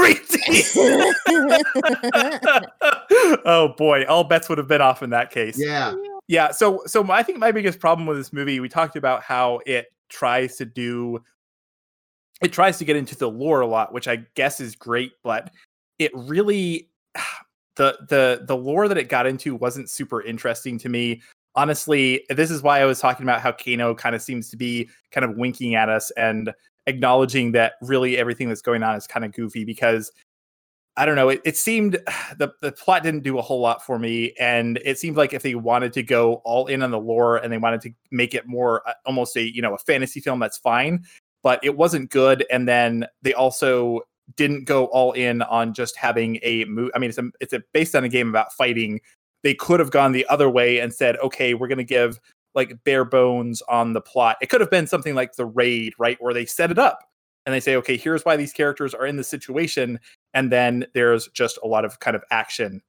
oh 3.44 3.74
boy, 3.76 4.04
all 4.04 4.24
bets 4.24 4.48
would 4.48 4.58
have 4.58 4.68
been 4.68 4.80
off 4.80 5.02
in 5.02 5.10
that 5.10 5.30
case. 5.30 5.58
yeah, 5.58 5.94
Yeah, 6.28 6.50
so 6.50 6.82
so 6.86 7.10
I 7.10 7.22
think 7.22 7.38
my 7.38 7.52
biggest 7.52 7.80
problem 7.80 8.06
with 8.06 8.18
this 8.18 8.32
movie, 8.32 8.60
we 8.60 8.68
talked 8.68 8.96
about 8.96 9.22
how 9.22 9.60
it 9.66 9.86
tries 10.08 10.56
to 10.56 10.64
do 10.64 11.22
it 12.40 12.52
tries 12.52 12.78
to 12.78 12.84
get 12.84 12.96
into 12.96 13.16
the 13.16 13.28
lore 13.28 13.60
a 13.60 13.66
lot, 13.66 13.92
which 13.92 14.06
I 14.06 14.24
guess 14.34 14.60
is 14.60 14.76
great, 14.76 15.12
but 15.22 15.50
it 15.98 16.12
really 16.14 16.88
the 17.76 17.98
the 18.08 18.44
the 18.46 18.56
lore 18.56 18.88
that 18.88 18.98
it 18.98 19.08
got 19.08 19.26
into 19.26 19.54
wasn't 19.54 19.90
super 19.90 20.22
interesting 20.22 20.78
to 20.78 20.88
me. 20.88 21.22
Honestly, 21.54 22.24
this 22.30 22.50
is 22.50 22.62
why 22.62 22.80
I 22.80 22.84
was 22.84 23.00
talking 23.00 23.24
about 23.24 23.40
how 23.40 23.52
Kano 23.52 23.94
kind 23.94 24.14
of 24.14 24.22
seems 24.22 24.50
to 24.50 24.56
be 24.56 24.88
kind 25.10 25.24
of 25.24 25.36
winking 25.36 25.74
at 25.74 25.88
us 25.88 26.10
and 26.12 26.52
acknowledging 26.86 27.52
that 27.52 27.74
really 27.82 28.16
everything 28.16 28.48
that's 28.48 28.62
going 28.62 28.82
on 28.82 28.96
is 28.96 29.06
kind 29.06 29.24
of 29.24 29.32
goofy 29.32 29.64
because 29.64 30.12
I 30.98 31.06
don't 31.06 31.14
know. 31.14 31.28
It, 31.28 31.40
it 31.44 31.56
seemed 31.56 31.92
the 32.38 32.52
the 32.60 32.72
plot 32.72 33.02
didn't 33.04 33.22
do 33.22 33.38
a 33.38 33.42
whole 33.42 33.60
lot 33.60 33.86
for 33.86 33.98
me, 33.98 34.34
and 34.38 34.78
it 34.84 34.98
seemed 34.98 35.16
like 35.16 35.32
if 35.32 35.42
they 35.42 35.54
wanted 35.54 35.92
to 35.94 36.02
go 36.02 36.34
all 36.44 36.66
in 36.66 36.82
on 36.82 36.90
the 36.90 36.98
lore 36.98 37.36
and 37.36 37.52
they 37.52 37.58
wanted 37.58 37.80
to 37.82 37.90
make 38.10 38.34
it 38.34 38.46
more 38.46 38.86
uh, 38.86 38.94
almost 39.06 39.36
a 39.36 39.54
you 39.54 39.62
know 39.62 39.74
a 39.74 39.78
fantasy 39.78 40.20
film, 40.20 40.40
that's 40.40 40.58
fine. 40.58 41.04
But 41.42 41.60
it 41.62 41.76
wasn't 41.76 42.10
good, 42.10 42.44
and 42.50 42.66
then 42.68 43.06
they 43.22 43.32
also 43.32 44.00
didn't 44.36 44.64
go 44.64 44.86
all 44.86 45.12
in 45.12 45.40
on 45.42 45.72
just 45.72 45.96
having 45.96 46.38
a 46.42 46.64
movie. 46.64 46.90
I 46.94 46.98
mean, 46.98 47.08
it's 47.08 47.18
a, 47.18 47.30
it's 47.40 47.52
a, 47.54 47.62
based 47.72 47.94
on 47.94 48.04
a 48.04 48.08
game 48.08 48.28
about 48.28 48.52
fighting. 48.52 49.00
They 49.42 49.54
could 49.54 49.80
have 49.80 49.92
gone 49.92 50.12
the 50.12 50.26
other 50.28 50.50
way 50.50 50.80
and 50.80 50.92
said, 50.92 51.16
okay, 51.18 51.54
we're 51.54 51.68
going 51.68 51.78
to 51.78 51.84
give 51.84 52.18
like 52.54 52.76
bare 52.84 53.04
bones 53.04 53.62
on 53.68 53.92
the 53.92 54.00
plot. 54.00 54.36
It 54.42 54.50
could 54.50 54.60
have 54.60 54.70
been 54.70 54.86
something 54.86 55.14
like 55.14 55.36
the 55.36 55.46
raid, 55.46 55.94
right, 55.98 56.18
where 56.20 56.34
they 56.34 56.44
set 56.44 56.70
it 56.72 56.78
up 56.78 57.07
and 57.48 57.54
they 57.54 57.60
say, 57.60 57.76
okay, 57.76 57.96
here's 57.96 58.26
why 58.26 58.36
these 58.36 58.52
characters 58.52 58.92
are 58.92 59.06
in 59.06 59.16
this 59.16 59.26
situation, 59.26 59.98
and 60.34 60.52
then 60.52 60.84
there's 60.92 61.28
just 61.28 61.58
a 61.64 61.66
lot 61.66 61.86
of 61.86 61.98
kind 61.98 62.14
of 62.14 62.22
action, 62.30 62.82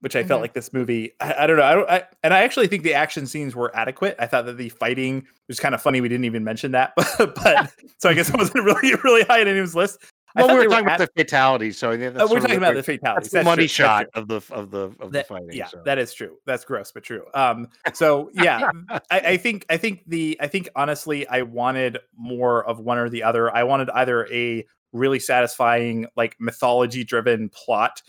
which 0.00 0.16
I 0.16 0.24
felt 0.24 0.40
Mhm. 0.40 0.42
like 0.42 0.52
this 0.54 0.72
movie. 0.72 1.12
I, 1.20 1.44
I 1.44 1.46
don't 1.46 1.58
know. 1.58 1.62
I 1.62 1.74
don't. 1.74 1.88
I, 1.88 2.02
and 2.24 2.34
I 2.34 2.40
actually 2.40 2.66
think 2.66 2.82
the 2.82 2.94
action 2.94 3.24
scenes 3.24 3.54
were 3.54 3.70
adequate. 3.76 4.16
I 4.18 4.26
thought 4.26 4.46
that 4.46 4.56
the 4.56 4.68
fighting 4.70 5.28
was 5.46 5.60
kind 5.60 5.76
of 5.76 5.80
funny. 5.80 6.00
We 6.00 6.08
didn't 6.08 6.24
even 6.24 6.42
mention 6.42 6.72
that, 6.72 6.92
but, 6.96 7.34
but 7.36 7.72
so 7.98 8.08
I 8.10 8.14
guess 8.14 8.28
it 8.30 8.36
wasn't 8.36 8.64
really 8.64 8.94
really 9.04 9.22
high 9.22 9.42
on 9.42 9.46
anyone's 9.46 9.76
list. 9.76 9.98
I 10.36 10.42
Well, 10.42 10.56
we 10.56 10.64
were 10.66 10.70
talking 10.70 10.86
about 10.86 11.00
ad- 11.00 11.08
the 11.14 11.22
fatalities, 11.22 11.78
so 11.78 11.96
that's 11.96 12.16
Oh, 12.20 12.32
we're 12.32 12.40
talking 12.40 12.56
about 12.56 12.74
the 12.74 12.82
fatalities. 12.82 13.30
that's 13.30 13.44
the 13.44 13.44
money 13.44 13.62
true, 13.62 13.62
that's 13.66 13.72
shot 13.72 14.06
of 14.14 14.28
the 14.28 14.40
of 14.50 14.70
the 14.70 14.90
of 15.00 15.12
the 15.12 15.24
fighting. 15.24 15.52
yeah, 15.52 15.66
so. 15.66 15.82
that 15.84 15.98
is 15.98 16.12
true. 16.12 16.36
That's 16.46 16.64
gross, 16.64 16.92
but 16.92 17.02
true. 17.02 17.24
Um, 17.34 17.68
so 17.94 18.30
yeah, 18.34 18.70
I, 19.10 19.20
I 19.20 19.36
think 19.38 19.64
I 19.70 19.76
think 19.78 20.02
the 20.06 20.36
I 20.40 20.46
think 20.46 20.68
honestly, 20.76 21.26
I 21.28 21.42
wanted 21.42 21.98
more 22.16 22.64
of 22.66 22.78
one 22.78 22.98
or 22.98 23.08
the 23.08 23.22
other. 23.22 23.54
I 23.54 23.64
wanted 23.64 23.90
either 23.90 24.26
a 24.32 24.64
really 24.92 25.18
satisfying 25.18 26.06
like 26.16 26.36
mythology 26.38 27.04
driven 27.04 27.48
plot, 27.48 28.02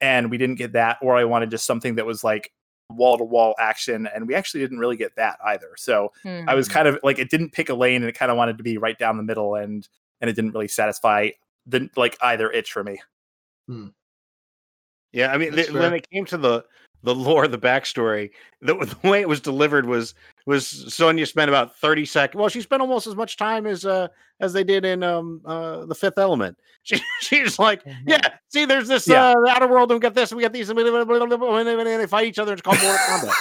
and 0.00 0.30
we 0.30 0.38
didn't 0.38 0.56
get 0.56 0.72
that, 0.72 0.98
or 1.02 1.16
I 1.16 1.24
wanted 1.24 1.50
just 1.50 1.66
something 1.66 1.96
that 1.96 2.06
was 2.06 2.24
like 2.24 2.52
wall 2.90 3.18
to 3.18 3.24
wall 3.24 3.54
action, 3.58 4.08
and 4.14 4.26
we 4.26 4.34
actually 4.34 4.60
didn't 4.60 4.78
really 4.78 4.96
get 4.96 5.16
that 5.16 5.38
either. 5.44 5.70
So 5.76 6.12
I 6.24 6.54
was 6.54 6.68
kind 6.68 6.88
of 6.88 6.98
like 7.02 7.18
it 7.18 7.30
didn't 7.30 7.52
pick 7.52 7.68
a 7.68 7.74
lane, 7.74 7.96
and 8.02 8.06
it 8.08 8.12
kind 8.12 8.30
of 8.30 8.36
wanted 8.38 8.56
to 8.58 8.64
be 8.64 8.78
right 8.78 8.98
down 8.98 9.16
the 9.18 9.22
middle, 9.22 9.54
and 9.56 9.86
and 10.20 10.30
it 10.30 10.34
didn't 10.34 10.52
really 10.52 10.68
satisfy 10.68 11.28
the 11.66 11.90
like 11.96 12.16
either 12.20 12.50
itch 12.50 12.72
for 12.72 12.84
me. 12.84 13.00
Yeah, 15.12 15.32
I 15.32 15.38
mean, 15.38 15.54
That's 15.54 15.68
the, 15.68 15.78
when 15.78 15.94
it 15.94 16.08
came 16.10 16.24
to 16.26 16.36
the 16.36 16.64
the 17.02 17.14
lore, 17.14 17.46
the 17.46 17.58
backstory, 17.58 18.30
the, 18.60 18.74
the 18.74 19.08
way 19.08 19.20
it 19.20 19.28
was 19.28 19.40
delivered 19.40 19.86
was 19.86 20.14
was 20.44 20.66
Sonya 20.92 21.26
spent 21.26 21.48
about 21.48 21.76
thirty 21.76 22.04
seconds. 22.04 22.38
Well, 22.38 22.48
she 22.48 22.60
spent 22.60 22.82
almost 22.82 23.06
as 23.06 23.14
much 23.14 23.36
time 23.36 23.66
as 23.66 23.84
uh 23.86 24.08
as 24.40 24.52
they 24.52 24.64
did 24.64 24.84
in 24.84 25.02
um 25.02 25.40
uh 25.44 25.86
the 25.86 25.94
Fifth 25.94 26.18
Element. 26.18 26.58
She 26.82 27.00
she's 27.20 27.58
like, 27.58 27.82
yeah, 28.06 28.20
see, 28.48 28.64
there's 28.64 28.86
this 28.86 29.08
Yeah. 29.08 29.24
uh 29.24 29.34
the 29.40 29.50
outer 29.50 29.66
world, 29.66 29.90
and 29.90 29.98
we 29.98 30.02
got 30.02 30.14
this, 30.14 30.30
and 30.30 30.36
we 30.36 30.42
got 30.42 30.52
these, 30.52 30.70
and 30.70 30.78
they 30.78 32.06
fight 32.06 32.26
each 32.26 32.38
other. 32.38 32.52
It's 32.52 32.62
called 32.62 32.80
Mortal 32.80 32.98
Kombat. 33.08 33.34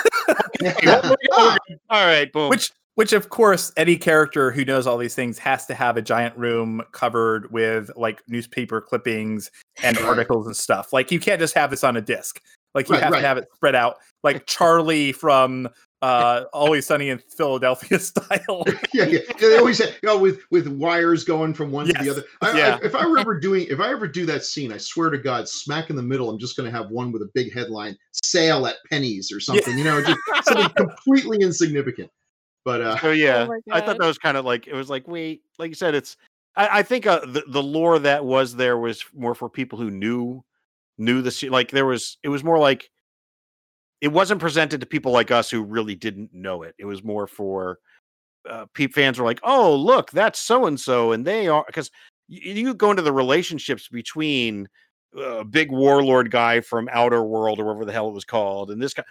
Okay, 0.63 0.87
well, 0.87 1.01
we're 1.03 1.09
good, 1.09 1.31
we're 1.37 1.57
good. 1.67 1.79
All 1.89 2.05
right, 2.05 2.31
boom. 2.31 2.49
which 2.49 2.71
which 2.95 3.13
of 3.13 3.29
course 3.29 3.71
any 3.77 3.95
character 3.97 4.51
who 4.51 4.65
knows 4.65 4.87
all 4.87 4.97
these 4.97 5.15
things 5.15 5.37
has 5.37 5.65
to 5.67 5.73
have 5.75 5.97
a 5.97 6.01
giant 6.01 6.35
room 6.37 6.81
covered 6.91 7.51
with 7.51 7.89
like 7.95 8.21
newspaper 8.27 8.81
clippings 8.81 9.51
and 9.83 9.97
articles 9.99 10.47
and 10.47 10.55
stuff 10.55 10.91
like 10.93 11.11
you 11.11 11.19
can't 11.19 11.39
just 11.39 11.53
have 11.53 11.69
this 11.69 11.83
on 11.83 11.95
a 11.97 12.01
disc 12.01 12.41
like 12.73 12.89
you 12.89 12.93
Right, 12.95 13.03
have 13.03 13.11
right. 13.13 13.21
to 13.21 13.27
have 13.27 13.37
it 13.37 13.47
spread 13.55 13.75
out 13.75 13.97
like 14.23 14.45
charlie 14.47 15.11
from 15.11 15.69
uh 16.01 16.43
always 16.53 16.85
sunny 16.85 17.09
in 17.09 17.19
philadelphia 17.37 17.97
style 18.11 18.63
yeah, 18.93 19.05
yeah. 19.05 19.19
They 19.39 19.57
always 19.57 19.77
say, 19.77 19.85
you 20.03 20.09
know, 20.09 20.17
with 20.19 20.41
with 20.51 20.67
wires 20.67 21.23
going 21.23 21.53
from 21.53 21.71
one 21.71 21.87
to 21.87 21.93
the 21.93 22.09
other. 22.09 22.23
I, 22.41 22.51
I- 22.51 22.57
Yeah. 22.57 22.77
if 22.83 22.93
I 22.95 23.07
were 23.07 23.17
ever 23.17 23.39
doing, 23.39 23.65
if 23.69 23.79
I 23.79 23.89
ever 23.91 24.07
do 24.07 24.25
that 24.25 24.43
scene, 24.43 24.71
I 24.73 24.77
swear 24.77 25.09
to 25.09 25.17
God, 25.17 25.47
smack 25.47 25.89
in 25.89 25.95
the 25.95 26.03
middle, 26.03 26.29
I'm 26.29 26.37
just 26.37 26.57
going 26.57 26.69
to 26.69 26.77
have 26.77 26.89
one 26.91 27.11
with 27.13 27.21
a 27.21 27.29
big 27.33 27.53
headline: 27.53 27.97
"Sale 28.11 28.67
at 28.67 28.75
pennies" 28.89 29.31
or 29.31 29.39
something. 29.39 29.77
Yeah. 29.77 29.83
You 29.83 29.83
know, 29.85 30.01
just 30.03 30.19
something 30.47 30.69
completely 30.75 31.37
insignificant. 31.41 32.09
But 32.65 32.81
uh, 32.81 32.97
So 32.97 33.11
yeah, 33.11 33.45
my 33.45 33.59
I 33.71 33.79
thought 33.79 33.99
that 33.99 34.07
was 34.07 34.17
kind 34.17 34.35
of 34.35 34.43
like 34.43 34.67
it 34.67 34.73
was 34.73 34.89
like 34.89 35.07
wait, 35.07 35.43
like 35.59 35.69
you 35.69 35.75
said, 35.75 35.95
it's 35.95 36.17
I, 36.57 36.79
I 36.79 36.83
think 36.83 37.05
uh, 37.05 37.19
the 37.19 37.43
the 37.47 37.63
lore 37.63 37.99
that 37.99 38.25
was 38.25 38.55
there 38.55 38.77
was 38.77 39.05
more 39.13 39.35
for 39.35 39.49
people 39.49 39.77
who 39.77 39.91
knew 39.91 40.43
knew 40.97 41.21
the 41.21 41.31
se- 41.31 41.49
like 41.49 41.69
there 41.69 41.85
was 41.85 42.17
it 42.23 42.29
was 42.29 42.43
more 42.43 42.57
like 42.57 42.89
it 44.01 44.07
wasn't 44.09 44.41
presented 44.41 44.81
to 44.81 44.85
people 44.87 45.11
like 45.11 45.31
us 45.31 45.49
who 45.49 45.63
really 45.63 45.95
didn't 45.95 46.33
know 46.33 46.63
it. 46.63 46.75
It 46.77 46.85
was 46.85 47.03
more 47.03 47.27
for 47.27 47.79
uh, 48.49 48.65
peep 48.73 48.93
fans 48.93 49.19
were 49.19 49.25
like, 49.25 49.39
oh 49.43 49.75
look, 49.75 50.09
that's 50.11 50.39
so 50.39 50.65
and 50.65 50.79
so, 50.79 51.11
and 51.11 51.23
they 51.23 51.47
are 51.47 51.63
because 51.67 51.91
you, 52.27 52.53
you 52.53 52.73
go 52.73 52.89
into 52.89 53.03
the 53.03 53.13
relationships 53.13 53.87
between 53.87 54.67
a 55.15 55.45
big 55.45 55.71
warlord 55.71 56.31
guy 56.31 56.61
from 56.61 56.89
Outer 56.91 57.23
World 57.23 57.59
or 57.59 57.65
whatever 57.65 57.85
the 57.85 57.93
hell 57.93 58.07
it 58.07 58.13
was 58.13 58.25
called, 58.25 58.71
and 58.71 58.81
this 58.81 58.95
guy. 58.95 59.03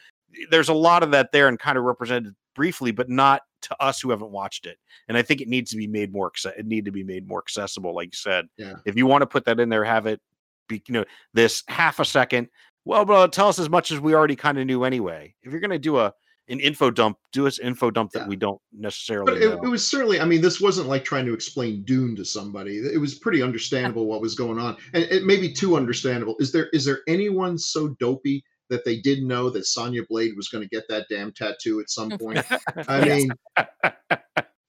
There's 0.50 0.68
a 0.68 0.74
lot 0.74 1.04
of 1.04 1.12
that 1.12 1.30
there 1.30 1.46
and 1.46 1.56
kind 1.56 1.78
of 1.78 1.84
represented 1.84 2.34
briefly, 2.54 2.90
but 2.90 3.08
not 3.08 3.42
to 3.62 3.82
us 3.82 4.00
who 4.00 4.10
haven't 4.10 4.30
watched 4.30 4.66
it. 4.66 4.78
And 5.08 5.16
I 5.16 5.22
think 5.22 5.40
it 5.40 5.48
needs 5.48 5.70
to 5.70 5.76
be 5.76 5.86
made 5.86 6.12
more. 6.12 6.30
It 6.56 6.66
need 6.66 6.84
to 6.84 6.92
be 6.92 7.04
made 7.04 7.26
more 7.26 7.38
accessible, 7.38 7.94
like 7.94 8.08
you 8.08 8.16
said. 8.16 8.46
Yeah. 8.56 8.74
If 8.84 8.96
you 8.96 9.06
want 9.06 9.22
to 9.22 9.26
put 9.26 9.44
that 9.46 9.60
in 9.60 9.68
there, 9.68 9.84
have 9.84 10.06
it 10.06 10.20
be 10.68 10.82
you 10.86 10.94
know 10.94 11.04
this 11.32 11.62
half 11.68 12.00
a 12.00 12.04
second. 12.04 12.48
Well, 12.84 13.04
but 13.04 13.32
tell 13.32 13.48
us 13.48 13.58
as 13.58 13.70
much 13.70 13.90
as 13.90 14.00
we 14.00 14.14
already 14.14 14.36
kind 14.36 14.58
of 14.58 14.66
knew 14.66 14.84
anyway. 14.84 15.34
If 15.42 15.52
you're 15.52 15.60
going 15.60 15.70
to 15.70 15.78
do 15.78 15.98
a 15.98 16.12
an 16.48 16.60
info 16.60 16.90
dump, 16.90 17.16
do 17.32 17.46
us 17.46 17.58
info 17.58 17.90
dump 17.90 18.10
that 18.12 18.20
Yeah. 18.20 18.28
we 18.28 18.36
don't 18.36 18.60
necessarily 18.70 19.32
but 19.32 19.40
it, 19.40 19.50
it 19.50 19.68
was 19.68 19.88
certainly. 19.88 20.20
I 20.20 20.26
mean, 20.26 20.42
this 20.42 20.60
wasn't 20.60 20.88
like 20.88 21.02
trying 21.02 21.24
to 21.24 21.32
explain 21.32 21.82
Dune 21.84 22.14
to 22.16 22.24
somebody. 22.24 22.76
It 22.76 23.00
was 23.00 23.14
pretty 23.14 23.40
understandable 23.40 24.04
what 24.06 24.20
was 24.20 24.34
going 24.34 24.58
on, 24.58 24.76
and 24.92 25.04
it 25.04 25.24
may 25.24 25.38
be 25.38 25.50
too 25.50 25.74
understandable. 25.76 26.36
Is 26.40 26.52
there 26.52 26.68
is 26.74 26.84
there 26.84 27.00
anyone 27.08 27.56
so 27.56 27.88
dopey 27.98 28.44
that 28.70 28.84
they 28.84 29.00
didn't 29.00 29.28
know 29.28 29.50
that 29.50 29.66
Sonya 29.66 30.02
Blade 30.08 30.36
was 30.36 30.48
going 30.48 30.62
to 30.62 30.68
get 30.68 30.88
that 30.88 31.06
damn 31.10 31.32
tattoo 31.32 31.80
at 31.80 31.90
some 31.90 32.10
point? 32.10 32.44
I 32.88 33.04
mean, 33.04 33.30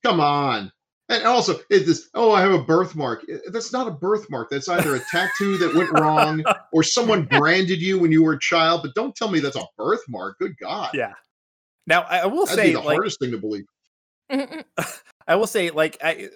come 0.04 0.20
on. 0.20 0.72
And 1.08 1.24
also, 1.24 1.60
is 1.70 1.86
this? 1.86 2.10
Oh, 2.16 2.32
I 2.32 2.42
have 2.42 2.52
a 2.52 2.64
birthmark. 2.64 3.26
That's 3.52 3.72
not 3.72 3.88
a 3.88 3.92
birthmark. 3.92 4.50
That's 4.50 4.68
either 4.68 4.96
a 4.96 5.02
tattoo 5.12 5.58
that 5.60 5.76
went 5.76 5.92
wrong, 5.92 6.44
or 6.74 6.82
someone 6.82 7.26
branded 7.30 7.80
you 7.80 8.00
when 8.00 8.12
you 8.12 8.24
were 8.24 8.34
a 8.34 8.40
child. 8.40 8.82
But 8.82 8.96
don't 8.96 9.16
tell 9.16 9.30
me 9.30 9.40
that's 9.40 9.56
a 9.56 9.66
birthmark. 9.78 10.40
Good 10.40 10.58
God, 10.58 10.90
yeah 10.96 11.14
now 11.88 12.02
i 12.10 12.26
will 12.26 12.46
that'd 12.46 12.58
say 12.58 12.70
be 12.70 12.74
the 12.74 12.80
like 12.80 12.96
hardest 12.96 13.20
thing 13.20 13.32
to 13.32 13.38
believe. 13.38 13.66
I 15.28 15.36
will 15.36 15.48
say, 15.48 15.72
like, 15.72 15.98
I 16.04 16.30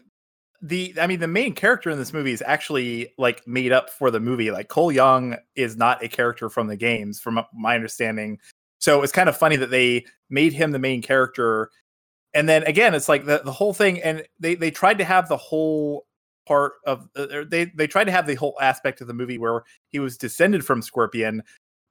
the 0.61 0.93
I 0.99 1.07
mean, 1.07 1.19
the 1.19 1.27
main 1.27 1.53
character 1.53 1.89
in 1.89 1.97
this 1.97 2.13
movie 2.13 2.31
is 2.31 2.43
actually 2.45 3.13
like 3.17 3.45
made 3.47 3.71
up 3.71 3.89
for 3.89 4.11
the 4.11 4.19
movie. 4.19 4.51
Like 4.51 4.67
Cole 4.67 4.91
Young 4.91 5.37
is 5.55 5.77
not 5.77 6.03
a 6.03 6.09
character 6.09 6.49
from 6.49 6.67
the 6.67 6.75
games, 6.75 7.19
from 7.19 7.41
my 7.53 7.75
understanding. 7.75 8.39
So 8.79 9.01
it's 9.01 9.11
kind 9.11 9.29
of 9.29 9.37
funny 9.37 9.55
that 9.57 9.71
they 9.71 10.05
made 10.29 10.53
him 10.53 10.71
the 10.71 10.79
main 10.79 11.01
character, 11.01 11.69
and 12.33 12.47
then 12.47 12.63
again, 12.63 12.93
it's 12.93 13.09
like 13.09 13.25
the 13.25 13.41
the 13.43 13.51
whole 13.51 13.73
thing, 13.73 14.01
and 14.01 14.23
they 14.39 14.55
they 14.55 14.71
tried 14.71 14.97
to 14.97 15.05
have 15.05 15.29
the 15.29 15.37
whole 15.37 16.05
part 16.47 16.73
of 16.85 17.07
uh, 17.15 17.45
they 17.47 17.65
they 17.65 17.87
tried 17.87 18.05
to 18.05 18.11
have 18.11 18.27
the 18.27 18.35
whole 18.35 18.57
aspect 18.61 19.01
of 19.01 19.07
the 19.07 19.13
movie 19.13 19.37
where 19.37 19.63
he 19.89 19.99
was 19.99 20.17
descended 20.17 20.65
from 20.65 20.81
Scorpion. 20.81 21.43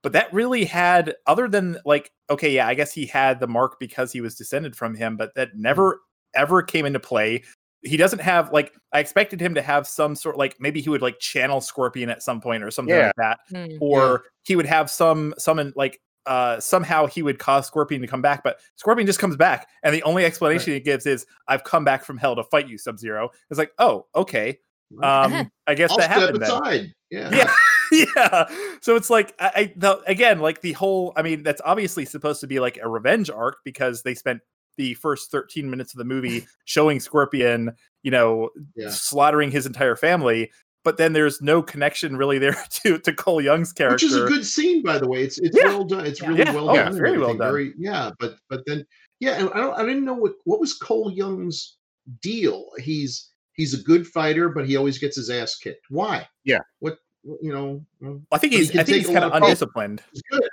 But 0.02 0.12
that 0.12 0.32
really 0.32 0.64
had, 0.64 1.16
other 1.26 1.48
than 1.48 1.78
like, 1.84 2.12
okay, 2.30 2.50
yeah, 2.50 2.68
I 2.68 2.74
guess 2.74 2.92
he 2.92 3.04
had 3.04 3.40
the 3.40 3.48
mark 3.48 3.80
because 3.80 4.12
he 4.12 4.20
was 4.20 4.36
descended 4.36 4.76
from 4.76 4.94
him, 4.94 5.16
but 5.16 5.34
that 5.34 5.56
never 5.56 6.00
ever 6.34 6.62
came 6.62 6.86
into 6.86 7.00
play. 7.00 7.42
He 7.82 7.96
doesn't 7.96 8.20
have 8.20 8.52
like 8.52 8.74
I 8.92 9.00
expected 9.00 9.40
him 9.40 9.54
to 9.54 9.62
have 9.62 9.86
some 9.86 10.14
sort 10.16 10.36
like 10.36 10.56
maybe 10.60 10.80
he 10.80 10.88
would 10.90 11.02
like 11.02 11.18
channel 11.20 11.60
Scorpion 11.60 12.10
at 12.10 12.22
some 12.22 12.40
point 12.40 12.62
or 12.62 12.70
something 12.70 12.94
Yeah. 12.94 13.06
like 13.06 13.14
that, 13.16 13.38
Hmm. 13.50 13.76
or 13.80 14.24
he 14.42 14.56
would 14.56 14.66
have 14.66 14.90
some 14.90 15.34
summon 15.38 15.72
like 15.76 16.00
uh 16.26 16.58
somehow 16.60 17.06
he 17.06 17.22
would 17.22 17.38
cause 17.38 17.66
Scorpion 17.66 18.00
to 18.02 18.08
come 18.08 18.20
back, 18.22 18.42
but 18.42 18.58
Scorpion 18.76 19.06
just 19.06 19.18
comes 19.20 19.36
back, 19.36 19.68
and 19.82 19.94
the 19.94 20.02
only 20.02 20.24
explanation 20.24 20.72
he 20.74 20.80
gives 20.80 21.06
is 21.06 21.24
"I've 21.46 21.64
come 21.64 21.84
back 21.84 22.04
from 22.04 22.18
hell 22.18 22.34
to 22.36 22.44
fight 22.44 22.68
you, 22.68 22.78
Sub 22.78 22.98
Zero. 22.98 23.30
It's 23.50 23.58
like, 23.58 23.72
oh, 23.78 24.06
okay, 24.14 24.58
um, 25.02 25.50
I 25.66 25.74
guess 25.74 25.90
I'll 25.92 25.98
that 25.98 26.10
happened 26.10 26.42
then. 26.42 26.94
Yeah. 27.10 27.30
yeah 27.32 27.52
yeah 27.92 28.44
so 28.82 28.96
it's 28.96 29.08
like 29.08 29.34
i, 29.40 29.50
I 29.56 29.72
the, 29.76 29.98
again 30.06 30.40
like 30.40 30.60
the 30.60 30.72
whole 30.72 31.14
i 31.16 31.22
mean 31.22 31.42
that's 31.42 31.62
obviously 31.64 32.04
supposed 32.04 32.40
to 32.42 32.46
be 32.46 32.60
like 32.60 32.78
a 32.82 32.86
revenge 32.86 33.30
arc 33.30 33.56
because 33.64 34.02
they 34.02 34.14
spent 34.14 34.40
the 34.78 34.94
first 34.94 35.30
13 35.30 35.68
minutes 35.68 35.92
of 35.92 35.98
the 35.98 36.04
movie 36.04 36.46
showing 36.64 36.98
scorpion 37.00 37.70
you 38.02 38.10
know 38.10 38.48
Yeah. 38.76 38.88
slaughtering 38.88 39.50
his 39.50 39.66
entire 39.66 39.96
family 39.96 40.50
but 40.84 40.96
then 40.96 41.12
there's 41.12 41.42
no 41.42 41.60
connection 41.60 42.16
really 42.16 42.38
there 42.38 42.56
to 42.70 42.98
to 43.00 43.12
cole 43.12 43.42
young's 43.42 43.72
character 43.74 43.96
Which 43.96 44.04
is 44.04 44.16
a 44.16 44.24
good 44.26 44.46
scene, 44.46 44.82
by 44.82 44.96
the 44.98 45.06
way. 45.08 45.22
It's 45.24 45.38
it's 45.38 45.54
Yeah. 45.58 45.66
well 45.66 45.84
done. 45.84 46.06
It's 46.06 46.22
Yeah. 46.22 46.28
really 46.28 46.40
Yeah. 46.44 46.54
well 46.54 46.70
Oh, 46.70 46.74
done. 46.76 46.86
and 46.86 46.96
very 46.96 47.18
well 47.18 47.34
done. 47.34 47.52
Very 47.52 47.74
yeah, 47.76 48.10
but 48.18 48.36
but 48.48 48.62
then 48.64 48.86
yeah, 49.20 49.32
and 49.40 49.50
I 49.50 49.58
don't 49.60 49.74
I 49.74 49.84
didn't 49.84 50.04
know 50.06 50.14
what 50.14 50.34
what 50.44 50.60
was 50.60 50.72
Cole 50.74 51.10
Young's 51.12 51.76
deal. 52.22 52.70
He's 52.78 53.30
he's 53.54 53.74
a 53.74 53.82
good 53.82 54.06
fighter, 54.06 54.48
but 54.48 54.66
he 54.66 54.76
always 54.76 54.96
gets 54.98 55.16
his 55.16 55.28
ass 55.28 55.56
kicked. 55.56 55.84
Why? 55.90 56.26
Yeah. 56.44 56.60
What 56.78 56.98
what- 57.22 57.42
you 57.42 57.52
know? 57.52 57.84
well, 58.00 58.22
i 58.32 58.38
think 58.38 58.52
But 58.52 58.58
he 58.60 58.64
he's 58.64 58.70
i 58.78 58.84
think 58.84 58.98
he's 58.98 59.06
kind 59.06 59.24
of 59.24 59.32
of 59.32 59.42
undisciplined 59.42 60.00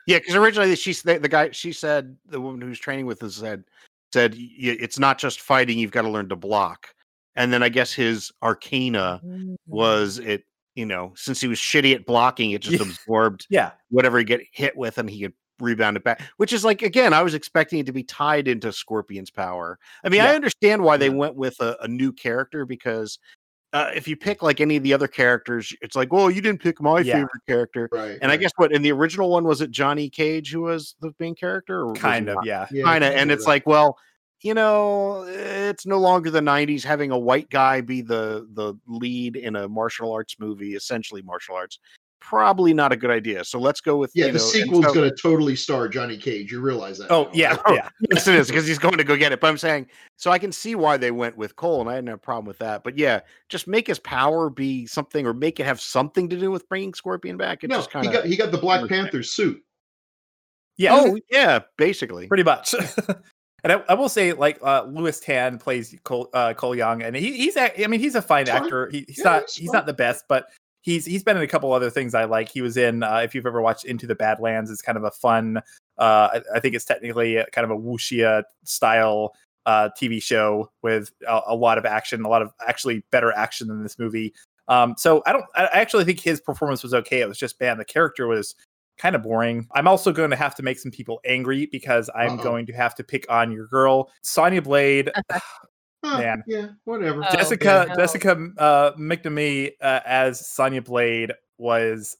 Yeah, 0.08 0.18
because 0.20 0.36
originally 0.36 0.76
she 0.76 0.92
the, 0.94 1.20
the 1.20 1.30
guy 1.30 1.52
she 1.52 1.72
said 1.72 2.18
the 2.26 2.42
woman 2.42 2.60
who's 2.60 2.80
training 2.80 3.06
with 3.06 3.22
us 3.24 3.36
said 3.36 3.64
said 4.16 4.34
it's 4.38 4.98
not 4.98 5.18
just 5.20 5.42
fighting; 5.42 5.78
you've 5.78 5.92
got 5.92 6.04
to 6.04 6.10
learn 6.10 6.30
to 6.30 6.36
block. 6.36 6.88
And 7.36 7.52
then 7.52 7.62
I 7.62 7.70
guess 7.70 7.92
his 7.94 8.32
arcana 8.42 9.22
Mm. 9.24 9.56
was 9.68 10.20
it. 10.20 10.44
You 10.76 10.86
know, 10.86 11.14
since 11.16 11.40
he 11.40 11.48
was 11.48 11.58
shitty 11.60 11.94
at 11.96 12.06
blocking, 12.06 12.52
it 12.52 12.62
just 12.62 12.80
Yeah. 12.80 12.82
absorbed 12.92 13.46
yeah 13.50 13.72
whatever 13.90 14.18
he 14.18 14.24
get 14.26 14.42
hit 14.52 14.76
with, 14.76 14.98
and 14.98 15.10
he 15.10 15.22
could 15.22 15.34
rebound 15.60 15.96
it 15.98 16.04
back. 16.04 16.22
Which 16.38 16.52
is 16.54 16.66
like 16.66 16.82
again, 16.82 17.14
I 17.14 17.22
was 17.24 17.34
expecting 17.34 17.80
it 17.80 17.86
to 17.86 17.94
be 17.94 18.04
tied 18.04 18.48
into 18.48 18.72
Scorpion's 18.74 19.32
power. 19.32 19.80
I 20.04 20.10
mean, 20.10 20.22
I 20.22 20.36
understand 20.36 20.84
why 20.84 20.98
they 20.98 21.10
went 21.10 21.36
with 21.36 21.60
a, 21.62 21.78
a 21.82 21.88
new 21.88 22.12
character 22.12 22.66
because. 22.66 23.20
Uh, 23.74 23.92
if 23.94 24.08
you 24.08 24.16
pick 24.16 24.42
like 24.42 24.62
any 24.62 24.78
of 24.78 24.84
the 24.84 24.94
other 24.94 25.08
characters, 25.08 25.74
it's 25.82 25.96
like, 25.96 26.14
well, 26.14 26.32
you 26.32 26.42
didn't 26.42 26.62
pick 26.62 26.82
my 26.82 27.02
Yeah. 27.02 27.16
favorite 27.16 27.46
character. 27.48 27.90
Right. 27.92 28.18
And 28.22 28.32
I 28.32 28.38
guess 28.38 28.52
what 28.56 28.72
in 28.72 28.82
the 28.82 28.92
original 28.92 29.30
one 29.30 29.44
was 29.44 29.60
it 29.60 29.70
Johnny 29.72 30.10
Cage 30.10 30.52
who 30.52 30.62
was 30.62 30.96
the 31.02 31.14
main 31.20 31.36
character? 31.36 31.86
Or 31.86 31.94
kind 31.94 32.30
of 32.30 32.38
yeah 32.46 32.68
Yeah, 32.72 32.84
kind 32.84 33.04
of. 33.04 33.14
And 33.14 33.32
it's 33.32 33.46
like, 33.46 33.68
well, 33.68 33.98
you 34.42 34.54
know, 34.54 35.24
it's 35.28 35.86
no 35.86 35.98
longer 35.98 36.30
the 36.30 36.40
'90s 36.40 36.84
having 36.84 37.12
a 37.12 37.18
white 37.18 37.50
guy 37.50 37.82
be 37.82 38.02
the 38.02 38.48
the 38.54 38.76
lead 38.88 39.36
in 39.36 39.56
a 39.56 39.68
martial 39.68 40.12
arts 40.14 40.36
movie, 40.40 40.76
essentially 40.76 41.22
martial 41.22 41.56
arts. 41.56 41.80
Probably 42.28 42.74
not 42.74 42.92
a 42.92 42.96
good 42.96 43.12
idea. 43.12 43.44
So 43.46 43.60
let's 43.60 43.80
go 43.82 43.98
with 43.98 44.12
yeah, 44.16 44.26
you 44.26 44.32
the 44.32 44.38
know, 44.40 44.44
and 44.46 44.52
sequel's 44.52 44.86
so- 44.86 44.94
going 44.96 45.10
to 45.10 45.16
totally 45.16 45.56
star 45.56 45.88
Johnny 45.88 46.18
Cage. 46.18 46.52
You 46.52 46.60
realize 46.60 46.98
that? 46.98 47.12
oh 47.12 47.26
now, 47.26 47.30
yeah 47.34 47.50
right? 47.52 47.60
Oh, 47.68 47.74
yeah 47.76 47.90
yes, 48.12 48.28
it 48.28 48.34
is 48.36 48.48
because 48.48 48.66
he's 48.66 48.80
going 48.80 48.98
to 48.98 49.04
go 49.04 49.16
get 49.16 49.32
it. 49.32 49.40
But 49.40 49.48
I'm 49.50 49.60
saying, 49.60 49.88
so 50.18 50.32
I 50.32 50.40
can 50.40 50.52
see 50.52 50.74
why 50.74 50.98
they 50.98 51.12
went 51.12 51.38
with 51.38 51.56
Cole, 51.56 51.82
and 51.82 51.90
I 51.90 51.94
had 51.96 52.04
no 52.04 52.18
problem 52.18 52.46
with 52.46 52.58
that. 52.58 52.84
But 52.84 52.98
yeah, 52.98 53.20
just 53.48 53.68
make 53.68 53.86
his 53.86 54.00
power 54.00 54.50
be 54.50 54.88
something, 54.88 55.28
or 55.28 55.34
make 55.36 55.60
it 55.60 55.66
have 55.68 55.80
something 55.80 56.28
to 56.30 56.40
do 56.40 56.50
with 56.50 56.68
bringing 56.68 56.94
Scorpion 56.96 57.38
back. 57.38 57.64
It's 57.64 57.70
No, 57.70 57.78
just 57.78 57.92
kind 57.92 58.08
he 58.08 58.12
got 58.12 58.26
he 58.26 58.36
got 58.36 58.52
the 58.52 58.58
Black 58.58 58.82
understand. 58.82 59.06
Panther 59.12 59.22
suit. 59.24 59.62
yeah 60.78 60.90
oh 60.94 61.20
yeah, 61.32 61.60
basically. 61.78 62.28
pretty 62.28 62.44
much. 62.44 62.74
and 63.64 63.72
I, 63.72 63.84
I 63.88 63.94
will 63.94 64.10
say, 64.10 64.34
like 64.34 64.58
uh, 64.64 64.86
Lewis 64.88 65.20
Tan 65.20 65.60
plays 65.60 65.96
Cole, 66.04 66.30
uh, 66.34 66.54
Cole 66.54 66.76
Young, 66.76 67.04
and 67.04 67.16
he, 67.16 67.34
he's 67.38 67.56
a, 67.56 67.84
I 67.84 67.88
mean 67.88 68.00
he's 68.00 68.16
a 68.16 68.22
fine 68.22 68.48
Fine. 68.48 68.64
actor. 68.64 68.90
He, 68.92 69.06
he's 69.08 69.20
Yeah, 69.20 69.24
not 69.26 69.42
he's 69.44 69.56
he's 69.56 69.72
not 69.72 69.86
the 69.86 69.94
best, 69.94 70.26
but 70.28 70.48
he's 70.86 71.04
he's 71.04 71.24
been 71.24 71.36
in 71.36 71.44
a 71.44 71.48
couple 71.48 71.74
other 71.74 71.90
things 71.90 72.14
I 72.14 72.26
like. 72.26 72.50
He 72.50 72.62
was 72.62 72.78
in 72.78 73.04
uh, 73.04 73.18
if 73.18 73.36
you've 73.36 73.48
ever 73.48 73.62
watched 73.62 73.86
Into 73.86 74.08
the 74.08 74.16
Badlands, 74.16 74.70
it's 74.72 74.82
kind 74.82 74.98
of 74.98 75.04
a 75.04 75.12
fun. 75.12 75.58
Uh, 75.98 76.30
I, 76.34 76.42
I 76.56 76.60
think 76.60 76.76
it's 76.76 76.86
technically 76.86 77.44
kind 77.52 77.66
of 77.66 77.72
a 77.72 77.78
wuxia 77.78 78.44
style 78.64 79.34
uh, 79.66 79.90
TV 80.00 80.22
show 80.22 80.70
with 80.84 81.12
a, 81.28 81.42
a 81.48 81.56
lot 81.56 81.78
of 81.78 81.86
action, 81.86 82.24
a 82.24 82.30
lot 82.30 82.44
of 82.44 82.52
actually 82.66 83.04
better 83.12 83.32
action 83.34 83.68
than 83.68 83.82
this 83.82 83.98
movie. 83.98 84.34
Um, 84.68 84.94
so 84.98 85.24
I 85.26 85.34
don't. 85.34 85.46
I 85.56 85.66
actually 85.74 86.06
think 86.06 86.22
his 86.22 86.40
performance 86.40 86.84
was 86.84 86.94
okay. 86.94 87.20
It 87.22 87.28
was 87.28 87.40
just 87.40 87.60
man, 87.60 87.78
the 87.78 87.86
character 87.86 88.28
was 88.28 88.56
kind 88.98 89.16
of 89.16 89.24
boring. 89.24 89.68
I'm 89.74 89.88
also 89.88 90.14
going 90.14 90.30
to 90.30 90.38
have 90.38 90.56
to 90.56 90.64
make 90.64 90.80
some 90.80 90.92
people 90.92 91.20
angry 91.26 91.66
because 91.66 92.10
I'm 92.16 92.40
Uh-oh. 92.40 92.44
going 92.44 92.66
to 92.68 92.74
have 92.74 92.96
to 92.96 93.04
pick 93.04 93.26
on 93.30 93.52
your 93.52 93.68
girl, 93.68 94.12
Sonya 94.22 94.62
Blade. 94.62 95.12
Huh, 96.06 96.18
Man. 96.20 96.44
Yeah, 96.48 96.68
whatever. 96.84 97.24
Oh, 97.24 97.32
Jessica 97.36 97.86
no. 97.90 97.96
Jessica 97.96 98.32
uh, 98.58 98.92
McNamee 98.94 99.72
uh, 99.82 100.00
as 100.06 100.48
Sonya 100.48 100.82
Blade 100.82 101.32
was. 101.58 102.18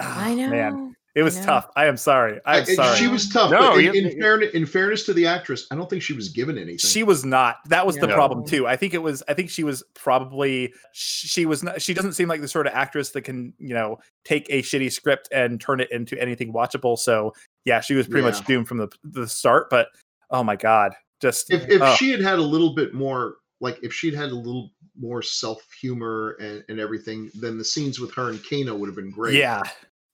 I 0.00 0.32
Ah, 0.32 0.34
know. 0.34 0.48
Man, 0.50 0.96
it 1.14 1.22
was 1.22 1.36
know. 1.38 1.44
tough. 1.46 1.68
I 1.76 1.86
am 1.86 1.96
sorry. 1.96 2.40
I 2.44 2.58
am 2.58 2.62
I- 2.68 2.74
sorry. 2.74 2.98
She 2.98 3.06
was 3.08 3.28
tough. 3.28 3.50
No, 3.50 3.72
but 3.72 3.84
in, 3.84 3.94
in, 3.94 4.20
fairness, 4.20 4.50
in 4.54 4.66
fairness 4.66 5.04
to 5.04 5.12
the 5.12 5.26
actress, 5.26 5.66
I 5.70 5.76
don't 5.76 5.88
think 5.88 6.02
she 6.02 6.12
was 6.14 6.28
given 6.30 6.56
anything. 6.56 6.78
She 6.78 7.02
was 7.02 7.24
not. 7.24 7.56
That 7.68 7.86
was 7.86 7.96
the 7.96 8.06
No. 8.06 8.14
problem 8.14 8.44
too. 8.46 8.66
I 8.66 8.74
think 8.76 8.94
it 8.94 9.02
was. 9.02 9.22
I 9.28 9.34
think 9.34 9.50
she 9.50 9.62
was 9.64 9.82
probably. 9.94 10.72
She 10.92 11.46
was 11.46 11.62
not. 11.62 11.80
She 11.80 11.94
doesn't 11.94 12.14
seem 12.14 12.28
like 12.28 12.40
the 12.40 12.48
sort 12.48 12.66
of 12.66 12.72
actress 12.74 13.10
that 13.10 13.22
can, 13.22 13.52
you 13.58 13.74
know, 13.74 13.98
take 14.24 14.46
a 14.50 14.62
shitty 14.62 14.90
script 14.90 15.28
and 15.32 15.60
turn 15.60 15.80
it 15.80 15.90
into 15.92 16.20
anything 16.20 16.52
watchable. 16.52 16.98
So 16.98 17.34
yeah, 17.64 17.80
she 17.80 17.94
was 17.94 18.08
pretty 18.08 18.24
Yeah. 18.26 18.32
much 18.32 18.44
doomed 18.46 18.66
from 18.68 18.78
the 18.78 18.88
the 19.04 19.28
start. 19.28 19.68
But 19.70 19.88
oh 20.30 20.42
my 20.42 20.56
god, 20.56 20.94
just 21.22 21.50
if 21.50 21.66
if 21.68 21.80
oh, 21.80 21.94
she 21.94 22.10
had 22.10 22.20
had 22.20 22.38
a 22.38 22.42
little 22.42 22.74
bit 22.74 22.92
more 22.92 23.36
like 23.60 23.78
if 23.82 23.94
she'd 23.94 24.12
had 24.14 24.30
a 24.30 24.34
little 24.34 24.70
more 24.98 25.22
self 25.22 25.62
humor 25.80 26.36
and, 26.40 26.62
and 26.68 26.78
everything 26.78 27.30
then 27.34 27.56
the 27.56 27.64
scenes 27.64 27.98
with 27.98 28.12
her 28.12 28.28
and 28.28 28.40
Kano 28.46 28.76
would 28.76 28.88
have 28.88 28.96
been 28.96 29.10
great 29.10 29.34
yeah, 29.36 29.62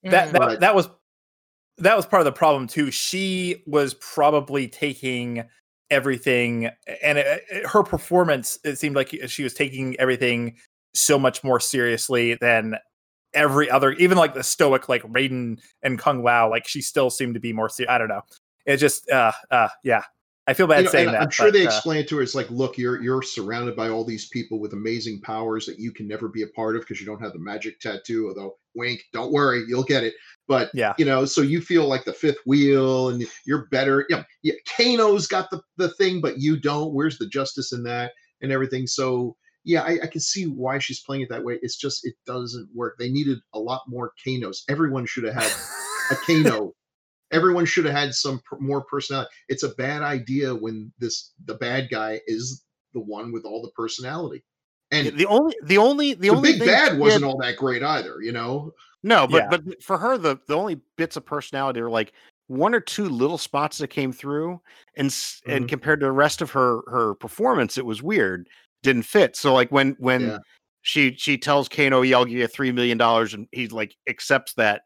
that 0.05 0.33
that, 0.33 0.39
But- 0.39 0.61
that 0.61 0.75
was 0.75 0.89
that 1.79 1.97
was 1.97 2.07
part 2.07 2.21
of 2.21 2.25
the 2.25 2.33
problem 2.33 2.67
too. 2.67 2.91
She 2.91 3.63
was 3.67 3.95
probably 3.95 4.67
taking 4.67 5.45
everything, 5.91 6.71
and 7.03 7.19
it, 7.19 7.45
it- 7.51 7.67
her 7.67 7.83
performance. 7.83 8.59
It 8.65 8.77
seemed 8.79 8.97
like 8.97 9.15
she 9.29 9.45
was 9.45 9.55
taking 9.55 9.99
everything 10.01 10.57
so 10.95 11.19
much 11.19 11.45
more 11.45 11.61
seriously 11.61 12.35
than 12.35 12.77
every 13.33 13.71
other, 13.71 13.93
even 13.93 14.19
like 14.19 14.35
the 14.35 14.43
stoic 14.43 14.89
like 14.89 15.03
Raiden 15.05 15.61
and 15.83 15.99
Kung 15.99 16.23
Lao. 16.25 16.51
Like 16.51 16.67
she 16.67 16.83
still 16.83 17.11
seemed 17.11 17.35
to 17.35 17.41
be 17.41 17.53
more. 17.53 17.71
I 17.89 17.97
don't 17.99 18.09
know. 18.09 18.23
It 18.67 18.79
just, 18.79 19.09
uh, 19.11 19.33
uh, 19.51 19.69
yeah. 19.85 20.03
I 20.49 20.55
feel 20.55 20.67
bad 20.67 20.79
You 20.79 20.85
know, 20.85 20.91
saying 20.91 21.13
that. 21.13 21.21
I'm 21.21 21.31
sure 21.31 21.49
but, 21.49 21.53
they 21.53 21.67
uh, 21.67 21.69
explain 21.69 21.99
it 21.99 22.09
to 22.09 22.17
her. 22.17 22.23
It's 22.23 22.35
like, 22.35 22.51
look, 22.51 22.79
you're 22.79 23.03
you're 23.03 23.21
surrounded 23.21 23.77
by 23.77 23.91
all 23.91 24.03
these 24.03 24.29
people 24.31 24.59
with 24.59 24.73
amazing 24.73 25.21
powers 25.21 25.67
that 25.67 25.79
you 25.79 25.93
can 25.93 26.09
never 26.09 26.27
be 26.27 26.43
a 26.43 26.47
part 26.47 26.75
of 26.75 26.81
because 26.83 27.01
you 27.01 27.07
don't 27.07 27.21
have 27.21 27.35
the 27.35 27.39
magic 27.39 27.81
tattoo. 27.81 28.29
Although, 28.29 28.57
wink, 28.75 29.05
don't 29.13 29.31
worry, 29.31 29.65
you'll 29.69 29.83
get 29.85 30.05
it. 30.05 30.15
But 30.49 30.71
yeah, 30.73 30.95
you 30.97 31.05
know, 31.05 31.27
so 31.27 31.43
you 31.43 31.61
feel 31.61 31.87
like 31.87 32.07
the 32.07 32.15
fifth 32.15 32.39
wheel, 32.47 33.11
and 33.11 33.23
you're 33.45 33.67
better. 33.67 34.07
Yeah, 34.09 34.25
yeah. 34.43 34.55
Kano's 34.75 35.27
got 35.27 35.51
the 35.51 35.61
the 35.77 35.91
thing, 35.91 36.23
but 36.23 36.39
you 36.39 36.59
don't. 36.59 36.95
Where's 36.95 37.19
the 37.19 37.29
justice 37.29 37.71
in 37.75 37.83
that 37.83 38.13
and 38.41 38.51
everything? 38.51 38.87
So 38.87 39.37
yeah, 39.65 39.83
I, 39.83 39.99
I 40.03 40.07
can 40.07 40.23
see 40.23 40.45
why 40.45 40.79
she's 40.79 41.03
playing 41.03 41.25
it 41.25 41.29
that 41.29 41.45
way. 41.45 41.59
It's 41.61 41.77
just 41.77 42.07
it 42.07 42.15
doesn't 42.25 42.71
work. 42.75 42.97
They 42.99 43.11
needed 43.11 43.39
a 43.53 43.59
lot 43.59 43.83
more 43.87 44.13
Kanos. 44.27 44.63
Everyone 44.71 45.05
should 45.05 45.25
have 45.25 45.35
had 45.35 45.53
a 46.11 46.15
Kano. 46.15 46.73
Everyone 47.31 47.65
should 47.65 47.85
have 47.85 47.95
had 47.95 48.15
some 48.15 48.41
per- 48.45 48.59
more 48.59 48.83
personality. 48.85 49.31
It's 49.49 49.63
a 49.63 49.71
bad 49.71 50.03
idea 50.03 50.55
when 50.55 50.93
this 50.99 51.33
the 51.45 51.55
bad 51.55 51.89
guy 51.91 52.21
is 52.27 52.65
the 52.95 53.01
one 53.01 53.33
with 53.33 53.45
all 53.45 53.63
the 53.63 53.71
personality. 53.73 54.43
And 54.91 55.17
the 55.19 55.27
only 55.27 55.55
the 55.65 55.79
only 55.79 56.15
the, 56.15 56.21
the, 56.21 56.31
only 56.31 56.53
big 56.53 56.59
thing 56.61 56.69
bad 56.69 56.93
she 56.93 56.99
wasn't 56.99 57.23
did- 57.23 57.27
all 57.29 57.39
that 57.39 57.57
great 57.57 57.83
either, 57.83 58.23
you 58.23 58.33
know. 58.33 58.73
No, 59.03 59.27
but 59.29 59.45
Yeah. 59.45 59.49
but 59.51 59.83
for 59.83 59.99
her, 59.99 60.19
the 60.19 60.39
the 60.49 60.57
only 60.57 60.81
bits 60.97 61.17
of 61.17 61.25
personality 61.27 61.81
are 61.81 61.91
like 61.91 62.13
one 62.49 62.75
or 62.75 62.81
two 62.81 63.09
little 63.09 63.39
spots 63.39 63.79
that 63.79 63.89
came 63.89 64.11
through, 64.11 64.61
and 64.97 65.07
s 65.09 65.41
and 65.47 65.65
mm-hmm. 65.65 65.69
compared 65.69 66.01
to 66.01 66.07
the 66.07 66.13
rest 66.13 66.41
of 66.41 66.51
her 66.51 66.81
her 66.89 67.15
performance, 67.15 67.77
it 67.79 67.85
was 67.87 68.03
weird, 68.03 68.49
didn't 68.83 69.03
fit. 69.03 69.37
So 69.37 69.53
like 69.55 69.71
when 69.71 69.95
when 69.99 70.23
Yeah. 70.23 70.39
she 70.83 71.15
she 71.17 71.37
tells 71.39 71.69
Kano, 71.69 72.01
"Yeah, 72.03 72.17
"I'll 72.17 72.25
give 72.25 72.39
you 72.39 72.47
three 72.49 72.73
million 72.73 72.97
dollars," 72.99 73.35
and 73.35 73.47
he 73.53 73.69
like 73.69 73.95
accepts 74.09 74.55
that 74.55 74.83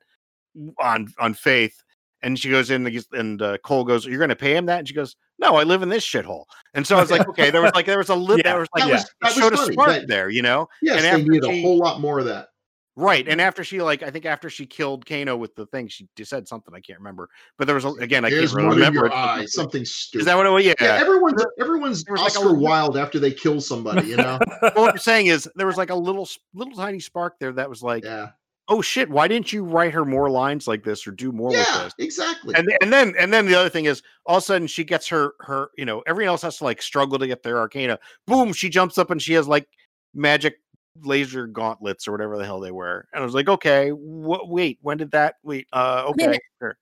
on 0.80 1.08
on 1.18 1.32
faith, 1.34 1.80
and 2.22 2.38
she 2.38 2.50
goes 2.50 2.70
in 2.70 2.86
and, 2.86 3.06
and 3.12 3.42
uh, 3.42 3.58
Cole 3.58 3.84
goes, 3.84 4.06
"You're 4.06 4.18
going 4.18 4.28
to 4.30 4.36
pay 4.36 4.56
him 4.56 4.66
that?" 4.66 4.78
And 4.80 4.88
she 4.88 4.94
goes, 4.94 5.16
"No, 5.38 5.56
I 5.56 5.62
live 5.64 5.82
in 5.82 5.88
this 5.88 6.06
shithole." 6.06 6.44
And 6.74 6.86
so 6.86 6.96
I 6.96 7.00
was 7.00 7.10
like, 7.10 7.28
"Okay, 7.28 7.50
there 7.50 7.62
was 7.62 7.72
like 7.74 7.86
there 7.86 7.98
was 7.98 8.08
a 8.10 8.14
little 8.14 8.38
Yeah, 8.38 8.52
there 8.52 8.60
was 8.60 8.68
like 8.74 8.84
That 8.84 8.88
yeah. 8.90 8.94
was 8.96 9.10
that 9.22 9.30
it 9.36 9.40
showed 9.40 9.50
was 9.52 9.60
a 9.60 9.72
funny. 9.72 9.74
spark 9.94 10.06
there, 10.08 10.28
you 10.30 10.42
know." 10.42 10.68
yes, 10.82 10.96
and 10.96 11.04
they 11.04 11.10
after 11.10 11.22
needed 11.32 11.44
she- 11.50 11.58
a 11.60 11.62
whole 11.62 11.78
lot 11.78 12.00
more 12.00 12.18
of 12.18 12.24
that. 12.26 12.48
Right. 12.94 13.26
And 13.26 13.40
after 13.40 13.64
she 13.64 13.80
like 13.80 14.02
I 14.02 14.10
think 14.10 14.26
after 14.26 14.50
she 14.50 14.66
killed 14.66 15.06
Kano 15.06 15.34
with 15.34 15.54
the 15.54 15.64
thing, 15.64 15.88
she 15.88 16.06
d- 16.14 16.24
said 16.24 16.46
something 16.46 16.74
I 16.74 16.80
can't 16.80 16.98
remember. 16.98 17.30
But 17.56 17.64
there 17.66 17.74
was 17.74 17.86
a, 17.86 17.88
again 17.92 18.22
I 18.26 18.28
There's 18.28 18.50
can't 18.52 18.64
really 18.66 18.76
remember. 18.76 19.06
your 19.06 19.14
eye, 19.14 19.46
something 19.46 19.82
stupid. 19.86 20.20
Is 20.20 20.26
that 20.26 20.36
what 20.36 20.44
it 20.44 20.50
was? 20.50 20.62
Yeah. 20.66 20.74
yeah, 20.78 20.98
everyone's 21.00 21.42
everyone's 21.58 22.04
there 22.04 22.12
was 22.12 22.20
like 22.20 22.32
a 22.34 22.36
Oscar 22.36 22.48
little- 22.50 22.62
Wilde 22.62 22.98
after 22.98 23.18
they 23.18 23.32
kill 23.32 23.62
somebody, 23.62 24.08
you 24.08 24.16
know. 24.16 24.38
Well, 24.60 24.72
what 24.74 24.90
I'm 24.90 24.98
saying 24.98 25.28
is 25.28 25.48
there 25.56 25.66
was 25.66 25.78
like 25.78 25.88
a 25.88 25.94
little 25.94 26.28
little 26.52 26.74
tiny 26.74 27.00
spark 27.00 27.38
there 27.40 27.52
that 27.52 27.70
was 27.70 27.82
like, 27.82 28.04
yeah, 28.04 28.28
oh 28.72 28.80
shit, 28.80 29.10
why 29.10 29.28
didn't 29.28 29.52
you 29.52 29.62
write 29.64 29.92
her 29.92 30.04
more 30.06 30.30
lines 30.30 30.66
like 30.66 30.82
this 30.82 31.06
or 31.06 31.10
do 31.10 31.30
more 31.30 31.50
with 31.50 31.58
Yeah, 31.58 31.84
this? 31.84 31.94
exactly. 31.98 32.54
And 32.54 32.72
and 32.80 32.90
then 32.90 33.12
and 33.18 33.30
then 33.32 33.44
the 33.46 33.54
other 33.54 33.68
thing 33.68 33.84
is 33.84 34.02
all 34.24 34.38
of 34.38 34.42
a 34.42 34.46
sudden 34.46 34.66
she 34.66 34.82
gets 34.82 35.06
her 35.08 35.34
her 35.40 35.68
you 35.76 35.84
know 35.84 36.02
everyone 36.06 36.30
else 36.30 36.42
has 36.42 36.56
to 36.58 36.64
like 36.64 36.80
struggle 36.80 37.18
to 37.18 37.26
get 37.26 37.42
their 37.42 37.58
arcana. 37.58 37.98
Boom, 38.26 38.52
she 38.52 38.68
jumps 38.70 38.96
up 38.96 39.10
and 39.10 39.20
she 39.20 39.34
has 39.34 39.46
like 39.46 39.68
magic 40.14 40.56
laser 41.02 41.46
gauntlets 41.46 42.08
or 42.08 42.12
whatever 42.12 42.38
the 42.38 42.44
hell 42.46 42.60
they 42.60 42.70
were. 42.70 43.06
And 43.12 43.22
I 43.22 43.24
was 43.24 43.34
like, 43.34 43.48
okay, 43.48 43.90
wh- 43.90 44.48
wait, 44.48 44.78
when 44.82 44.96
did 44.96 45.10
that? 45.10 45.34
Wait, 45.42 45.66
uh, 45.72 46.04
okay, 46.08 46.38
sure, 46.60 46.78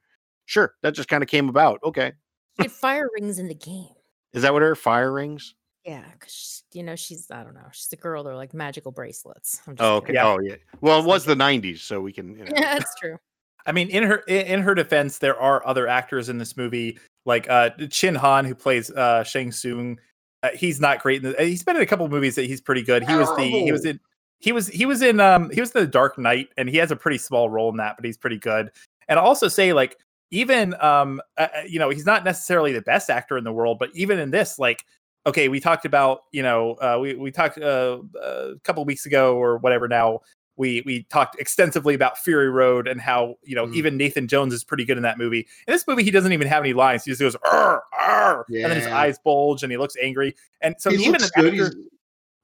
sure. 0.47 0.75
That 0.83 0.95
just 0.95 1.09
kind 1.09 1.23
of 1.23 1.29
came 1.29 1.49
about. 1.49 1.81
Okay, 1.85 2.13
She 2.61 2.69
fire 2.69 3.09
rings 3.15 3.39
in 3.41 3.49
the 3.49 3.55
game. 3.55 3.89
is 4.33 4.43
that 4.43 4.53
what 4.53 4.63
her 4.63 4.75
fire 4.77 5.13
rings? 5.13 5.55
Yeah, 5.91 6.05
because 6.13 6.63
you 6.73 6.85
know 6.85 6.95
she's 6.95 7.29
I 7.33 7.43
don't 7.43 7.55
know 7.55 7.67
she's 7.73 7.93
a 7.93 7.97
girl. 7.97 8.23
They're 8.23 8.37
like 8.37 8.55
magical 8.55 8.93
bracelets. 8.93 9.61
I'm 9.67 9.75
just 9.75 9.85
Oh, 9.85 9.97
okay. 9.97 10.13
kidding. 10.13 10.21
Oh, 10.21 10.39
yeah. 10.41 10.55
Well, 10.81 11.01
it 11.01 11.05
was 11.05 11.25
the 11.25 11.35
'90s, 11.35 11.81
so 11.81 12.01
we 12.01 12.13
can. 12.13 12.39
You 12.39 12.45
know. 12.45 12.53
Yeah, 12.55 12.79
that's 12.79 12.95
true. 13.01 13.19
I 13.67 13.73
mean, 13.73 13.89
in 13.89 14.05
her 14.05 14.19
in 14.29 14.47
in 14.47 14.63
her 14.63 14.77
defense, 14.77 15.19
there 15.19 15.37
are 15.37 15.67
other 15.67 15.89
actors 15.89 16.29
in 16.29 16.39
this 16.39 16.57
movie, 16.57 16.97
like 17.27 17.51
uh, 17.51 17.71
Chin 17.91 18.15
Han, 18.15 18.45
who 18.45 18.55
plays 18.55 18.93
uh, 18.93 19.25
Shang 19.25 19.51
Tsung. 19.51 19.99
Uh, 20.45 20.51
he's 20.55 20.81
not 20.81 21.03
great. 21.03 21.25
In 21.25 21.33
the, 21.33 21.45
he's 21.45 21.65
been 21.65 21.75
in 21.75 21.83
a 21.83 21.87
couple 21.87 22.07
of 22.07 22.13
movies 22.13 22.37
that 22.37 22.45
he's 22.45 22.61
pretty 22.61 22.83
good. 22.83 23.03
He 23.03 23.17
was 23.17 23.29
the 23.37 23.43
he 23.43 23.73
was 23.73 23.85
in 23.85 23.99
he 24.39 24.53
was 24.53 24.69
he 24.69 24.87
was 24.87 25.03
in 25.03 25.19
um 25.19 25.51
he 25.51 25.61
was 25.61 25.73
the 25.73 25.89
Dark 25.89 26.19
Knight, 26.19 26.51
and 26.57 26.69
he 26.69 26.77
has 26.77 26.93
a 26.93 26.97
pretty 26.97 27.19
small 27.19 27.51
role 27.51 27.69
in 27.69 27.79
that, 27.79 27.97
but 27.97 28.05
he's 28.05 28.17
pretty 28.17 28.39
good. 28.39 28.71
And 29.09 29.19
I'll 29.19 29.27
also 29.27 29.49
say, 29.49 29.73
like, 29.73 29.99
even 30.31 30.81
um 30.81 31.21
uh, 31.37 31.49
uh, 31.53 31.63
you 31.67 31.81
know, 31.81 31.91
he's 31.91 32.07
not 32.07 32.25
necessarily 32.25 32.73
the 32.73 32.83
best 32.83 33.11
actor 33.11 33.37
in 33.37 33.43
the 33.43 33.53
world, 33.53 33.81
but 33.81 33.91
even 33.93 34.21
in 34.21 34.31
this, 34.31 34.57
like, 34.57 34.85
okay, 35.27 35.49
we 35.49 35.61
talked 35.61 35.85
about 35.85 36.23
you 36.33 36.43
know 36.43 36.73
uh, 36.75 36.99
we 37.01 37.15
we 37.15 37.31
talked 37.31 37.59
uh, 37.59 37.99
a 38.23 38.53
couple 38.65 38.85
weeks 38.85 39.07
ago 39.07 39.37
or 39.37 39.59
whatever 39.59 39.89
now 39.89 40.21
we 40.57 40.83
we 40.85 41.05
talked 41.05 41.39
extensively 41.41 41.95
about 41.95 42.19
Fury 42.19 42.51
Road 42.51 42.87
and 42.89 43.01
how 43.01 43.37
you 43.43 43.55
know 43.55 43.67
Mm. 43.67 43.75
even 43.75 43.97
Nathan 43.97 44.29
Jones 44.29 44.53
is 44.53 44.63
pretty 44.65 44.85
good 44.85 44.97
in 44.99 45.03
that 45.05 45.17
movie. 45.19 45.41
In 45.67 45.73
this 45.73 45.87
movie, 45.87 46.03
he 46.05 46.11
doesn't 46.11 46.33
even 46.33 46.47
have 46.49 46.63
any 46.63 46.73
lines. 46.75 47.05
He 47.05 47.11
just 47.11 47.21
goes 47.21 47.37
"Arr, 47.51 47.83
arr," 47.99 48.45
and 48.49 48.65
then 48.65 48.77
his 48.77 48.87
eyes 48.87 49.19
bulge 49.19 49.63
and 49.63 49.71
he 49.73 49.79
looks 49.79 49.97
angry. 50.03 50.35
And 50.61 50.75
so 50.79 50.91
he 50.91 50.97
even 51.05 51.13
looks 51.13 51.31
an 51.37 51.51
good. 51.51 51.75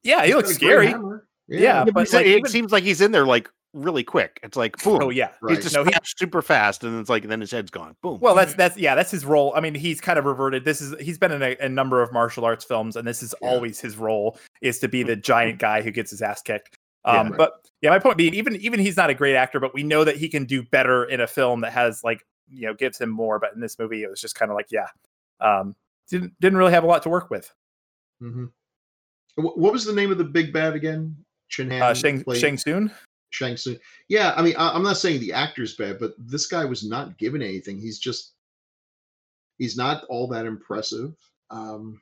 yeah, 0.03 0.25
he 0.25 0.35
looks 0.35 0.57
got 0.57 0.63
a 0.63 0.77
great 0.77 0.91
scary. 0.91 1.21
Yeah, 1.49 1.61
Yeah, 1.61 1.85
but, 1.85 1.95
but 1.95 2.13
like, 2.13 2.27
it 2.27 2.39
even- 2.39 2.51
seems 2.51 2.73
like 2.73 2.85
he's 2.85 3.01
in 3.01 3.11
there 3.13 3.27
like 3.27 3.51
really 3.77 4.03
quick. 4.03 4.41
It's 4.43 4.57
like 4.57 4.83
boom. 4.83 4.99
Oh 5.03 5.11
yeah. 5.11 5.31
Right. 5.41 5.55
He's 5.57 5.65
just 5.65 5.75
No, 5.77 5.85
he- 5.85 5.93
super 6.05 6.43
fast, 6.43 6.83
and 6.83 6.99
it's 7.01 7.11
like 7.11 7.29
then 7.29 7.41
his 7.41 7.51
head's 7.51 7.71
gone. 7.71 7.95
Boom. 8.03 8.19
Well, 8.21 8.35
that's 8.35 8.55
that's 8.55 8.77
yeah, 8.77 8.95
that's 8.95 9.11
his 9.11 9.25
role. 9.25 9.53
I 9.55 9.61
mean, 9.61 9.75
he's 9.75 10.01
kind 10.01 10.19
of 10.19 10.25
reverted. 10.25 10.65
This 10.65 10.81
is 10.81 10.95
he's 11.01 11.19
been 11.19 11.31
in 11.33 11.43
a, 11.43 11.57
a 11.61 11.69
number 11.69 12.03
of 12.03 12.13
martial 12.13 12.45
arts 12.45 12.65
films, 12.65 12.97
and 12.97 13.07
this 13.07 13.23
is 13.23 13.35
Yeah. 13.43 13.49
always 13.49 13.79
his 13.81 13.97
role 13.97 14.39
is 14.63 14.79
to 14.81 14.89
be 14.89 15.03
the 15.03 15.17
giant 15.17 15.59
guy 15.59 15.83
who 15.83 15.91
gets 15.91 16.11
his 16.11 16.23
ass 16.23 16.43
kicked. 16.43 16.77
Yeah. 17.05 17.21
Um, 17.21 17.35
but 17.37 17.53
yeah, 17.83 17.91
my 17.91 17.99
point 17.99 18.17
being, 18.17 18.35
even 18.35 18.57
even 18.57 18.81
he's 18.81 18.97
not 18.97 19.11
a 19.11 19.15
great 19.15 19.37
actor, 19.37 19.61
but 19.61 19.73
we 19.75 19.83
know 19.83 20.03
that 20.05 20.17
he 20.17 20.29
can 20.29 20.45
do 20.45 20.63
better 20.65 21.05
in 21.05 21.21
a 21.21 21.27
film 21.27 21.61
that 21.61 21.73
has 21.73 22.03
like 22.03 22.25
you 22.49 22.67
know 22.67 22.75
gives 22.75 23.01
him 23.01 23.11
more. 23.11 23.39
But 23.39 23.55
in 23.55 23.61
this 23.61 23.79
movie, 23.79 24.03
it 24.03 24.11
was 24.11 24.21
just 24.21 24.35
kind 24.35 24.51
of 24.51 24.57
like 24.57 24.73
yeah, 24.73 24.89
um, 25.41 25.77
didn't 26.11 26.33
didn't 26.41 26.59
really 26.59 26.73
have 26.73 26.83
a 26.85 26.87
lot 26.87 27.03
to 27.05 27.09
work 27.09 27.31
with. 27.31 27.53
Mhm. 28.23 28.51
What 29.37 29.73
was 29.73 29.85
the 29.85 29.93
name 29.93 30.11
of 30.11 30.19
the 30.19 30.25
big 30.25 30.53
bad 30.53 30.75
again? 30.75 31.15
Chin 31.49 31.71
Uh, 31.71 31.93
Shang 31.95 32.25
played 32.25 32.41
Shang 32.41 32.57
Tsung. 32.57 32.91
Shang 33.37 33.57
Tsung. 33.57 33.77
Yeah, 34.09 34.33
I 34.37 34.43
mean, 34.43 34.55
I, 34.57 34.71
I'm 34.71 34.83
not 34.83 34.97
saying 34.97 35.21
the 35.21 35.33
actor's 35.35 35.77
bad, 35.77 35.99
but 35.99 36.15
this 36.19 36.47
guy 36.47 36.65
was 36.65 36.83
not 36.89 37.19
given 37.19 37.43
anything. 37.43 37.79
He's 37.79 37.99
just, 37.99 38.33
he's 39.59 39.77
not 39.77 40.05
all 40.09 40.27
that 40.29 40.47
impressive. 40.47 41.15
Um, 41.51 42.01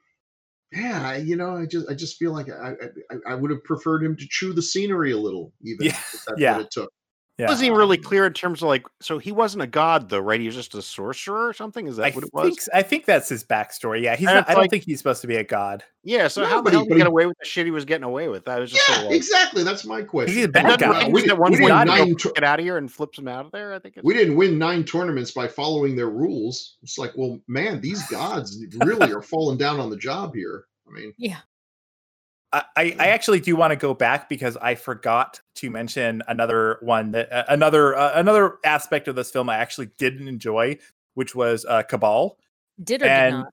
yeah, 0.72 1.08
I- 1.08 1.16
you 1.18 1.36
know, 1.36 1.56
I 1.56 1.66
just, 1.66 1.90
I 1.90 1.94
just 1.94 2.16
feel 2.18 2.32
like 2.32 2.48
I, 2.50 2.74
I, 3.10 3.32
I 3.32 3.34
would 3.34 3.50
have 3.50 3.64
preferred 3.64 4.02
him 4.04 4.16
to 4.16 4.26
chew 4.28 4.52
the 4.52 4.62
scenery 4.62 5.12
a 5.12 5.18
little, 5.18 5.52
even 5.62 5.86
Yeah, 5.86 5.92
if 5.92 6.24
that's 6.26 6.40
yeah. 6.40 6.56
what 6.56 6.66
it 6.66 6.70
took. 6.70 6.92
Yeah. 7.36 7.46
It 7.46 7.48
wasn't 7.48 7.66
even 7.66 7.78
really 7.78 7.96
clear 7.98 8.26
in 8.26 8.32
terms 8.32 8.62
of 8.62 8.68
like. 8.68 8.86
So 9.00 9.18
he 9.18 9.32
wasn't 9.32 9.62
a 9.64 9.66
god 9.66 10.08
though, 10.08 10.20
right? 10.20 10.38
He 10.38 10.46
was 10.46 10.54
just 10.54 10.72
a 10.76 10.82
sorcerer 10.82 11.48
or 11.48 11.52
something. 11.52 11.88
Is 11.88 11.96
that 11.96 12.04
I 12.04 12.10
what 12.10 12.18
it 12.24 12.30
think 12.30 12.34
was? 12.34 12.58
s- 12.58 12.68
I 12.72 12.82
think 12.82 13.06
that's 13.06 13.28
his 13.28 13.42
backstory. 13.42 14.02
Yeah, 14.02 14.14
he's 14.14 14.26
not, 14.26 14.38
it's 14.42 14.50
I 14.50 14.54
don't 14.54 14.68
think 14.70 14.84
he's 14.84 14.98
supposed 14.98 15.20
to 15.22 15.26
be 15.26 15.34
a 15.34 15.42
god. 15.42 15.82
Yeah. 16.04 16.28
So 16.28 16.42
No, 16.42 16.46
how 16.48 16.60
the 16.62 16.70
hell 16.70 16.82
he- 16.82 16.86
did 16.88 16.92
he 16.94 16.98
get 16.98 17.06
away 17.08 17.26
with 17.26 17.36
the 17.40 17.44
shit 17.44 17.64
he 17.66 17.72
was 17.72 17.84
getting 17.84 18.04
away 18.04 18.28
with? 18.28 18.44
That 18.44 18.60
was 18.60 18.70
just 18.70 18.88
Yeah, 18.88 18.94
so 18.98 19.06
like, 19.06 19.16
exactly. 19.16 19.64
That's 19.64 19.84
my 19.84 20.02
question. 20.02 20.34
He's 20.36 20.44
a 20.44 20.48
bad 20.48 20.78
guy. 20.78 21.06
We 21.08 21.12
We, 21.14 21.20
at 21.22 21.24
didn't- 21.26 21.38
one 21.40 21.50
we 21.50 21.56
didn't 21.58 21.68
go, 21.70 21.82
nine. 21.84 22.16
tour- 22.16 22.32
get 22.36 22.44
out 22.44 22.60
of 22.60 22.64
here 22.64 22.76
and 22.76 22.92
flips 22.92 23.18
him 23.18 23.26
out 23.26 23.46
of 23.46 23.50
there. 23.50 23.74
I 23.74 23.80
think 23.80 23.96
it's, 23.96 24.04
we 24.04 24.14
didn't 24.14 24.36
win 24.36 24.56
nine 24.56 24.84
tournaments 24.84 25.32
by 25.32 25.48
following 25.48 25.96
their 25.96 26.10
rules. 26.10 26.76
It's 26.84 26.98
like, 26.98 27.14
well, 27.16 27.40
man, 27.48 27.80
these 27.80 28.06
gods 28.08 28.64
really 28.80 29.12
are 29.12 29.22
falling 29.22 29.58
down 29.58 29.80
on 29.80 29.90
the 29.90 29.96
job 29.96 30.36
here. 30.36 30.66
I 30.88 30.92
mean, 30.92 31.12
Yeah. 31.18 31.38
I, 32.54 32.62
I 32.76 32.96
I 32.98 33.06
actually 33.08 33.40
do 33.40 33.56
want 33.56 33.72
to 33.72 33.76
go 33.76 33.92
back 33.94 34.28
because 34.28 34.56
I 34.56 34.74
forgot 34.76 35.40
to 35.56 35.70
mention 35.70 36.22
another 36.28 36.78
one 36.80 37.10
that 37.12 37.32
uh, 37.32 37.44
another 37.48 37.94
uh, 37.96 38.12
another 38.14 38.58
aspect 38.64 39.08
of 39.08 39.16
this 39.16 39.30
film 39.30 39.48
I 39.48 39.56
actually 39.58 39.90
didn't 39.98 40.28
enjoy, 40.28 40.78
which 41.14 41.34
was 41.34 41.64
uh, 41.66 41.82
Kabal. 41.82 42.36
Did 42.82 43.02
or 43.02 43.06
did 43.08 43.30
not? 43.32 43.46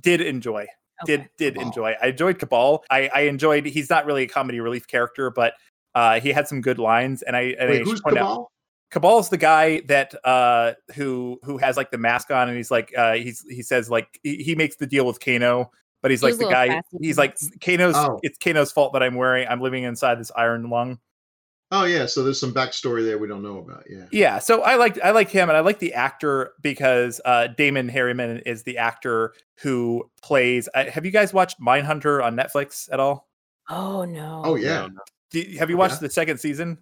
Did 0.00 0.20
enjoy, 0.20 0.66
did 1.06 1.20
Okay. 1.20 1.28
did 1.38 1.54
Kabal. 1.54 1.66
enjoy. 1.66 1.94
I 2.02 2.06
enjoyed 2.08 2.38
Kabal. 2.38 2.84
I 2.90 3.08
I 3.14 3.20
enjoyed. 3.22 3.66
He's 3.66 3.90
not 3.90 4.06
really 4.06 4.24
a 4.24 4.28
comedy 4.28 4.60
relief 4.60 4.86
character, 4.86 5.30
but 5.30 5.54
uh, 5.94 6.20
he 6.20 6.30
had 6.32 6.46
some 6.48 6.60
good 6.60 6.78
lines. 6.78 7.22
And 7.22 7.36
I 7.36 7.54
and 7.58 7.68
I 7.68 7.72
wait, 7.72 7.78
should 7.78 7.86
who's 7.88 8.00
out- 8.06 8.12
Kabal? 8.14 8.48
Kabal's 8.90 9.30
the 9.30 9.38
guy 9.38 9.80
that 9.88 10.14
uh 10.22 10.74
who 10.94 11.38
who 11.44 11.56
has 11.56 11.78
like 11.78 11.90
the 11.90 11.96
mask 11.98 12.30
on 12.30 12.48
and 12.48 12.56
he's 12.58 12.70
like 12.70 12.92
uh 12.94 13.14
he's 13.14 13.42
he 13.48 13.62
says 13.62 13.88
like 13.88 14.20
he, 14.22 14.36
he 14.42 14.54
makes 14.54 14.76
the 14.76 14.86
deal 14.86 15.06
with 15.06 15.18
Kano, 15.18 15.70
but 16.02 16.10
he's 16.10 16.22
like 16.22 16.32
was 16.32 16.38
the 16.38 16.48
guy 16.48 16.68
sassy 16.68 16.98
he's 17.00 17.16
like. 17.18 17.36
Kano's 17.60 17.94
Oh. 17.96 18.18
it's 18.22 18.36
Kano's 18.38 18.70
fault 18.72 18.92
that 18.92 19.02
I'm 19.02 19.14
wearing 19.14 19.46
I'm 19.48 19.60
living 19.60 19.84
inside 19.84 20.18
this 20.20 20.30
iron 20.36 20.68
lung. 20.68 20.98
Oh 21.74 21.84
yeah, 21.84 22.04
so 22.04 22.22
there's 22.22 22.38
some 22.38 22.52
backstory 22.52 23.02
there 23.02 23.16
we 23.16 23.26
don't 23.26 23.42
know 23.42 23.58
about. 23.58 23.84
Yeah. 23.88 24.04
Yeah, 24.12 24.38
so 24.40 24.60
I 24.60 24.76
like 24.76 25.00
I 25.02 25.12
like 25.12 25.30
him 25.30 25.48
and 25.48 25.56
I 25.56 25.60
like 25.60 25.78
the 25.78 25.94
actor 25.94 26.52
because 26.60 27.18
uh 27.24 27.46
Damon 27.46 27.88
Herriman 27.88 28.42
is 28.44 28.62
the 28.64 28.76
actor 28.76 29.32
who 29.62 30.10
plays 30.22 30.68
uh, 30.74 30.84
have 30.90 31.06
you 31.06 31.10
guys 31.10 31.32
watched 31.32 31.58
Mindhunter 31.60 32.22
on 32.22 32.36
Netflix 32.36 32.92
at 32.92 33.00
all? 33.00 33.28
Oh 33.70 34.04
no. 34.04 34.42
Oh 34.44 34.54
yeah. 34.56 34.80
No, 34.82 34.86
no. 34.88 35.00
Do 35.30 35.40
you- 35.40 35.58
have 35.60 35.70
you 35.70 35.76
Yeah. 35.76 35.80
watched 35.80 36.00
the 36.00 36.10
second 36.10 36.38
season 36.38 36.76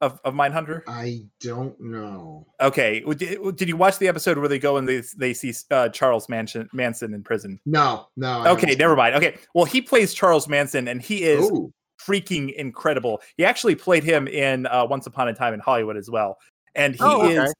of 0.00 0.20
of 0.24 0.34
Mindhunter? 0.34 0.82
I 0.86 1.22
don't 1.40 1.78
know. 1.80 2.46
Okay, 2.60 3.00
did, 3.00 3.56
did 3.56 3.68
you 3.68 3.76
watch 3.76 3.98
the 3.98 4.08
episode 4.08 4.38
where 4.38 4.48
they 4.48 4.58
go 4.58 4.76
and 4.76 4.88
they 4.88 5.02
they 5.16 5.34
see 5.34 5.52
uh, 5.70 5.88
Charles 5.90 6.28
Manson 6.28 6.68
Manson 6.72 7.14
in 7.14 7.22
prison? 7.22 7.60
No, 7.66 8.06
no. 8.16 8.40
I 8.40 8.50
Okay, 8.50 8.74
never 8.74 8.96
mind. 8.96 9.14
Okay, 9.16 9.38
well, 9.54 9.64
he 9.64 9.80
plays 9.82 10.14
Charles 10.14 10.48
Manson, 10.48 10.88
and 10.88 11.02
he 11.02 11.24
is 11.24 11.44
Oh, 11.44 11.72
freaking 12.00 12.54
incredible. 12.54 13.20
He 13.36 13.44
actually 13.44 13.74
played 13.74 14.04
him 14.04 14.28
in 14.28 14.66
uh, 14.66 14.86
Once 14.88 15.06
Upon 15.06 15.28
a 15.28 15.34
Time 15.34 15.54
in 15.54 15.60
Hollywood 15.60 15.96
as 15.96 16.10
well, 16.10 16.38
and 16.74 16.94
he 16.94 17.04
Oh, 17.04 17.26
okay. 17.26 17.44
is 17.44 17.54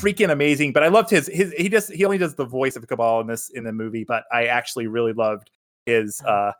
freaking 0.00 0.30
amazing. 0.30 0.72
But 0.72 0.82
I 0.82 0.88
loved 0.88 1.10
his 1.10 1.28
his 1.28 1.52
he 1.52 1.68
just 1.68 1.92
he 1.92 2.04
only 2.04 2.18
does 2.18 2.34
the 2.34 2.44
voice 2.44 2.76
of 2.76 2.86
Kabal 2.86 3.20
in 3.20 3.26
this 3.26 3.50
in 3.50 3.64
the 3.64 3.72
movie, 3.72 4.04
but 4.04 4.24
I 4.32 4.46
actually 4.46 4.86
really 4.88 5.12
loved 5.12 5.50
his 5.86 6.20
uh 6.22 6.52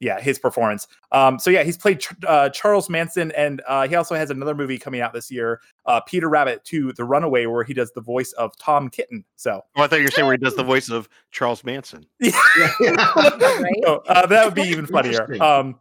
yeah 0.00 0.18
his 0.20 0.38
performance. 0.38 0.86
Um, 1.12 1.38
so 1.38 1.50
yeah, 1.50 1.62
he's 1.62 1.76
played 1.78 2.00
Ch- 2.00 2.12
uh, 2.26 2.48
Charles 2.50 2.88
Manson, 2.88 3.30
and 3.32 3.62
uh, 3.68 3.86
he 3.86 3.94
also 3.94 4.14
has 4.14 4.30
another 4.30 4.54
movie 4.54 4.78
coming 4.78 5.00
out 5.00 5.12
this 5.12 5.30
year, 5.30 5.60
uh, 5.86 6.00
Peter 6.00 6.28
Rabbit 6.28 6.64
2: 6.64 6.92
The 6.94 7.04
Runaway, 7.04 7.46
where 7.46 7.62
he 7.64 7.74
does 7.74 7.92
the 7.92 8.00
voice 8.00 8.32
of 8.32 8.56
Tom 8.58 8.88
Kitten. 8.90 9.24
So 9.36 9.60
Oh, 9.76 9.82
I 9.82 9.86
thought 9.86 10.00
you 10.00 10.04
were 10.06 10.10
saying 10.10 10.26
where 10.26 10.34
he 10.34 10.42
does 10.42 10.56
the 10.56 10.64
voice 10.64 10.88
of 10.90 11.08
Charles 11.30 11.62
Manson. 11.64 12.04
yeah, 12.18 12.30
yeah. 12.80 12.90
Right? 13.16 13.72
Oh, 13.86 14.02
uh, 14.08 14.26
that 14.26 14.44
would 14.44 14.54
be 14.54 14.62
even 14.62 14.86
funnier. 14.86 15.26
Um, 15.42 15.78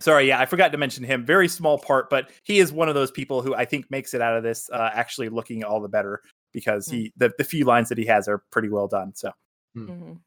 sorry, 0.00 0.26
yeah, 0.28 0.40
I 0.40 0.46
forgot 0.46 0.72
to 0.72 0.78
mention 0.78 1.04
him. 1.04 1.24
Very 1.24 1.46
small 1.48 1.78
part, 1.78 2.10
but 2.10 2.30
he 2.42 2.58
is 2.58 2.72
one 2.72 2.88
of 2.88 2.94
those 2.96 3.10
people 3.12 3.42
who 3.42 3.54
I 3.54 3.64
think 3.64 3.90
makes 3.90 4.12
it 4.14 4.20
out 4.20 4.36
of 4.36 4.42
this 4.42 4.68
uh, 4.72 4.90
actually 4.92 5.28
looking 5.28 5.62
all 5.64 5.80
the 5.80 5.88
better 5.88 6.20
because 6.52 6.86
he 6.88 7.12
the, 7.16 7.32
the 7.38 7.44
few 7.44 7.64
lines 7.64 7.88
that 7.88 7.98
he 7.98 8.06
has 8.06 8.26
are 8.28 8.38
pretty 8.50 8.68
well 8.68 8.88
done. 8.88 9.12
So, 9.14 9.30
Mhm. 9.76 10.18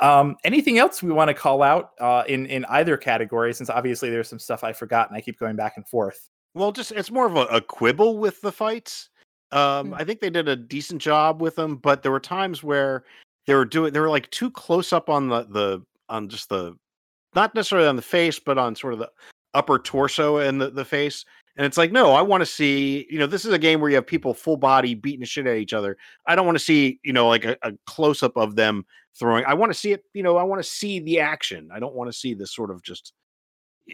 Um, 0.00 0.36
anything 0.44 0.78
else 0.78 1.02
we 1.02 1.12
want 1.12 1.28
to 1.28 1.34
call 1.34 1.62
out 1.62 1.90
uh, 2.00 2.24
in 2.26 2.46
in 2.46 2.64
either 2.66 2.96
category? 2.96 3.54
Since 3.54 3.70
obviously 3.70 4.10
there's 4.10 4.28
some 4.28 4.38
stuff 4.38 4.64
I 4.64 4.72
forgot 4.72 5.08
and 5.08 5.16
I 5.16 5.20
keep 5.20 5.38
going 5.38 5.56
back 5.56 5.74
and 5.76 5.86
forth. 5.86 6.28
Well, 6.54 6.72
just 6.72 6.92
it's 6.92 7.10
more 7.10 7.26
of 7.26 7.36
a, 7.36 7.46
a 7.46 7.60
quibble 7.60 8.18
with 8.18 8.40
the 8.40 8.52
fights. 8.52 9.10
Um, 9.52 9.90
Mm. 9.90 10.00
I 10.00 10.04
think 10.04 10.20
they 10.20 10.30
did 10.30 10.48
a 10.48 10.56
decent 10.56 11.00
job 11.00 11.40
with 11.40 11.56
them, 11.56 11.76
but 11.76 12.02
there 12.02 12.12
were 12.12 12.20
times 12.20 12.62
where 12.62 13.04
they 13.46 13.54
were 13.54 13.64
doing 13.64 13.92
they 13.92 14.00
were 14.00 14.10
like 14.10 14.30
too 14.30 14.50
close 14.50 14.92
up 14.92 15.08
on 15.08 15.28
the 15.28 15.44
the 15.44 15.82
on 16.08 16.28
just 16.28 16.48
the 16.48 16.76
not 17.34 17.54
necessarily 17.54 17.88
on 17.88 17.96
the 17.96 18.02
face, 18.02 18.38
but 18.38 18.58
on 18.58 18.74
sort 18.74 18.94
of 18.94 18.98
the 19.00 19.10
upper 19.54 19.78
torso 19.78 20.38
and 20.38 20.60
the, 20.60 20.70
the 20.70 20.84
face. 20.84 21.24
And 21.56 21.64
it's 21.64 21.78
like, 21.78 21.92
no, 21.92 22.12
I 22.12 22.22
want 22.22 22.40
to 22.40 22.46
see, 22.46 23.06
you 23.08 23.18
know, 23.18 23.28
this 23.28 23.44
is 23.44 23.52
a 23.52 23.58
game 23.58 23.80
where 23.80 23.88
you 23.88 23.96
have 23.96 24.06
people 24.06 24.34
full 24.34 24.56
body 24.56 24.94
beating 24.94 25.20
the 25.20 25.26
shit 25.26 25.46
at 25.46 25.56
each 25.56 25.72
other. 25.72 25.96
I 26.26 26.34
don't 26.34 26.46
want 26.46 26.58
to 26.58 26.64
see, 26.64 26.98
you 27.04 27.12
know, 27.12 27.28
like 27.28 27.44
a, 27.44 27.56
a 27.62 27.72
close 27.86 28.24
up 28.24 28.36
of 28.36 28.56
them 28.56 28.84
throwing. 29.18 29.44
I 29.44 29.54
want 29.54 29.72
to 29.72 29.78
see 29.78 29.92
it, 29.92 30.04
you 30.12 30.22
know, 30.22 30.36
I 30.36 30.42
want 30.42 30.62
to 30.62 30.68
see 30.68 31.00
the 31.00 31.20
action. 31.20 31.70
I 31.72 31.78
don't 31.78 31.94
want 31.94 32.10
to 32.10 32.18
see 32.18 32.34
this 32.34 32.54
sort 32.54 32.70
of 32.70 32.82
just 32.82 33.12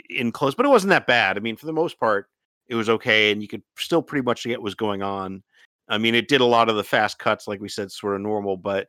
in 0.09 0.33
close, 0.33 0.55
but 0.55 0.66
it 0.66 0.71
wasn't 0.71 0.91
that 0.91 1.07
bad. 1.07 1.37
I 1.37 1.41
mean, 1.41 1.57
for 1.57 1.66
the 1.66 1.73
most 1.73 1.99
part, 1.99 2.27
it 2.68 2.75
was 2.75 2.89
okay, 2.89 3.33
and 3.33 3.43
you 3.43 3.49
could 3.49 3.62
still 3.77 4.03
pretty 4.03 4.25
much 4.25 4.45
get 4.45 4.59
what 4.59 4.64
was 4.64 4.75
going 4.75 5.03
on. 5.03 5.43
I 5.89 5.99
mean, 5.99 6.14
it 6.14 6.29
did 6.29 6.41
a 6.41 6.47
lot 6.47 6.68
of 6.68 6.77
the 6.77 6.85
fast 6.85 7.18
cuts, 7.18 7.49
like 7.49 7.61
we 7.61 7.68
said, 7.68 7.91
sort 7.91 8.14
of 8.14 8.21
normal, 8.21 8.57
but 8.57 8.89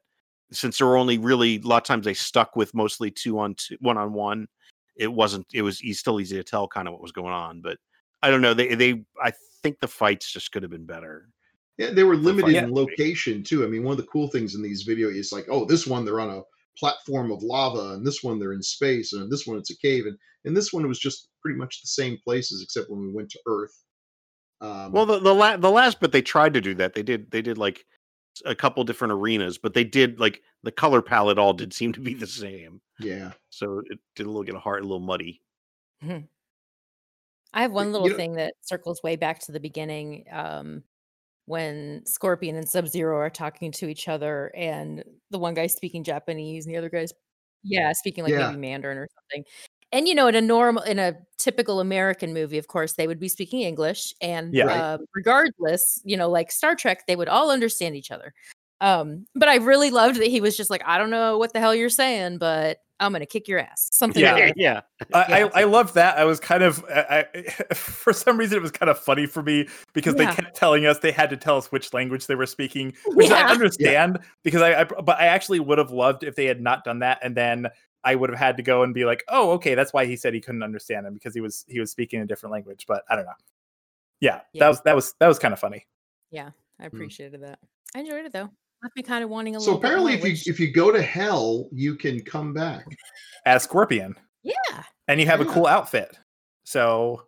since 0.52 0.78
there 0.78 0.88
were 0.88 0.98
only 0.98 1.18
really 1.18 1.56
a 1.56 1.68
lot 1.68 1.78
of 1.78 1.84
times 1.84 2.06
they 2.06 2.14
stuck 2.14 2.56
with 2.56 2.74
mostly 2.74 3.10
two 3.10 3.40
on 3.40 3.56
two, 3.56 3.78
one 3.80 3.98
on 3.98 4.14
one, 4.14 4.48
it 4.96 5.12
wasn't. 5.12 5.48
It 5.54 5.62
was 5.62 5.82
still 5.98 6.20
easy 6.20 6.36
to 6.36 6.44
tell 6.44 6.68
kind 6.68 6.88
of 6.88 6.94
what 6.94 7.02
was 7.02 7.12
going 7.12 7.34
on. 7.34 7.62
But 7.62 7.78
I 8.22 8.30
don't 8.30 8.42
know. 8.42 8.54
They 8.54 8.76
they 8.76 9.04
I 9.24 9.32
think 9.64 9.80
the 9.80 9.88
fights 9.88 10.32
just 10.32 10.52
could 10.52 10.64
have 10.64 10.72
been 10.72 10.86
better. 10.86 11.30
Yeah, 11.78 11.92
they 11.92 12.04
were 12.04 12.16
limited 12.16 12.56
in 12.56 12.74
location 12.74 13.44
too. 13.44 13.64
I 13.64 13.68
mean, 13.68 13.84
one 13.84 13.94
of 13.94 13.98
the 13.98 14.12
cool 14.12 14.28
things 14.28 14.56
in 14.56 14.62
these 14.62 14.88
videos 14.88 15.16
is 15.16 15.32
like, 15.32 15.46
oh, 15.50 15.66
this 15.66 15.88
one 15.88 16.06
they're 16.06 16.20
on 16.20 16.30
a 16.30 16.42
platform 16.78 17.32
of 17.32 17.42
lava, 17.44 17.94
and 17.96 18.06
this 18.06 18.22
one 18.24 18.40
they're 18.40 18.54
in 18.54 18.62
space, 18.62 19.14
and 19.14 19.32
this 19.32 19.48
one 19.48 19.58
it's 19.58 19.72
a 19.72 19.78
cave, 19.78 20.06
and 20.06 20.18
and 20.46 20.56
this 20.56 20.72
one 20.74 20.84
it 20.84 20.88
was 20.88 21.00
just 21.00 21.30
pretty 21.42 21.58
much 21.58 21.82
the 21.82 21.88
same 21.88 22.18
places 22.24 22.62
except 22.64 22.90
when 22.90 23.02
we 23.02 23.12
went 23.12 23.30
to 23.32 23.40
Earth. 23.48 23.84
Um, 24.62 24.92
Well, 24.92 25.06
the 25.06 25.20
the, 25.20 25.34
la- 25.34 25.58
the 25.58 25.72
last 25.72 26.00
bit 26.00 26.12
they 26.12 26.22
tried 26.22 26.54
to 26.54 26.62
do 26.62 26.76
that. 26.76 26.94
They 26.94 27.04
did 27.04 27.32
they 27.32 27.42
did 27.42 27.58
like 27.58 27.84
a 28.46 28.54
couple 28.56 28.84
different 28.84 29.12
arenas, 29.14 29.58
but 29.58 29.74
they 29.74 29.84
did 29.84 30.20
like 30.20 30.42
the 30.64 30.72
color 30.72 31.02
palette 31.02 31.38
all 31.40 31.54
did 31.54 31.74
seem 31.74 31.94
to 31.94 32.00
be 32.00 32.14
the 32.14 32.28
same. 32.28 32.80
yeah, 33.00 33.32
So 33.50 33.82
it 33.90 34.00
did 34.16 34.26
a 34.26 34.30
little 34.30 34.44
get 34.44 34.56
hard, 34.56 34.80
a 34.80 34.84
little 34.84 35.00
muddy. 35.00 35.42
I 36.04 37.62
have 37.62 37.72
one 37.72 37.88
you 37.88 37.92
little 37.94 38.08
know- 38.10 38.16
thing 38.16 38.34
that 38.34 38.54
circles 38.62 39.02
way 39.04 39.16
back 39.16 39.40
to 39.42 39.52
the 39.52 39.60
beginning 39.60 40.26
um, 40.32 40.84
when 41.46 42.04
Scorpion 42.06 42.56
and 42.56 42.68
Sub 42.70 42.88
Zero 42.88 43.18
are 43.18 43.30
talking 43.30 43.72
to 43.74 43.88
each 43.90 44.08
other, 44.08 44.52
and 44.56 45.04
the 45.32 45.40
one 45.40 45.54
guy's 45.54 45.74
speaking 45.76 46.04
Japanese, 46.04 46.66
and 46.66 46.74
the 46.74 46.78
other 46.78 46.90
guy's, 46.90 47.12
yeah, 47.64 47.92
speaking 47.94 48.24
like 48.24 48.32
Yeah. 48.34 48.48
maybe 48.50 48.60
Mandarin 48.60 48.98
or 48.98 49.08
something. 49.16 49.46
And 49.94 50.08
you 50.08 50.16
know, 50.16 50.28
in 50.28 50.36
a 50.36 50.42
normal, 50.42 50.84
in 50.84 51.00
a 51.00 51.16
typical 51.38 51.80
American 51.82 52.34
movie, 52.34 52.58
of 52.58 52.68
course, 52.68 52.94
they 52.94 53.08
would 53.08 53.20
be 53.20 53.28
speaking 53.30 53.62
English, 53.62 54.14
and 54.22 54.54
Yeah. 54.56 54.68
Uh, 54.68 54.98
regardless, 55.16 56.02
you 56.06 56.16
know, 56.18 56.30
like 56.30 56.52
Star 56.52 56.76
Trek, 56.76 57.06
they 57.08 57.16
would 57.16 57.28
all 57.30 57.52
understand 57.52 57.96
each 57.96 58.12
other. 58.12 58.34
Um, 58.82 59.28
but 59.36 59.50
I 59.50 59.56
really 59.58 59.92
loved 59.92 60.18
that 60.20 60.28
he 60.28 60.42
was 60.42 60.58
just 60.58 60.70
like, 60.72 60.82
I 60.86 60.98
don't 60.98 61.12
know 61.12 61.38
what 61.38 61.54
the 61.54 61.60
hell 61.60 61.76
you're 61.76 61.90
saying, 61.90 62.38
but 62.40 62.80
I'm 63.02 63.12
gonna 63.12 63.26
kick 63.26 63.48
your 63.48 63.60
ass. 63.60 63.90
Something 63.92 64.22
Yeah. 64.22 64.34
like 64.34 64.46
that. 64.48 64.58
yeah. 64.58 64.82
I, 65.14 65.40
Yeah. 65.40 65.50
I, 65.54 65.62
I 65.62 65.64
loved 65.66 65.96
that. 65.96 66.18
I 66.18 66.24
was 66.24 66.40
kind 66.40 66.64
of, 66.64 66.86
I, 66.90 67.26
I, 67.34 67.42
for 67.74 68.14
some 68.14 68.38
reason, 68.38 68.58
it 68.58 68.62
was 68.62 68.72
kind 68.72 68.90
of 68.90 69.00
funny 69.00 69.26
for 69.26 69.44
me 69.44 69.68
because 69.94 70.16
Yeah. 70.16 70.26
they 70.30 70.36
kept 70.42 70.56
telling 70.56 70.86
us 70.86 71.00
they 71.00 71.12
had 71.12 71.30
to 71.32 71.38
tell 71.38 71.58
us 71.58 71.72
which 71.72 71.94
language 71.94 72.28
they 72.28 72.36
were 72.36 72.46
speaking, 72.46 72.94
which 73.08 73.32
I 73.32 73.40
Yeah. 73.40 73.52
understand 73.52 74.20
because 74.44 74.62
I, 74.62 74.82
I, 74.82 74.84
but 74.86 75.20
I 75.20 75.26
actually 75.26 75.60
would 75.60 75.80
have 75.80 75.92
loved 75.92 76.24
if 76.24 76.36
they 76.36 76.46
had 76.46 76.62
not 76.62 76.84
done 76.84 77.00
that, 77.00 77.20
and 77.24 77.36
then 77.36 77.68
I 78.04 78.16
would 78.16 78.30
have 78.30 78.40
had 78.40 78.58
to 78.58 78.64
go 78.64 78.84
and 78.84 78.94
be 78.94 79.06
like, 79.06 79.24
oh, 79.28 79.52
okay, 79.52 79.76
that's 79.76 79.94
why 79.94 80.06
he 80.06 80.16
said 80.16 80.34
he 80.34 80.42
couldn't 80.42 80.64
understand 80.64 81.06
him 81.06 81.14
because 81.14 81.34
he 81.34 81.42
was 81.42 81.66
he 81.68 81.80
was 81.80 81.92
speaking 81.92 82.22
a 82.22 82.26
different 82.26 82.54
language. 82.54 82.86
But 82.88 83.04
I 83.10 83.16
don't 83.16 83.26
know. 83.26 83.34
Yeah, 84.20 84.42
Yeah. 84.54 84.66
that 84.66 84.68
was 84.70 84.82
that 84.82 84.96
was 84.96 85.14
that 85.20 85.28
was 85.28 85.40
kind 85.40 85.54
of 85.54 85.60
funny. 85.60 85.86
Yeah, 86.30 86.52
I 86.80 86.84
mm. 86.84 86.88
appreciated 86.88 87.42
that. 87.44 87.60
I 87.96 88.00
enjoyed 88.00 88.26
it 88.26 88.32
though. 88.32 88.50
Left 88.84 88.96
me 88.96 89.04
kind 89.04 89.24
of 89.24 89.30
wanting 89.30 89.56
a 89.56 89.60
so 89.60 89.66
little. 89.74 89.80
bit 89.80 89.88
apparently, 89.88 90.12
more, 90.14 90.20
if 90.20 90.24
you 90.26 90.32
which- 90.32 90.48
if 90.48 90.60
you 90.60 90.72
go 90.72 90.92
to 90.92 91.02
hell, 91.02 91.70
you 91.72 91.96
can 91.96 92.20
come 92.22 92.54
back. 92.54 92.86
As 93.46 93.64
Scorpion, 93.64 94.16
yeah, 94.44 94.54
and 95.08 95.20
you 95.20 95.26
have 95.28 95.40
a 95.42 95.46
cool 95.46 95.68
outfit, 95.68 96.18
so 96.64 97.24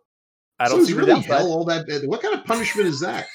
I 0.58 0.68
don't 0.68 0.80
is 0.80 0.86
see 0.88 0.92
the 0.94 1.00
really 1.00 1.12
downside. 1.14 1.30
hell 1.38 1.52
all 1.52 1.64
that 1.66 1.86
bad? 1.86 2.02
What 2.06 2.22
kind 2.22 2.34
of 2.34 2.44
punishment 2.44 2.88
is 2.88 3.00
that? 3.00 3.26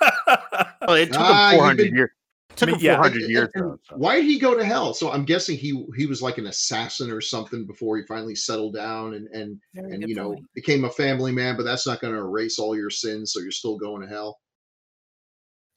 Well, 0.86 0.96
it 0.96 1.12
took 1.12 1.20
Ah, 1.20 1.50
him 1.52 1.58
400 1.58 1.76
been- 1.84 1.94
years. 1.94 2.10
Took 2.56 2.66
mean, 2.70 2.78
him 2.80 2.84
yeah, 2.84 2.94
400 2.96 3.22
And- 3.22 3.30
years. 3.30 3.48
though, 3.54 3.78
so. 3.88 3.96
Why 3.96 4.16
did 4.16 4.24
he 4.24 4.38
go 4.38 4.54
to 4.58 4.64
hell? 4.64 4.92
So 4.92 5.12
I'm 5.12 5.24
guessing 5.24 5.56
he 5.56 5.86
he 5.96 6.06
was 6.06 6.20
like 6.20 6.38
an 6.38 6.48
assassin 6.48 7.10
or 7.10 7.20
something 7.20 7.66
before 7.66 7.96
he 7.96 8.02
finally 8.06 8.34
settled 8.34 8.74
down 8.74 9.14
and 9.14 9.28
and 9.28 9.58
very 9.74 9.92
and 9.92 10.00
good 10.00 10.08
you 10.10 10.16
know 10.16 10.32
point. 10.34 10.44
became 10.54 10.84
a 10.84 10.90
family 10.90 11.30
man. 11.32 11.56
But 11.56 11.62
that's 11.62 11.86
not 11.86 12.00
going 12.00 12.12
to 12.14 12.18
erase 12.18 12.58
all 12.58 12.76
your 12.76 12.90
sins, 12.90 13.32
so 13.32 13.38
you're 13.40 13.52
still 13.52 13.78
going 13.78 14.02
to 14.02 14.08
hell. 14.08 14.38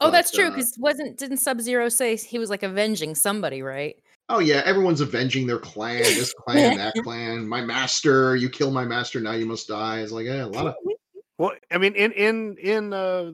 Oh, 0.02 0.08
but, 0.08 0.12
that's 0.12 0.32
true. 0.32 0.48
uh, 0.48 0.52
Because 0.52 0.76
wasn't 0.78 1.18
didn't 1.18 1.38
Sub 1.38 1.62
Zero 1.62 1.88
say 1.89 2.16
he 2.18 2.38
was 2.39 2.50
like 2.50 2.64
avenging 2.64 3.16
somebody, 3.16 3.62
right? 3.62 3.96
Oh 4.28 4.39
yeah, 4.39 4.62
everyone's 4.66 5.02
avenging 5.02 5.46
their 5.48 5.60
clan, 5.60 6.00
this 6.04 6.34
clan, 6.34 6.78
that 6.78 6.93
clan. 7.04 7.48
My 7.48 7.62
master, 7.62 8.36
you 8.36 8.50
kill 8.50 8.72
my 8.72 8.84
master, 8.84 9.22
now 9.22 9.34
you 9.34 9.46
must 9.46 9.68
die. 9.68 10.00
It's 10.00 10.12
like 10.12 10.26
yeah, 10.26 10.46
a 10.46 10.48
lot 10.48 10.68
of 10.68 10.76
Well, 11.38 11.52
I 11.70 11.78
mean, 11.78 11.93
in 11.96 12.12
in 12.14 12.58
in 12.58 12.93
uh, 12.93 13.32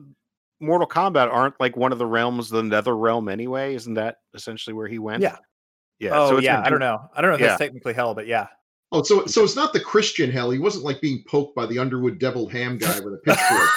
Mortal 0.60 0.86
Kombat, 0.88 1.32
aren't 1.32 1.58
like 1.60 1.76
one 1.76 1.92
of 1.92 1.98
the 1.98 2.06
realms 2.06 2.50
the 2.50 2.62
Nether 2.62 2.96
Realm 2.96 3.28
anyway? 3.28 3.74
Isn't 3.74 3.94
that 3.94 4.18
essentially 4.34 4.74
where 4.74 4.88
he 4.88 4.98
went? 4.98 5.22
Yeah. 5.22 5.36
yeah. 6.00 6.10
oh 6.12 6.30
so 6.30 6.36
it's 6.38 6.44
yeah, 6.44 6.56
been 6.56 6.66
I 6.66 6.70
don't 6.70 6.80
know. 6.80 6.98
I 7.14 7.20
don't 7.20 7.30
know 7.30 7.34
if 7.36 7.40
Yeah. 7.40 7.46
that's 7.48 7.60
technically 7.60 7.94
hell, 7.94 8.14
but 8.14 8.26
yeah. 8.26 8.48
oh, 8.90 9.02
so 9.02 9.24
so 9.26 9.44
it's 9.44 9.54
not 9.56 9.72
the 9.72 9.80
Christian 9.80 10.30
hell. 10.32 10.50
He 10.50 10.58
wasn't 10.58 10.84
like 10.84 11.00
being 11.00 11.22
poked 11.28 11.54
by 11.56 11.64
the 11.66 11.78
Underwood 11.78 12.18
Devil 12.18 12.48
Ham 12.48 12.76
guy 12.76 12.98
with 13.00 13.14
a 13.14 13.18
pitchfork. 13.24 13.68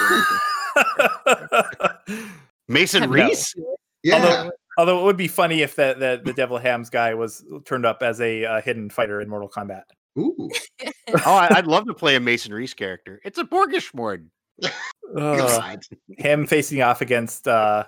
Or 2.68 2.72
anything. 2.74 2.82
Mason 2.82 3.02
Have- 3.02 3.10
Reese. 3.10 3.54
Yeah, 4.02 4.14
Although- 4.16 4.50
Although 4.78 5.00
it 5.00 5.04
would 5.04 5.16
be 5.16 5.26
funny 5.28 5.62
if 5.62 5.74
the 5.74 5.94
the, 5.98 6.20
the 6.22 6.34
Devil 6.34 6.58
Hams 6.58 6.90
guy 6.90 7.14
was 7.14 7.42
turned 7.64 7.86
up 7.86 8.02
as 8.02 8.20
a 8.20 8.44
uh, 8.44 8.60
hidden 8.60 8.90
fighter 8.90 9.22
in 9.22 9.28
Mortal 9.30 9.48
Kombat. 9.48 9.84
ooh, 10.18 10.50
oh, 10.84 10.90
I, 11.24 11.48
I'd 11.50 11.66
love 11.66 11.86
to 11.86 11.94
play 11.94 12.14
a 12.16 12.20
Mason 12.20 12.52
Reese 12.52 12.74
character. 12.74 13.18
It's 13.24 13.38
a 13.38 13.44
Borgishmord. 13.44 14.26
Ugh. 14.62 14.72
God. 15.16 15.80
him 16.08 16.46
facing 16.46 16.82
off 16.82 17.00
against 17.00 17.48
uh, 17.48 17.84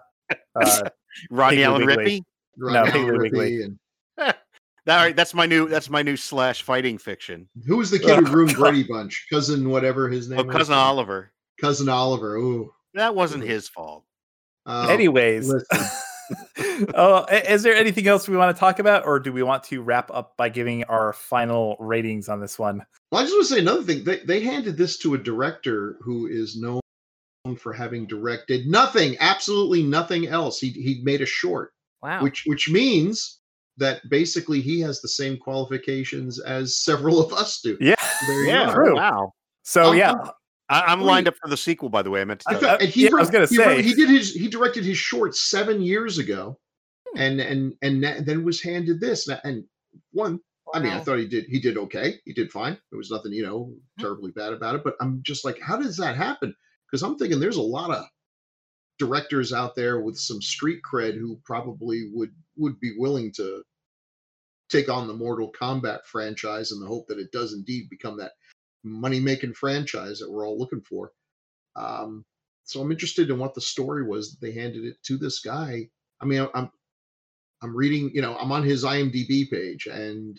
uh, 0.58 0.80
Rodney 1.30 1.62
Allen 1.62 1.84
Wiggly. 1.84 2.04
Rippy. 2.04 2.22
Right 2.56 2.72
No, 2.72 2.90
Piggly 2.90 3.18
Wiggly. 3.18 3.50
Rippy 3.58 3.64
and- 3.64 3.78
That, 4.16 4.98
all 4.98 5.04
right, 5.04 5.14
that's 5.14 5.34
my 5.34 5.44
new 5.44 5.68
that's 5.68 5.90
my 5.90 6.00
new 6.00 6.16
slash 6.16 6.62
fighting 6.62 6.96
fiction. 6.96 7.50
who 7.66 7.76
was 7.76 7.90
the 7.90 7.98
kid 7.98 8.18
who 8.20 8.26
Oh, 8.26 8.32
ruined 8.32 8.54
God. 8.56 8.62
Brady 8.70 8.84
Bunch? 8.84 9.26
Cousin, 9.30 9.68
whatever 9.68 10.08
his 10.08 10.30
name. 10.30 10.38
Oh, 10.40 10.44
was. 10.44 10.56
cousin 10.56 10.74
Oliver. 10.74 11.32
Cousin 11.60 11.90
Oliver. 11.90 12.36
Ooh. 12.36 12.72
That 12.94 13.14
wasn't 13.14 13.44
his 13.44 13.68
fault. 13.68 14.04
Oh, 14.68 14.88
anyways. 14.88 15.50
oh, 16.94 17.24
is 17.30 17.62
there 17.62 17.74
anything 17.74 18.06
else 18.06 18.28
we 18.28 18.36
want 18.36 18.54
to 18.54 18.58
talk 18.60 18.78
about, 18.78 19.06
or 19.06 19.18
do 19.18 19.32
we 19.32 19.42
want 19.42 19.64
to 19.64 19.82
wrap 19.82 20.10
up 20.12 20.36
by 20.36 20.48
giving 20.48 20.84
our 20.84 21.12
final 21.12 21.76
ratings 21.80 22.28
on 22.28 22.40
this 22.40 22.58
one? 22.58 22.84
Well, 23.10 23.22
I 23.22 23.24
just 23.24 23.34
want 23.34 23.46
to 23.48 23.54
say 23.54 23.60
another 23.60 23.82
thing. 23.82 24.04
They 24.04 24.18
they 24.18 24.40
handed 24.40 24.76
this 24.76 24.98
to 24.98 25.14
a 25.14 25.18
director 25.18 25.96
who 26.00 26.26
is 26.26 26.60
known 26.60 26.80
for 27.58 27.72
having 27.72 28.06
directed 28.06 28.66
nothing, 28.66 29.16
absolutely 29.20 29.82
nothing 29.82 30.26
else. 30.28 30.60
He 30.60 30.68
he 30.70 31.00
made 31.02 31.22
a 31.22 31.26
short, 31.26 31.72
Wow. 32.02 32.22
which 32.22 32.42
which 32.46 32.68
means 32.70 33.40
that 33.78 34.00
basically 34.10 34.60
he 34.60 34.80
has 34.80 35.00
the 35.00 35.08
same 35.08 35.38
qualifications 35.38 36.40
as 36.40 36.76
several 36.82 37.24
of 37.24 37.32
us 37.32 37.60
do. 37.62 37.78
Yeah. 37.80 37.94
There 38.26 38.42
you 38.42 38.48
Yeah, 38.48 38.66
go. 38.66 38.74
True. 38.74 38.96
wow. 38.96 39.32
So 39.62 39.90
Um, 39.90 39.96
yeah, 39.96 40.14
I, 40.70 40.82
I'm 40.82 41.00
Wait. 41.00 41.06
lined 41.06 41.28
up 41.28 41.36
for 41.40 41.48
the 41.48 41.56
sequel, 41.56 41.88
by 41.88 42.02
the 42.02 42.10
way. 42.10 42.20
I 42.20 42.24
meant 42.24 42.40
to 42.40 42.50
I 42.50 42.54
thought, 42.56 42.80
you. 42.82 42.86
he, 42.88 43.02
Yeah, 43.04 43.10
I 43.12 43.20
was 43.20 43.30
gonna 43.30 43.46
he, 43.46 43.58
wrote- 43.58 43.76
say. 43.76 43.82
he 43.82 43.94
did 43.94 44.08
his 44.10 44.32
he 44.34 44.48
directed 44.48 44.84
his 44.84 44.98
short 44.98 45.34
seven 45.36 45.80
years 45.80 46.18
ago, 46.18 46.58
Hmm. 47.14 47.18
and 47.20 47.40
and 47.40 47.74
and 47.82 48.26
then 48.26 48.44
was 48.44 48.60
handed 48.62 49.00
this. 49.00 49.28
And- 49.28 49.40
And 49.44 49.64
one, 50.12 50.40
I 50.74 50.80
mean, 50.80 50.92
I 50.92 51.00
thought 51.00 51.18
he 51.18 51.26
did 51.26 51.46
he 51.46 51.58
did 51.60 51.78
okay. 51.78 52.20
He 52.26 52.32
did 52.34 52.52
fine. 52.52 52.76
There 52.90 52.98
was 52.98 53.10
nothing 53.10 53.32
you 53.32 53.42
know 53.44 53.72
terribly 53.98 54.30
bad 54.32 54.52
about 54.52 54.74
it. 54.74 54.84
But 54.84 54.96
I'm 55.00 55.22
just 55.22 55.44
like, 55.44 55.58
how 55.60 55.78
does 55.78 55.96
that 55.96 56.16
happen? 56.16 56.54
Because 56.90 57.02
I'm 57.02 57.16
thinking 57.16 57.40
there's 57.40 57.56
a 57.56 57.62
lot 57.62 57.90
of 57.90 58.04
directors 58.98 59.52
out 59.52 59.74
there 59.76 60.00
with 60.00 60.18
some 60.18 60.42
street 60.42 60.80
cred 60.90 61.14
who 61.14 61.40
probably 61.44 62.10
would 62.12 62.32
would 62.56 62.78
be 62.80 62.92
willing 62.98 63.32
to 63.32 63.62
take 64.68 64.90
on 64.90 65.06
the 65.06 65.14
Mortal 65.14 65.50
Kombat 65.58 66.04
franchise 66.04 66.72
in 66.72 66.80
the 66.80 66.86
hope 66.86 67.06
that 67.08 67.18
it 67.18 67.32
does 67.32 67.54
indeed 67.54 67.88
become 67.88 68.18
that 68.18 68.32
money 68.90 69.20
making 69.20 69.54
franchise 69.54 70.18
that 70.18 70.30
we're 70.30 70.46
all 70.46 70.58
looking 70.58 70.80
for. 70.80 71.12
Um, 71.76 72.24
so 72.64 72.80
I'm 72.80 72.90
interested 72.92 73.30
in 73.30 73.38
what 73.38 73.54
the 73.54 73.60
story 73.60 74.06
was 74.06 74.30
that 74.30 74.40
they 74.40 74.52
handed 74.52 74.84
it 74.84 74.96
to 75.04 75.16
this 75.16 75.40
guy. 75.40 75.88
I 76.20 76.24
mean, 76.24 76.46
I'm 76.54 76.70
I'm 77.62 77.74
reading, 77.76 78.10
you 78.14 78.22
know, 78.22 78.36
I'm 78.36 78.52
on 78.52 78.62
his 78.62 78.84
IMDb 78.84 79.50
page, 79.50 79.86
and 79.86 80.38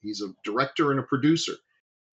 he's 0.00 0.20
a 0.22 0.28
director 0.44 0.90
and 0.90 0.98
a 1.00 1.04
producer. 1.04 1.52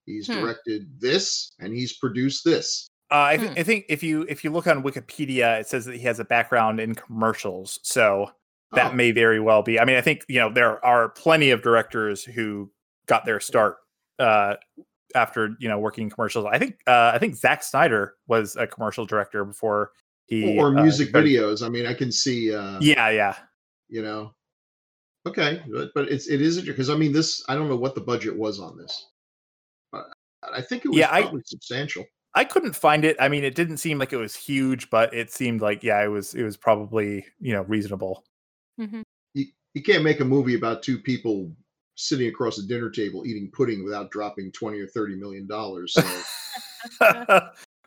He's 0.05 0.27
Hmm. 0.27 0.33
directed 0.39 0.99
this, 0.99 1.53
and 1.59 1.73
he's 1.73 1.97
produced 1.97 2.43
this. 2.45 2.87
uh, 3.09 3.15
I, 3.15 3.37
th- 3.37 3.51
Hmm. 3.51 3.59
I 3.59 3.63
think 3.63 3.85
if 3.89 4.03
you 4.03 4.25
if 4.27 4.43
you 4.43 4.49
look 4.51 4.67
on 4.67 4.83
Wikipedia, 4.83 5.59
it 5.61 5.67
says 5.67 5.85
that 5.85 5.95
he 5.95 6.01
has 6.03 6.19
a 6.19 6.25
background 6.25 6.79
in 6.81 6.93
commercials. 6.93 7.79
So 7.83 8.31
that 8.73 8.91
Oh, 8.91 8.95
may 8.95 9.11
very 9.11 9.39
well 9.39 9.63
be. 9.63 9.79
I 9.79 9.85
mean, 9.85 9.95
I 9.95 10.01
think 10.01 10.25
you 10.27 10.39
know 10.39 10.51
there 10.51 10.83
are 10.85 11.09
plenty 11.09 11.51
of 11.51 11.61
directors 11.61 12.23
who 12.25 12.69
got 13.05 13.23
their 13.25 13.39
start 13.39 13.77
uh, 14.19 14.55
after 15.15 15.55
you 15.59 15.67
know 15.69 15.79
working 15.79 16.03
in 16.05 16.09
commercials. 16.09 16.45
I 16.51 16.57
think 16.59 16.79
uh, 16.87 17.11
I 17.13 17.17
think 17.19 17.35
Zack 17.35 17.63
Snyder 17.63 18.15
was 18.27 18.55
a 18.55 18.67
commercial 18.67 19.05
director 19.05 19.43
before 19.45 19.91
he 20.27 20.57
or 20.57 20.67
uh, 20.77 20.83
music 20.83 21.09
started- 21.09 21.29
videos. 21.29 21.65
I 21.65 21.69
mean, 21.69 21.85
I 21.85 21.93
can 21.93 22.11
see, 22.11 22.53
uh, 22.53 22.77
Yeah, 22.81 23.09
yeah. 23.09 23.35
you 23.89 24.01
know, 24.01 24.33
okay, 25.27 25.61
but, 25.71 25.91
but 25.95 26.09
it's 26.09 26.27
it 26.27 26.41
is 26.41 26.61
because 26.61 26.89
I 26.89 26.95
mean, 26.95 27.11
this 27.13 27.43
I 27.47 27.55
don't 27.55 27.69
know 27.69 27.77
what 27.77 27.95
the 27.95 28.01
budget 28.01 28.35
was 28.35 28.59
on 28.59 28.77
this, 28.77 29.07
but 29.91 30.05
I 30.43 30.61
think 30.61 30.85
it 30.85 30.89
was 30.89 30.97
Yeah, 30.97 31.09
I- 31.11 31.31
substantial. 31.45 32.05
I 32.35 32.43
couldn't 32.43 32.75
find 32.75 33.03
it. 33.03 33.15
I 33.19 33.29
mean, 33.29 33.43
it 33.43 33.55
didn't 33.55 33.77
seem 33.77 33.97
like 33.97 34.13
it 34.13 34.17
was 34.17 34.35
huge, 34.35 34.91
but 34.91 35.11
it 35.11 35.31
seemed 35.31 35.61
like 35.61 35.83
yeah, 35.83 36.03
it 36.03 36.09
was 36.09 36.35
it 36.35 36.43
was 36.43 36.55
probably 36.57 37.25
you 37.39 37.53
know 37.53 37.63
reasonable. 37.63 38.25
Mm-hmm. 38.79 39.01
You, 39.33 39.45
you 39.73 39.81
can't 39.81 40.03
make 40.03 40.19
a 40.19 40.25
movie 40.25 40.53
about 40.55 40.83
two 40.83 40.99
people 40.99 41.51
sitting 41.97 42.27
across 42.27 42.57
a 42.59 42.65
dinner 42.65 42.89
table 42.89 43.25
eating 43.25 43.49
pudding 43.53 43.83
without 43.83 44.11
dropping 44.11 44.51
twenty 44.53 44.79
or 44.79 44.87
thirty 44.87 45.15
million 45.15 45.45
dollars. 45.47 45.93
So 45.93 46.01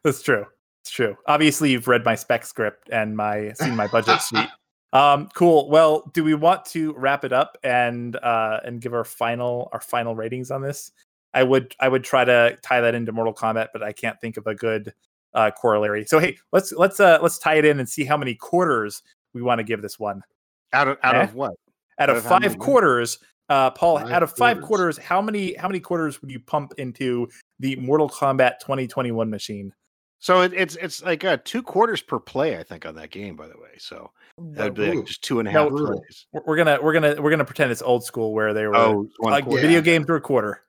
That's 0.04 0.22
true. 0.22 0.46
It's 0.82 0.90
true. 0.90 1.16
Obviously, 1.26 1.70
you've 1.72 1.88
read 1.88 2.04
my 2.04 2.14
spec 2.14 2.44
script 2.44 2.88
and 2.90 3.16
my 3.16 3.52
seen 3.52 3.76
my 3.76 3.86
budget 3.86 4.20
sheet. 4.28 4.48
Um, 4.92 5.28
cool. 5.34 5.68
Well, 5.70 6.10
do 6.14 6.24
we 6.24 6.34
want 6.34 6.64
to 6.66 6.92
wrap 6.94 7.24
it 7.24 7.32
up 7.32 7.56
and 7.62 8.16
uh, 8.16 8.60
and 8.64 8.80
give 8.80 8.92
our 8.94 9.04
final 9.04 9.68
our 9.72 9.80
final 9.80 10.14
ratings 10.16 10.50
on 10.50 10.62
this? 10.62 10.90
I 11.32 11.42
would 11.44 11.74
I 11.80 11.88
would 11.88 12.02
try 12.02 12.24
to 12.24 12.58
tie 12.62 12.80
that 12.80 12.94
into 12.94 13.12
Mortal 13.12 13.34
Kombat, 13.34 13.68
but 13.72 13.82
I 13.82 13.92
can't 13.92 14.20
think 14.20 14.36
of 14.36 14.46
a 14.46 14.54
good 14.54 14.92
uh, 15.34 15.50
corollary. 15.52 16.04
So 16.06 16.18
hey, 16.18 16.38
let's 16.52 16.72
let's 16.72 16.98
uh, 16.98 17.18
let's 17.22 17.38
tie 17.38 17.54
it 17.54 17.64
in 17.64 17.78
and 17.78 17.88
see 17.88 18.04
how 18.04 18.16
many 18.16 18.34
quarters 18.34 19.02
we 19.32 19.42
want 19.42 19.58
to 19.60 19.64
give 19.64 19.80
this 19.82 19.98
one. 19.98 20.22
Out 20.72 20.88
of 20.88 20.98
out 21.04 21.14
Eh? 21.14 21.22
of 21.22 21.34
what? 21.34 21.52
Out 21.98 22.08
Out 22.08 22.16
of 22.16 22.16
of 22.16 22.24
five 22.24 22.52
what? 22.56 22.58
quarters, 22.58 23.18
uh, 23.50 23.70
Paul, 23.72 23.98
Five 23.98 24.10
out 24.12 24.22
of 24.22 24.30
five 24.36 24.56
quarters. 24.58 24.66
quarters, 24.66 24.98
how 24.98 25.20
many 25.20 25.54
how 25.54 25.68
many 25.68 25.80
quarters 25.80 26.22
would 26.22 26.30
you 26.30 26.40
pump 26.40 26.72
into 26.78 27.28
the 27.58 27.76
Mortal 27.76 28.08
Kombat 28.08 28.60
2021 28.60 29.28
machine? 29.28 29.72
So 30.20 30.42
it, 30.42 30.52
it's 30.54 30.76
it's 30.76 31.02
like 31.02 31.24
uh, 31.24 31.38
two 31.44 31.62
quarters 31.62 32.00
per 32.00 32.18
play, 32.20 32.58
I 32.58 32.62
think, 32.62 32.86
on 32.86 32.94
that 32.94 33.10
game. 33.10 33.36
By 33.36 33.48
the 33.48 33.58
way, 33.58 33.70
so 33.78 34.10
that'd 34.38 34.74
be 34.74 34.94
like 34.94 35.06
just 35.06 35.24
two 35.24 35.40
and 35.40 35.48
a 35.48 35.50
half 35.50 35.70
No, 35.72 35.76
plays. 35.86 36.26
We're, 36.32 36.42
we're 36.46 36.56
gonna 36.56 36.78
we're 36.80 36.92
gonna 36.92 37.20
we're 37.20 37.30
gonna 37.30 37.44
pretend 37.44 37.72
it's 37.72 37.82
old 37.82 38.04
school 38.04 38.32
where 38.32 38.54
they 38.54 38.66
were 38.66 38.76
Oh, 38.76 39.08
one 39.18 39.32
like 39.32 39.44
quarter. 39.44 39.60
video 39.62 39.78
Yeah. 39.78 39.84
games 39.84 40.06
were 40.06 40.16
a 40.16 40.20
quarter. 40.20 40.62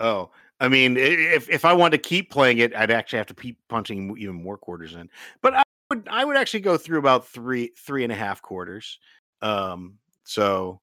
Oh, 0.00 0.30
I 0.60 0.68
mean, 0.68 0.96
if 0.96 1.48
if 1.48 1.64
I 1.64 1.72
wanted 1.72 2.02
to 2.02 2.08
keep 2.08 2.30
playing 2.30 2.58
it, 2.58 2.74
I'd 2.74 2.90
actually 2.90 3.18
have 3.18 3.26
to 3.28 3.34
keep 3.34 3.56
punching 3.68 4.16
even 4.18 4.34
more 4.34 4.58
quarters 4.58 4.94
in. 4.94 5.08
But 5.40 5.54
I 5.54 5.62
would 5.90 6.08
I 6.10 6.24
would 6.24 6.36
actually 6.36 6.60
go 6.60 6.76
through 6.76 6.98
about 6.98 7.26
three 7.26 7.72
three 7.78 8.02
and 8.02 8.12
a 8.12 8.16
half 8.16 8.42
quarters. 8.42 8.98
Um, 9.40 9.94
so 10.24 10.80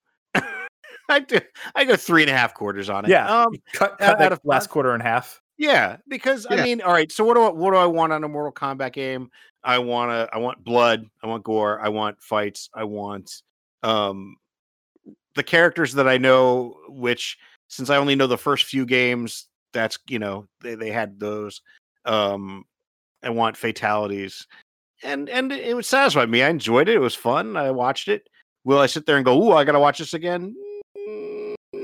I 1.09 1.19
do 1.19 1.39
I 1.75 1.85
go 1.85 1.95
three 1.95 2.21
and 2.23 2.29
a 2.31 2.33
half 2.33 2.53
quarters 2.53 2.89
on 2.89 3.05
it. 3.05 3.09
Yeah, 3.09 3.41
Um, 3.43 3.53
you 3.53 3.59
cut, 3.73 3.91
out- 3.93 3.99
cut 3.99 4.21
out 4.21 4.31
of 4.31 4.39
last 4.43 4.63
five. 4.65 4.69
quarter 4.71 4.95
in 4.95 5.01
half. 5.01 5.41
yeah, 5.57 5.97
because 6.07 6.45
I 6.49 6.63
mean, 6.63 6.81
all 6.81 6.91
right. 6.93 7.11
So 7.11 7.23
what 7.23 7.35
do 7.35 7.43
I, 7.43 7.49
what 7.49 7.71
do 7.71 7.77
I 7.77 7.85
want 7.85 8.11
on 8.13 8.23
a 8.23 8.27
Mortal 8.27 8.51
Kombat 8.51 8.93
game? 8.93 9.29
I 9.63 9.79
want 9.79 10.11
to 10.11 10.29
I 10.33 10.37
want 10.37 10.63
blood. 10.63 11.05
I 11.23 11.27
want 11.27 11.43
gore. 11.43 11.79
I 11.81 11.89
want 11.89 12.21
fights. 12.21 12.69
I 12.73 12.83
want 12.83 13.41
um 13.83 14.35
the 15.35 15.43
characters 15.43 15.93
that 15.93 16.07
I 16.07 16.17
know. 16.17 16.77
Which 16.89 17.37
since 17.67 17.89
I 17.89 17.97
only 17.97 18.15
know 18.15 18.27
the 18.27 18.37
first 18.37 18.65
few 18.65 18.85
games, 18.85 19.47
that's 19.73 19.97
you 20.07 20.19
know 20.19 20.47
they 20.61 20.75
they 20.75 20.91
had 20.91 21.19
those. 21.19 21.61
Um, 22.05 22.63
I 23.23 23.29
want 23.31 23.57
fatalities, 23.57 24.45
and 25.03 25.29
and 25.29 25.51
it 25.51 25.75
would 25.75 25.85
satisfy 25.85 26.25
me. 26.27 26.43
I 26.43 26.49
enjoyed 26.49 26.89
it. 26.89 26.95
It 26.95 26.99
was 26.99 27.15
fun. 27.15 27.57
I 27.57 27.71
watched 27.71 28.07
it. 28.07 28.27
Will 28.65 28.77
I 28.79 28.85
sit 28.85 29.05
there 29.07 29.15
and 29.17 29.25
go, 29.25 29.41
"Ooh, 29.41 29.53
I 29.53 29.63
got 29.63 29.71
to 29.71 29.79
watch 29.79 29.97
this 29.99 30.13
again"? 30.13 30.55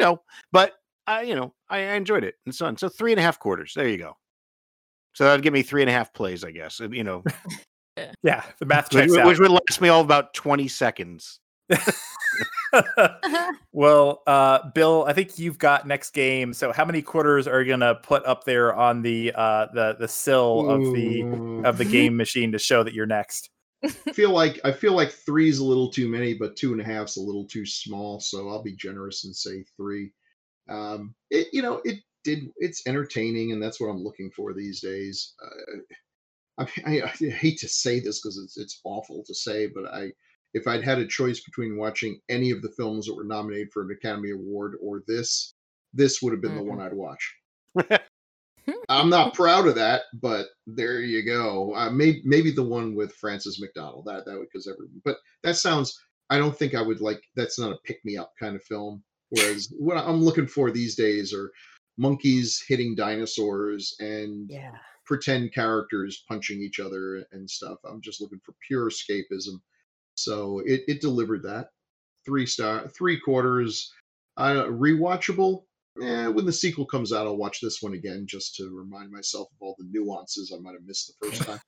No, 0.02 0.22
but 0.52 0.74
I, 1.08 1.22
you 1.22 1.36
know, 1.36 1.54
I, 1.70 1.80
I 1.80 1.94
enjoyed 1.94 2.24
it. 2.24 2.36
It's 2.46 2.58
fun. 2.58 2.78
So 2.78 2.90
three 2.90 3.12
and 3.12 3.20
a 3.20 3.24
half 3.24 3.40
quarters. 3.40 3.74
There 3.76 3.88
you 3.88 3.98
go. 3.98 4.18
So 5.14 5.26
that'd 5.26 5.44
give 5.44 5.54
me 5.54 5.62
three 5.62 5.82
and 5.82 5.90
a 5.90 5.94
half 5.94 6.14
plays, 6.14 6.44
I 6.44 6.52
guess. 6.52 6.80
You 6.80 7.04
know, 7.04 7.24
Yeah, 8.24 8.44
the 8.60 8.66
math 8.66 8.94
which, 8.94 9.04
checks 9.04 9.18
out. 9.18 9.28
which 9.28 9.40
would 9.40 9.52
last 9.52 9.82
me 9.82 9.90
all 9.90 10.02
about 10.02 10.34
twenty 10.34 10.68
seconds. 10.68 11.40
well, 13.72 14.22
uh, 14.28 14.70
Bill, 14.74 15.06
I 15.08 15.14
think 15.14 15.38
you've 15.38 15.58
got 15.58 15.88
next 15.88 16.12
game. 16.12 16.54
So, 16.54 16.72
how 16.72 16.86
many 16.86 17.02
quarters 17.02 17.48
are 17.48 17.62
you 17.62 17.70
gonna 17.70 17.96
put 17.96 18.26
up 18.26 18.44
there 18.46 18.74
on 18.74 19.02
the 19.02 19.34
uh, 19.36 19.68
the 19.74 19.96
the 20.00 20.08
sill 20.08 20.70
of 20.70 20.82
the 20.94 21.64
of 21.66 21.78
the 21.78 21.86
game 21.86 22.16
machine 22.16 22.52
to 22.54 22.60
show 22.60 22.84
that 22.84 22.94
you're 22.94 23.06
next? 23.06 23.50
I 23.84 23.88
feel 24.14 24.32
like 24.32 24.60
I 24.64 24.72
feel 24.72 24.94
like 24.94 25.12
three's 25.12 25.60
a 25.60 25.66
little 25.66 25.90
too 25.90 26.08
many, 26.08 26.34
but 26.34 26.56
two 26.56 26.72
and 26.72 26.82
a 26.82 26.86
half's 26.86 27.18
a 27.18 27.22
little 27.22 27.46
too 27.46 27.66
small. 27.66 28.20
So 28.20 28.50
I'll 28.50 28.64
be 28.64 28.76
generous 28.76 29.26
and 29.26 29.36
say 29.36 29.64
three. 29.78 30.12
Um, 30.70 31.16
it 31.30 31.48
you 31.52 31.62
know 31.62 31.82
it 31.84 32.00
did 32.24 32.50
it's 32.58 32.86
entertaining, 32.88 33.52
and 33.52 33.62
that's 33.62 33.80
what 33.80 33.88
I'm 33.88 34.04
looking 34.04 34.32
for 34.32 34.54
these 34.54 34.82
days. 34.82 35.34
Uh, 35.44 35.98
I, 36.58 36.68
I, 36.86 37.02
I 37.04 37.30
hate 37.30 37.60
to 37.60 37.68
say 37.68 38.00
this 38.00 38.22
because 38.22 38.38
it's 38.38 38.58
it's 38.58 38.82
awful 38.84 39.24
to 39.26 39.34
say, 39.34 39.68
but 39.68 39.86
I 39.86 40.12
if 40.54 40.68
I'd 40.68 40.84
had 40.84 41.00
a 41.00 41.08
choice 41.08 41.42
between 41.42 41.78
watching 41.78 42.20
any 42.30 42.52
of 42.52 42.62
the 42.62 42.72
films 42.78 43.06
that 43.06 43.16
were 43.16 43.24
nominated 43.24 43.72
for 43.72 43.84
an 43.84 43.92
Academy 43.92 44.32
Award 44.32 44.74
or 44.82 45.02
this, 45.08 45.54
this 45.94 46.22
would 46.22 46.34
have 46.34 46.42
been 46.42 46.56
the 46.56 46.64
one 46.64 46.82
I'd 46.82 46.94
watch. 46.94 47.36
I'm 48.92 49.10
not 49.10 49.34
proud 49.34 49.68
of 49.68 49.76
that, 49.76 50.04
but 50.22 50.48
there 50.68 51.00
you 51.00 51.24
go. 51.24 51.74
Uh, 51.76 51.90
maybe 51.90 52.22
maybe 52.26 52.52
the 52.52 52.64
one 52.64 52.94
with 52.94 53.14
Frances 53.14 53.64
McDormand. 53.64 54.06
That 54.06 54.26
that 54.26 54.38
would 54.38 54.48
because 54.52 54.68
everyone. 54.68 55.02
But 55.06 55.18
that 55.44 55.56
sounds. 55.56 55.98
I 56.30 56.38
don't 56.38 56.58
think 56.58 56.76
I 56.76 56.82
would 56.82 57.02
like. 57.02 57.22
That's 57.36 57.60
not 57.60 57.72
a 57.72 57.78
pick 57.86 58.04
me 58.06 58.18
up 58.18 58.34
kind 58.40 58.56
of 58.56 58.64
film. 58.64 59.04
Whereas 59.30 59.74
what 59.78 59.98
I'm 59.98 60.22
looking 60.22 60.48
for 60.48 60.72
these 60.72 60.96
days 60.96 61.34
are 61.34 61.52
monkeys 61.98 62.64
hitting 62.68 62.96
dinosaurs 62.96 63.96
and 64.00 64.50
yeah. 64.50 64.72
pretend 65.06 65.54
characters 65.54 66.24
punching 66.28 66.62
each 66.62 66.80
other 66.80 67.26
and 67.32 67.50
stuff. 67.50 67.78
I'm 67.86 68.02
just 68.02 68.22
looking 68.22 68.42
for 68.44 68.56
pure 68.68 68.90
escapism. 68.90 69.62
So 70.16 70.60
it, 70.66 70.82
it 70.88 71.02
delivered 71.02 71.44
that. 71.44 71.70
Three 72.26 72.46
star, 72.46 72.88
three 72.90 73.20
quarters. 73.20 73.92
Uh, 74.38 74.66
rewatchable. 74.66 75.64
Eh, 76.02 76.28
when 76.28 76.46
the 76.46 76.54
sequel 76.54 76.86
comes 76.86 77.12
out, 77.12 77.28
I'll 77.28 77.36
watch 77.38 77.60
this 77.62 77.82
one 77.82 77.94
again 77.94 78.26
just 78.28 78.56
to 78.56 78.70
remind 78.70 79.12
myself 79.12 79.48
of 79.52 79.58
all 79.60 79.76
the 79.78 79.86
nuances 79.92 80.54
I 80.56 80.60
might 80.62 80.74
have 80.74 80.86
missed 80.86 81.14
the 81.20 81.28
first 81.30 81.44
time. 81.44 81.60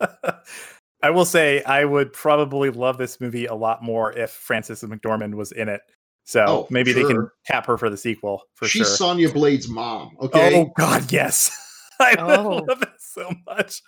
I 1.02 1.10
will 1.10 1.24
say 1.24 1.62
I 1.62 1.84
would 1.84 2.12
probably 2.12 2.68
love 2.70 2.98
this 2.98 3.20
movie 3.20 3.46
a 3.46 3.54
lot 3.54 3.82
more 3.82 4.12
if 4.12 4.30
Frances 4.30 4.82
McDormand 4.82 5.34
was 5.34 5.52
in 5.52 5.68
it. 5.70 5.80
So 6.24 6.44
Oh, 6.46 6.62
for 6.64 6.72
maybe 6.74 6.92
they 6.92 7.02
can 7.04 7.28
tap 7.46 7.64
her 7.66 7.78
for 7.78 7.88
the 7.88 7.96
sequel 7.96 8.42
for 8.54 8.66
She's 8.66 8.86
sure. 8.86 8.96
Sonya 8.96 9.32
Blade's 9.32 9.68
mom. 9.68 10.10
Okay. 10.20 10.60
Oh 10.60 10.70
God, 10.76 11.10
yes. 11.10 11.50
I 12.00 12.22
would 12.22 12.38
Oh. 12.38 12.64
love 12.68 12.82
it 12.82 12.88
so 12.98 13.32
much. 13.46 13.82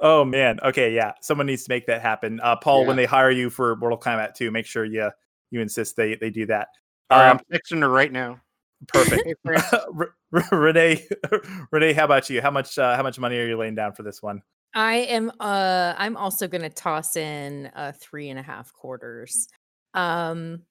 Oh 0.00 0.24
man. 0.24 0.58
Okay, 0.62 0.94
yeah. 0.94 1.12
Someone 1.20 1.46
needs 1.46 1.64
to 1.64 1.70
make 1.70 1.86
that 1.86 2.00
happen. 2.00 2.40
Uh, 2.42 2.56
Paul, 2.56 2.86
when 2.86 2.96
they 2.96 3.04
hire 3.04 3.30
you 3.30 3.50
for 3.50 3.76
Mortal 3.76 3.98
Kombat 3.98 4.34
2, 4.34 4.50
make 4.50 4.64
sure 4.66 4.84
you 4.86 5.10
you 5.50 5.60
insist 5.60 5.96
they 5.96 6.14
they 6.14 6.30
do 6.30 6.46
that. 6.46 6.68
All 7.10 7.18
right, 7.18 7.30
Um, 7.30 7.36
I'm 7.38 7.44
fixing 7.50 7.82
her 7.82 7.88
right 7.90 8.10
now. 8.10 8.40
Perfect. 8.88 9.26
Hey, 9.26 9.34
Fran. 9.44 9.62
R- 9.72 10.14
R- 10.32 10.58
Renee, 10.58 11.06
Renee, 11.70 11.92
how 11.92 12.04
about 12.04 12.28
you? 12.30 12.40
How 12.42 12.50
much 12.50 12.78
uh, 12.78 12.96
how 12.96 13.02
much 13.02 13.18
money 13.18 13.38
are 13.38 13.46
you 13.46 13.56
laying 13.56 13.74
down 13.74 13.92
for 13.92 14.02
this 14.02 14.22
one? 14.22 14.42
I 14.74 14.94
am 14.94 15.30
uh 15.38 15.94
I'm 15.96 16.16
also 16.16 16.48
gonna 16.48 16.70
toss 16.70 17.16
in 17.16 17.70
uh 17.76 17.92
three 18.00 18.30
and 18.30 18.38
a 18.38 18.42
half 18.42 18.72
quarters. 18.72 19.48
Um 19.94 20.62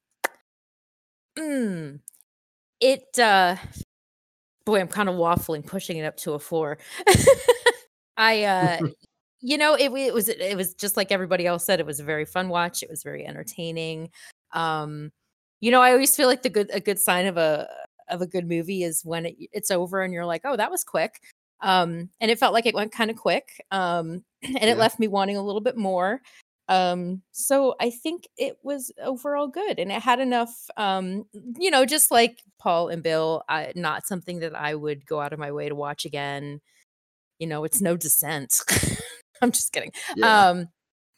mm, 1.38 2.00
it 2.82 3.20
uh 3.20 3.56
boy, 4.66 4.80
I'm 4.80 4.88
kind 4.88 5.10
of 5.10 5.16
waffling, 5.16 5.66
pushing 5.66 5.98
it 5.98 6.06
up 6.06 6.18
to 6.18 6.34
a 6.34 6.40
four. 6.40 6.78
I 8.18 8.44
uh 8.44 8.88
you 9.46 9.58
know, 9.58 9.76
it, 9.76 9.92
it 9.92 10.14
was 10.14 10.30
it 10.30 10.56
was 10.56 10.74
just 10.74 10.96
like 10.96 11.12
everybody 11.12 11.46
else 11.46 11.66
said, 11.66 11.80
it 11.80 11.86
was 11.86 12.00
a 12.00 12.04
very 12.06 12.26
fun 12.26 12.50
watch. 12.50 12.82
It 12.82 12.90
was 12.90 13.04
very 13.04 13.26
entertaining. 13.26 14.10
Um, 14.54 15.12
you 15.60 15.70
know, 15.72 15.82
I 15.82 15.92
always 15.92 16.16
feel 16.16 16.28
like 16.28 16.44
the 16.44 16.50
good 16.50 16.70
a 16.74 16.80
good 16.80 17.00
sign 17.00 17.26
of 17.26 17.38
a 17.38 17.70
of 18.10 18.22
a 18.22 18.28
good 18.28 18.48
movie 18.48 18.84
is 18.84 19.04
when 19.04 19.26
it, 19.26 19.36
it's 19.52 19.72
over 19.72 20.02
and 20.02 20.14
you're 20.14 20.26
like, 20.26 20.42
oh, 20.46 20.56
that 20.56 20.72
was 20.72 20.84
quick. 20.84 21.22
Um, 21.62 22.10
and 22.20 22.30
it 22.30 22.40
felt 22.40 22.54
like 22.54 22.66
it 22.66 22.76
went 22.76 22.92
kind 22.92 23.10
of 23.10 23.18
quick. 23.18 23.62
Um, 23.72 24.24
and 24.44 24.56
Yeah. 24.56 24.72
it 24.72 24.78
left 24.78 25.00
me 25.00 25.08
wanting 25.08 25.38
a 25.38 25.44
little 25.44 25.62
bit 25.62 25.78
more. 25.78 26.22
Um, 26.70 27.22
so 27.32 27.76
I 27.80 27.90
think 27.90 28.28
it 28.38 28.58
was 28.64 28.92
overall 29.02 29.48
good 29.48 29.80
and 29.80 29.92
it 29.92 30.02
had 30.02 30.20
enough, 30.20 30.54
um, 30.78 31.26
you 31.58 31.70
know, 31.70 31.86
just 31.86 32.10
like 32.10 32.40
Paul 32.58 32.88
and 32.88 33.04
Bill, 33.04 33.44
I, 33.50 33.74
not 33.76 34.08
something 34.08 34.40
that 34.40 34.56
I 34.56 34.74
would 34.76 35.06
go 35.06 35.20
out 35.20 35.34
of 35.34 35.40
my 35.40 35.52
way 35.52 35.68
to 35.68 35.76
watch 35.76 36.06
again. 36.06 36.62
You 37.40 37.48
know, 37.48 37.66
it's 37.66 37.82
no 37.82 37.98
descent. 37.98 38.56
I'm 39.42 39.52
just 39.52 39.74
kidding. 39.74 39.92
Yeah. 40.16 40.50
Um, 40.50 40.70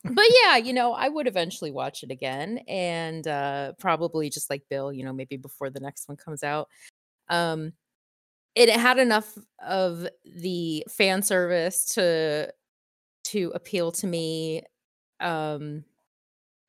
but 0.10 0.26
yeah, 0.44 0.58
you 0.58 0.74
know, 0.74 0.94
I 0.94 1.10
would 1.10 1.28
eventually 1.28 1.72
watch 1.72 2.04
it 2.04 2.12
again 2.12 2.60
and 2.68 3.28
uh 3.28 3.74
probably 3.80 4.30
just 4.30 4.50
like 4.50 4.64
Bill, 4.70 4.94
you 4.94 5.04
know, 5.04 5.14
maybe 5.14 5.38
before 5.38 5.70
the 5.70 5.80
next 5.80 6.08
one 6.08 6.18
comes 6.18 6.44
out. 6.44 6.70
Um 7.30 7.74
it 8.56 8.70
had 8.70 9.00
enough 9.00 9.38
of 9.66 10.08
the 10.24 10.86
fan 10.90 11.22
service 11.22 11.94
to 11.96 12.52
to 13.26 13.52
appeal 13.56 13.92
to 13.94 14.08
me. 14.08 14.64
Um 15.20 15.84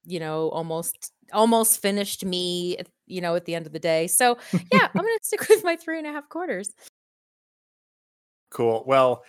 you 0.05 0.21
know, 0.21 0.49
almost 0.51 1.13
almost 1.33 1.83
finished 1.83 2.25
me, 2.25 2.79
you 3.07 3.21
know, 3.21 3.35
at 3.35 3.45
the 3.45 3.55
end 3.55 3.67
of 3.67 3.73
the 3.73 3.79
day. 3.79 4.07
So 4.07 4.39
yeah, 4.73 4.89
I'm 4.95 5.03
gonna 5.03 5.09
stick 5.23 5.49
with 5.49 5.65
my 5.65 5.77
three 5.77 5.99
and 5.99 6.07
a 6.07 6.13
half 6.13 6.29
quarters. 6.29 6.73
Cool. 8.51 8.85
Well, 8.87 9.25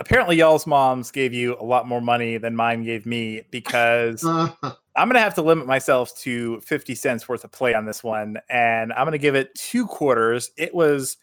apparently 0.00 0.36
y'all's 0.36 0.66
moms 0.66 1.10
gave 1.10 1.32
you 1.32 1.56
a 1.60 1.64
lot 1.64 1.86
more 1.86 2.00
money 2.00 2.38
than 2.38 2.56
mine 2.56 2.82
gave 2.82 3.06
me 3.06 3.42
because 3.50 4.24
I'm 4.96 5.08
gonna 5.08 5.20
have 5.20 5.34
to 5.34 5.42
limit 5.42 5.66
myself 5.66 6.16
to 6.20 6.60
50 6.62 6.94
cents 6.94 7.28
worth 7.28 7.44
of 7.44 7.52
play 7.52 7.74
on 7.74 7.84
this 7.84 8.02
one, 8.02 8.38
and 8.48 8.92
I'm 8.92 9.06
gonna 9.06 9.18
give 9.18 9.36
it 9.36 9.54
two 9.54 9.86
quarters. 9.86 10.50
It 10.56 10.74
was 10.74 11.16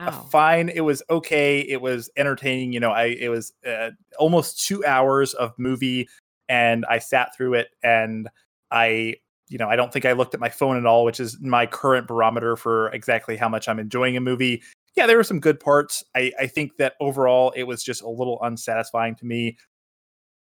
a 0.00 0.06
Wow. 0.06 0.26
fine. 0.30 0.68
It 0.68 0.80
was 0.80 1.02
okay. 1.08 1.60
It 1.60 1.80
was 1.80 2.10
entertaining. 2.16 2.72
You 2.72 2.80
know, 2.80 2.90
I 2.90 3.04
it 3.06 3.28
was 3.28 3.52
uh, 3.66 3.90
almost 4.18 4.66
two 4.66 4.84
hours 4.84 5.32
of 5.34 5.52
movie, 5.56 6.08
and 6.48 6.84
I 6.86 6.98
sat 6.98 7.34
through 7.36 7.54
it, 7.54 7.68
and 7.82 8.28
I. 8.70 9.16
You 9.50 9.58
know, 9.58 9.68
I 9.68 9.76
don't 9.76 9.92
think 9.92 10.06
I 10.06 10.12
looked 10.12 10.32
at 10.32 10.40
my 10.40 10.48
phone 10.48 10.78
at 10.78 10.86
all, 10.86 11.04
which 11.04 11.20
is 11.20 11.38
my 11.38 11.66
current 11.66 12.08
barometer 12.08 12.56
for 12.56 12.88
exactly 12.88 13.36
how 13.36 13.48
much 13.48 13.68
I'm 13.68 13.78
enjoying 13.78 14.16
a 14.16 14.20
movie. 14.20 14.62
Yeah, 14.96 15.06
there 15.06 15.16
were 15.16 15.24
some 15.24 15.40
good 15.40 15.58
parts. 15.58 16.04
I, 16.14 16.32
I 16.38 16.46
think 16.46 16.76
that 16.76 16.94
overall 17.00 17.52
it 17.56 17.64
was 17.64 17.82
just 17.82 18.02
a 18.02 18.08
little 18.08 18.38
unsatisfying 18.42 19.16
to 19.16 19.26
me. 19.26 19.56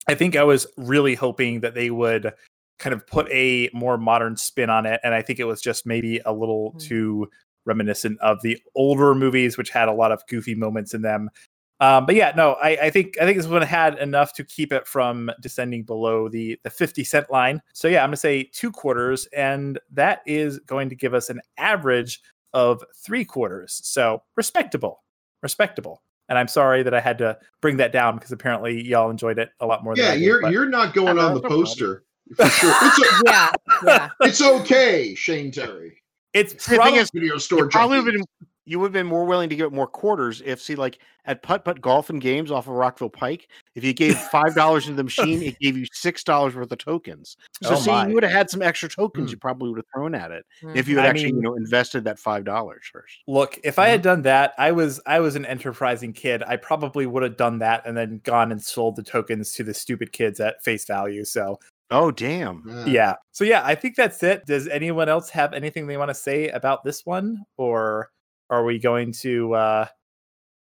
I 0.09 0.15
think 0.15 0.35
I 0.35 0.43
was 0.43 0.67
really 0.77 1.15
hoping 1.15 1.61
that 1.61 1.75
they 1.75 1.91
would 1.91 2.33
kind 2.79 2.93
of 2.93 3.07
put 3.07 3.31
a 3.31 3.71
more 3.73 3.97
modern 3.97 4.37
spin 4.37 4.69
on 4.69 4.85
it. 4.87 5.01
And 5.05 5.15
I 5.15 5.23
think 5.23 5.39
it 5.39 5.45
was 5.45 5.61
just 5.61 5.87
maybe 5.87 6.21
a 6.25 6.33
little 6.33 6.73
Mm. 6.73 6.81
too 6.81 7.31
reminiscent 7.65 8.19
of 8.21 8.43
the 8.43 8.59
older 8.75 9.15
movies, 9.15 9.57
which 9.57 9.71
had 9.71 9.89
a 9.89 9.93
lot 9.93 10.11
of 10.11 10.27
goofy 10.27 10.57
moments 10.57 10.93
in 10.95 11.03
them. 11.03 11.31
Um, 11.79 12.07
but 12.07 12.17
yeah, 12.17 12.33
no, 12.37 12.55
I, 12.55 12.71
I 12.83 12.91
think 12.91 13.15
I 13.21 13.25
think 13.25 13.37
this 13.37 13.47
one 13.47 13.63
had 13.63 13.99
enough 13.99 14.33
to 14.35 14.45
keep 14.45 14.73
it 14.73 14.87
from 14.87 15.31
descending 15.41 15.85
below 15.85 16.29
the 16.29 16.59
the 16.65 16.71
50 16.71 17.05
cent 17.05 17.31
line. 17.31 17.61
So 17.73 17.87
yeah, 17.89 18.03
I'm 18.03 18.09
gonna 18.09 18.17
say 18.17 18.45
two 18.53 18.71
quarters, 18.73 19.27
and 19.37 19.79
that 19.93 20.23
is 20.27 20.59
going 20.61 20.89
to 20.91 20.97
give 20.97 21.15
us 21.15 21.29
an 21.31 21.41
average 21.59 22.21
of 22.55 22.85
three 23.05 23.25
quarters. 23.25 23.81
So 23.85 24.23
respectable, 24.37 25.03
respectable. 25.43 26.03
And 26.29 26.39
I'm 26.39 26.49
sorry 26.49 26.83
that 26.85 26.95
I 26.95 27.01
had 27.01 27.19
to 27.19 27.37
bring 27.61 27.77
that 27.79 27.93
down 27.93 28.15
because 28.17 28.33
apparently 28.33 28.81
y'all 28.83 29.11
enjoyed 29.11 29.39
it 29.39 29.51
a 29.61 29.67
lot 29.67 29.85
more. 29.85 29.95
Yeah, 29.97 30.13
than 30.13 30.13
I 30.13 30.25
you're 30.25 30.41
but- 30.43 30.53
you're 30.53 30.67
not 30.69 30.95
going 30.95 31.19
on 31.19 31.35
the 31.35 31.41
poster 31.43 32.05
for 32.37 32.47
sure. 32.47 32.73
It's, 32.83 33.01
o- 33.01 33.23
Yeah, 33.27 33.51
yeah. 33.85 34.09
it's 34.21 34.41
okay, 34.41 35.15
Shane 35.15 35.51
Terry. 35.51 35.99
it's 36.33 36.53
The 36.55 36.59
thing 36.61 36.77
probably 36.79 36.99
is, 37.01 37.11
Video 37.13 37.35
You 37.35 37.41
store 37.41 37.69
probably 37.69 38.01
would 38.01 38.15
been 38.15 38.25
you 38.65 38.79
would 38.79 38.87
have 38.87 38.93
been 38.93 39.07
more 39.07 39.25
willing 39.25 39.49
to 39.49 39.57
give 39.57 39.67
it 39.67 39.73
more 39.73 39.87
quarters 39.87 40.43
if 40.45 40.61
see 40.61 40.75
like 40.77 40.99
at 41.25 41.43
putt 41.43 41.65
putt 41.65 41.81
golf 41.81 42.11
and 42.11 42.21
games 42.21 42.51
off 42.51 42.67
of 42.67 42.75
Rockville 42.75 43.09
Pike, 43.11 43.49
if 43.75 43.85
you 43.85 43.93
gave 43.93 44.17
five 44.19 44.55
dollars 44.55 44.85
into 44.87 44.97
the 44.97 45.05
machine, 45.05 45.43
it 45.43 45.59
gave 45.61 45.77
you 45.77 45.87
six 45.93 46.23
dollars 46.25 46.55
worth 46.55 46.71
of 46.73 46.79
tokens. 46.79 47.37
So 47.63 47.75
Oh 47.75 47.77
see, 47.77 47.91
my. 47.91 48.09
you 48.09 48.15
would 48.15 48.23
have 48.23 48.33
had 48.33 48.51
some 48.51 48.63
extra 48.63 48.89
tokens 48.89 49.31
Hmm. 49.31 49.35
you 49.35 49.37
probably 49.39 49.69
would 49.71 49.79
have 49.79 49.87
thrown 49.95 50.15
at 50.15 50.31
it 50.31 50.45
Mm. 50.63 50.77
if 50.77 50.89
you 50.89 50.97
had 50.97 51.07
I 51.07 51.09
actually, 51.11 51.27
mean- 51.33 51.37
you 51.37 51.43
know, 51.43 51.55
invested 51.57 52.05
that 52.05 52.19
five 52.19 52.45
dollars 52.45 52.83
first. 52.93 53.19
Look, 53.29 53.59
if 53.65 53.79
I 53.79 53.89
had 53.89 54.03
done 54.03 54.23
that, 54.23 54.53
I 54.59 54.73
was 54.73 55.01
I 55.07 55.21
was 55.21 55.37
an 55.37 55.45
enterprising 55.47 56.13
kid. 56.13 56.43
I 56.43 56.57
probably 56.57 57.07
would 57.07 57.23
have 57.23 57.37
done 57.37 57.59
that 57.61 57.87
and 57.87 57.97
then 57.97 58.21
gone 58.25 58.51
and 58.53 58.63
sold 58.63 58.97
the 58.97 59.03
tokens 59.03 59.53
to 59.55 59.65
the 59.65 59.75
stupid 59.75 60.13
kids 60.13 60.41
at 60.41 60.63
face 60.63 60.85
value. 60.85 61.25
So 61.25 61.59
Oh 61.91 62.11
damn. 62.11 62.63
Yeah. 62.67 62.85
yeah. 62.87 63.15
So 63.33 63.45
yeah, 63.45 63.61
I 63.65 63.75
think 63.75 63.97
that's 63.97 64.23
it. 64.23 64.47
Does 64.47 64.67
anyone 64.67 65.09
else 65.11 65.29
have 65.31 65.53
anything 65.53 65.87
they 65.87 65.99
want 65.99 66.09
to 66.09 66.15
say 66.15 66.49
about 66.49 66.83
this 66.85 67.05
one, 67.05 67.45
or 67.59 68.09
are 68.51 68.65
we 68.65 68.79
going 68.79 69.13
to? 69.21 69.55
uh 69.55 69.87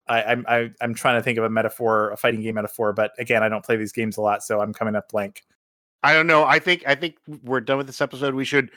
I, 0.10 0.24
I'm 0.24 0.46
I, 0.48 0.70
I'm 0.80 0.94
trying 0.94 1.20
to 1.20 1.24
think 1.24 1.38
of 1.38 1.44
a 1.44 1.50
metaphor, 1.50 2.12
a 2.12 2.18
fighting 2.18 2.42
game 2.42 2.56
metaphor, 2.56 2.94
but 2.94 3.12
again, 3.20 3.44
I 3.44 3.50
don't 3.50 3.66
play 3.66 3.76
these 3.76 3.92
games 3.92 4.16
a 4.18 4.22
lot, 4.22 4.42
so 4.42 4.62
I'm 4.62 4.74
coming 4.74 4.96
up 4.96 5.10
blank. 5.10 5.44
I 6.02 6.14
don't 6.14 6.28
know. 6.28 6.46
I 6.46 6.60
think 6.60 6.84
I 6.88 6.96
think 6.96 7.16
we're 7.44 7.60
done 7.60 7.78
with 7.78 7.88
this 7.88 8.00
episode. 8.00 8.34
We 8.34 8.46
should 8.46 8.72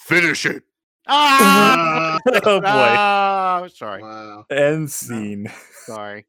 finish 0.00 0.44
it. 0.44 0.64
Ah, 1.06 2.18
Ah, 2.26 2.40
oh 2.44 2.60
boy, 2.60 2.66
Ah, 2.68 3.68
sorry. 3.72 4.02
wow. 4.02 4.44
end 4.50 4.90
scene. 4.90 5.46
Sorry. 5.86 6.20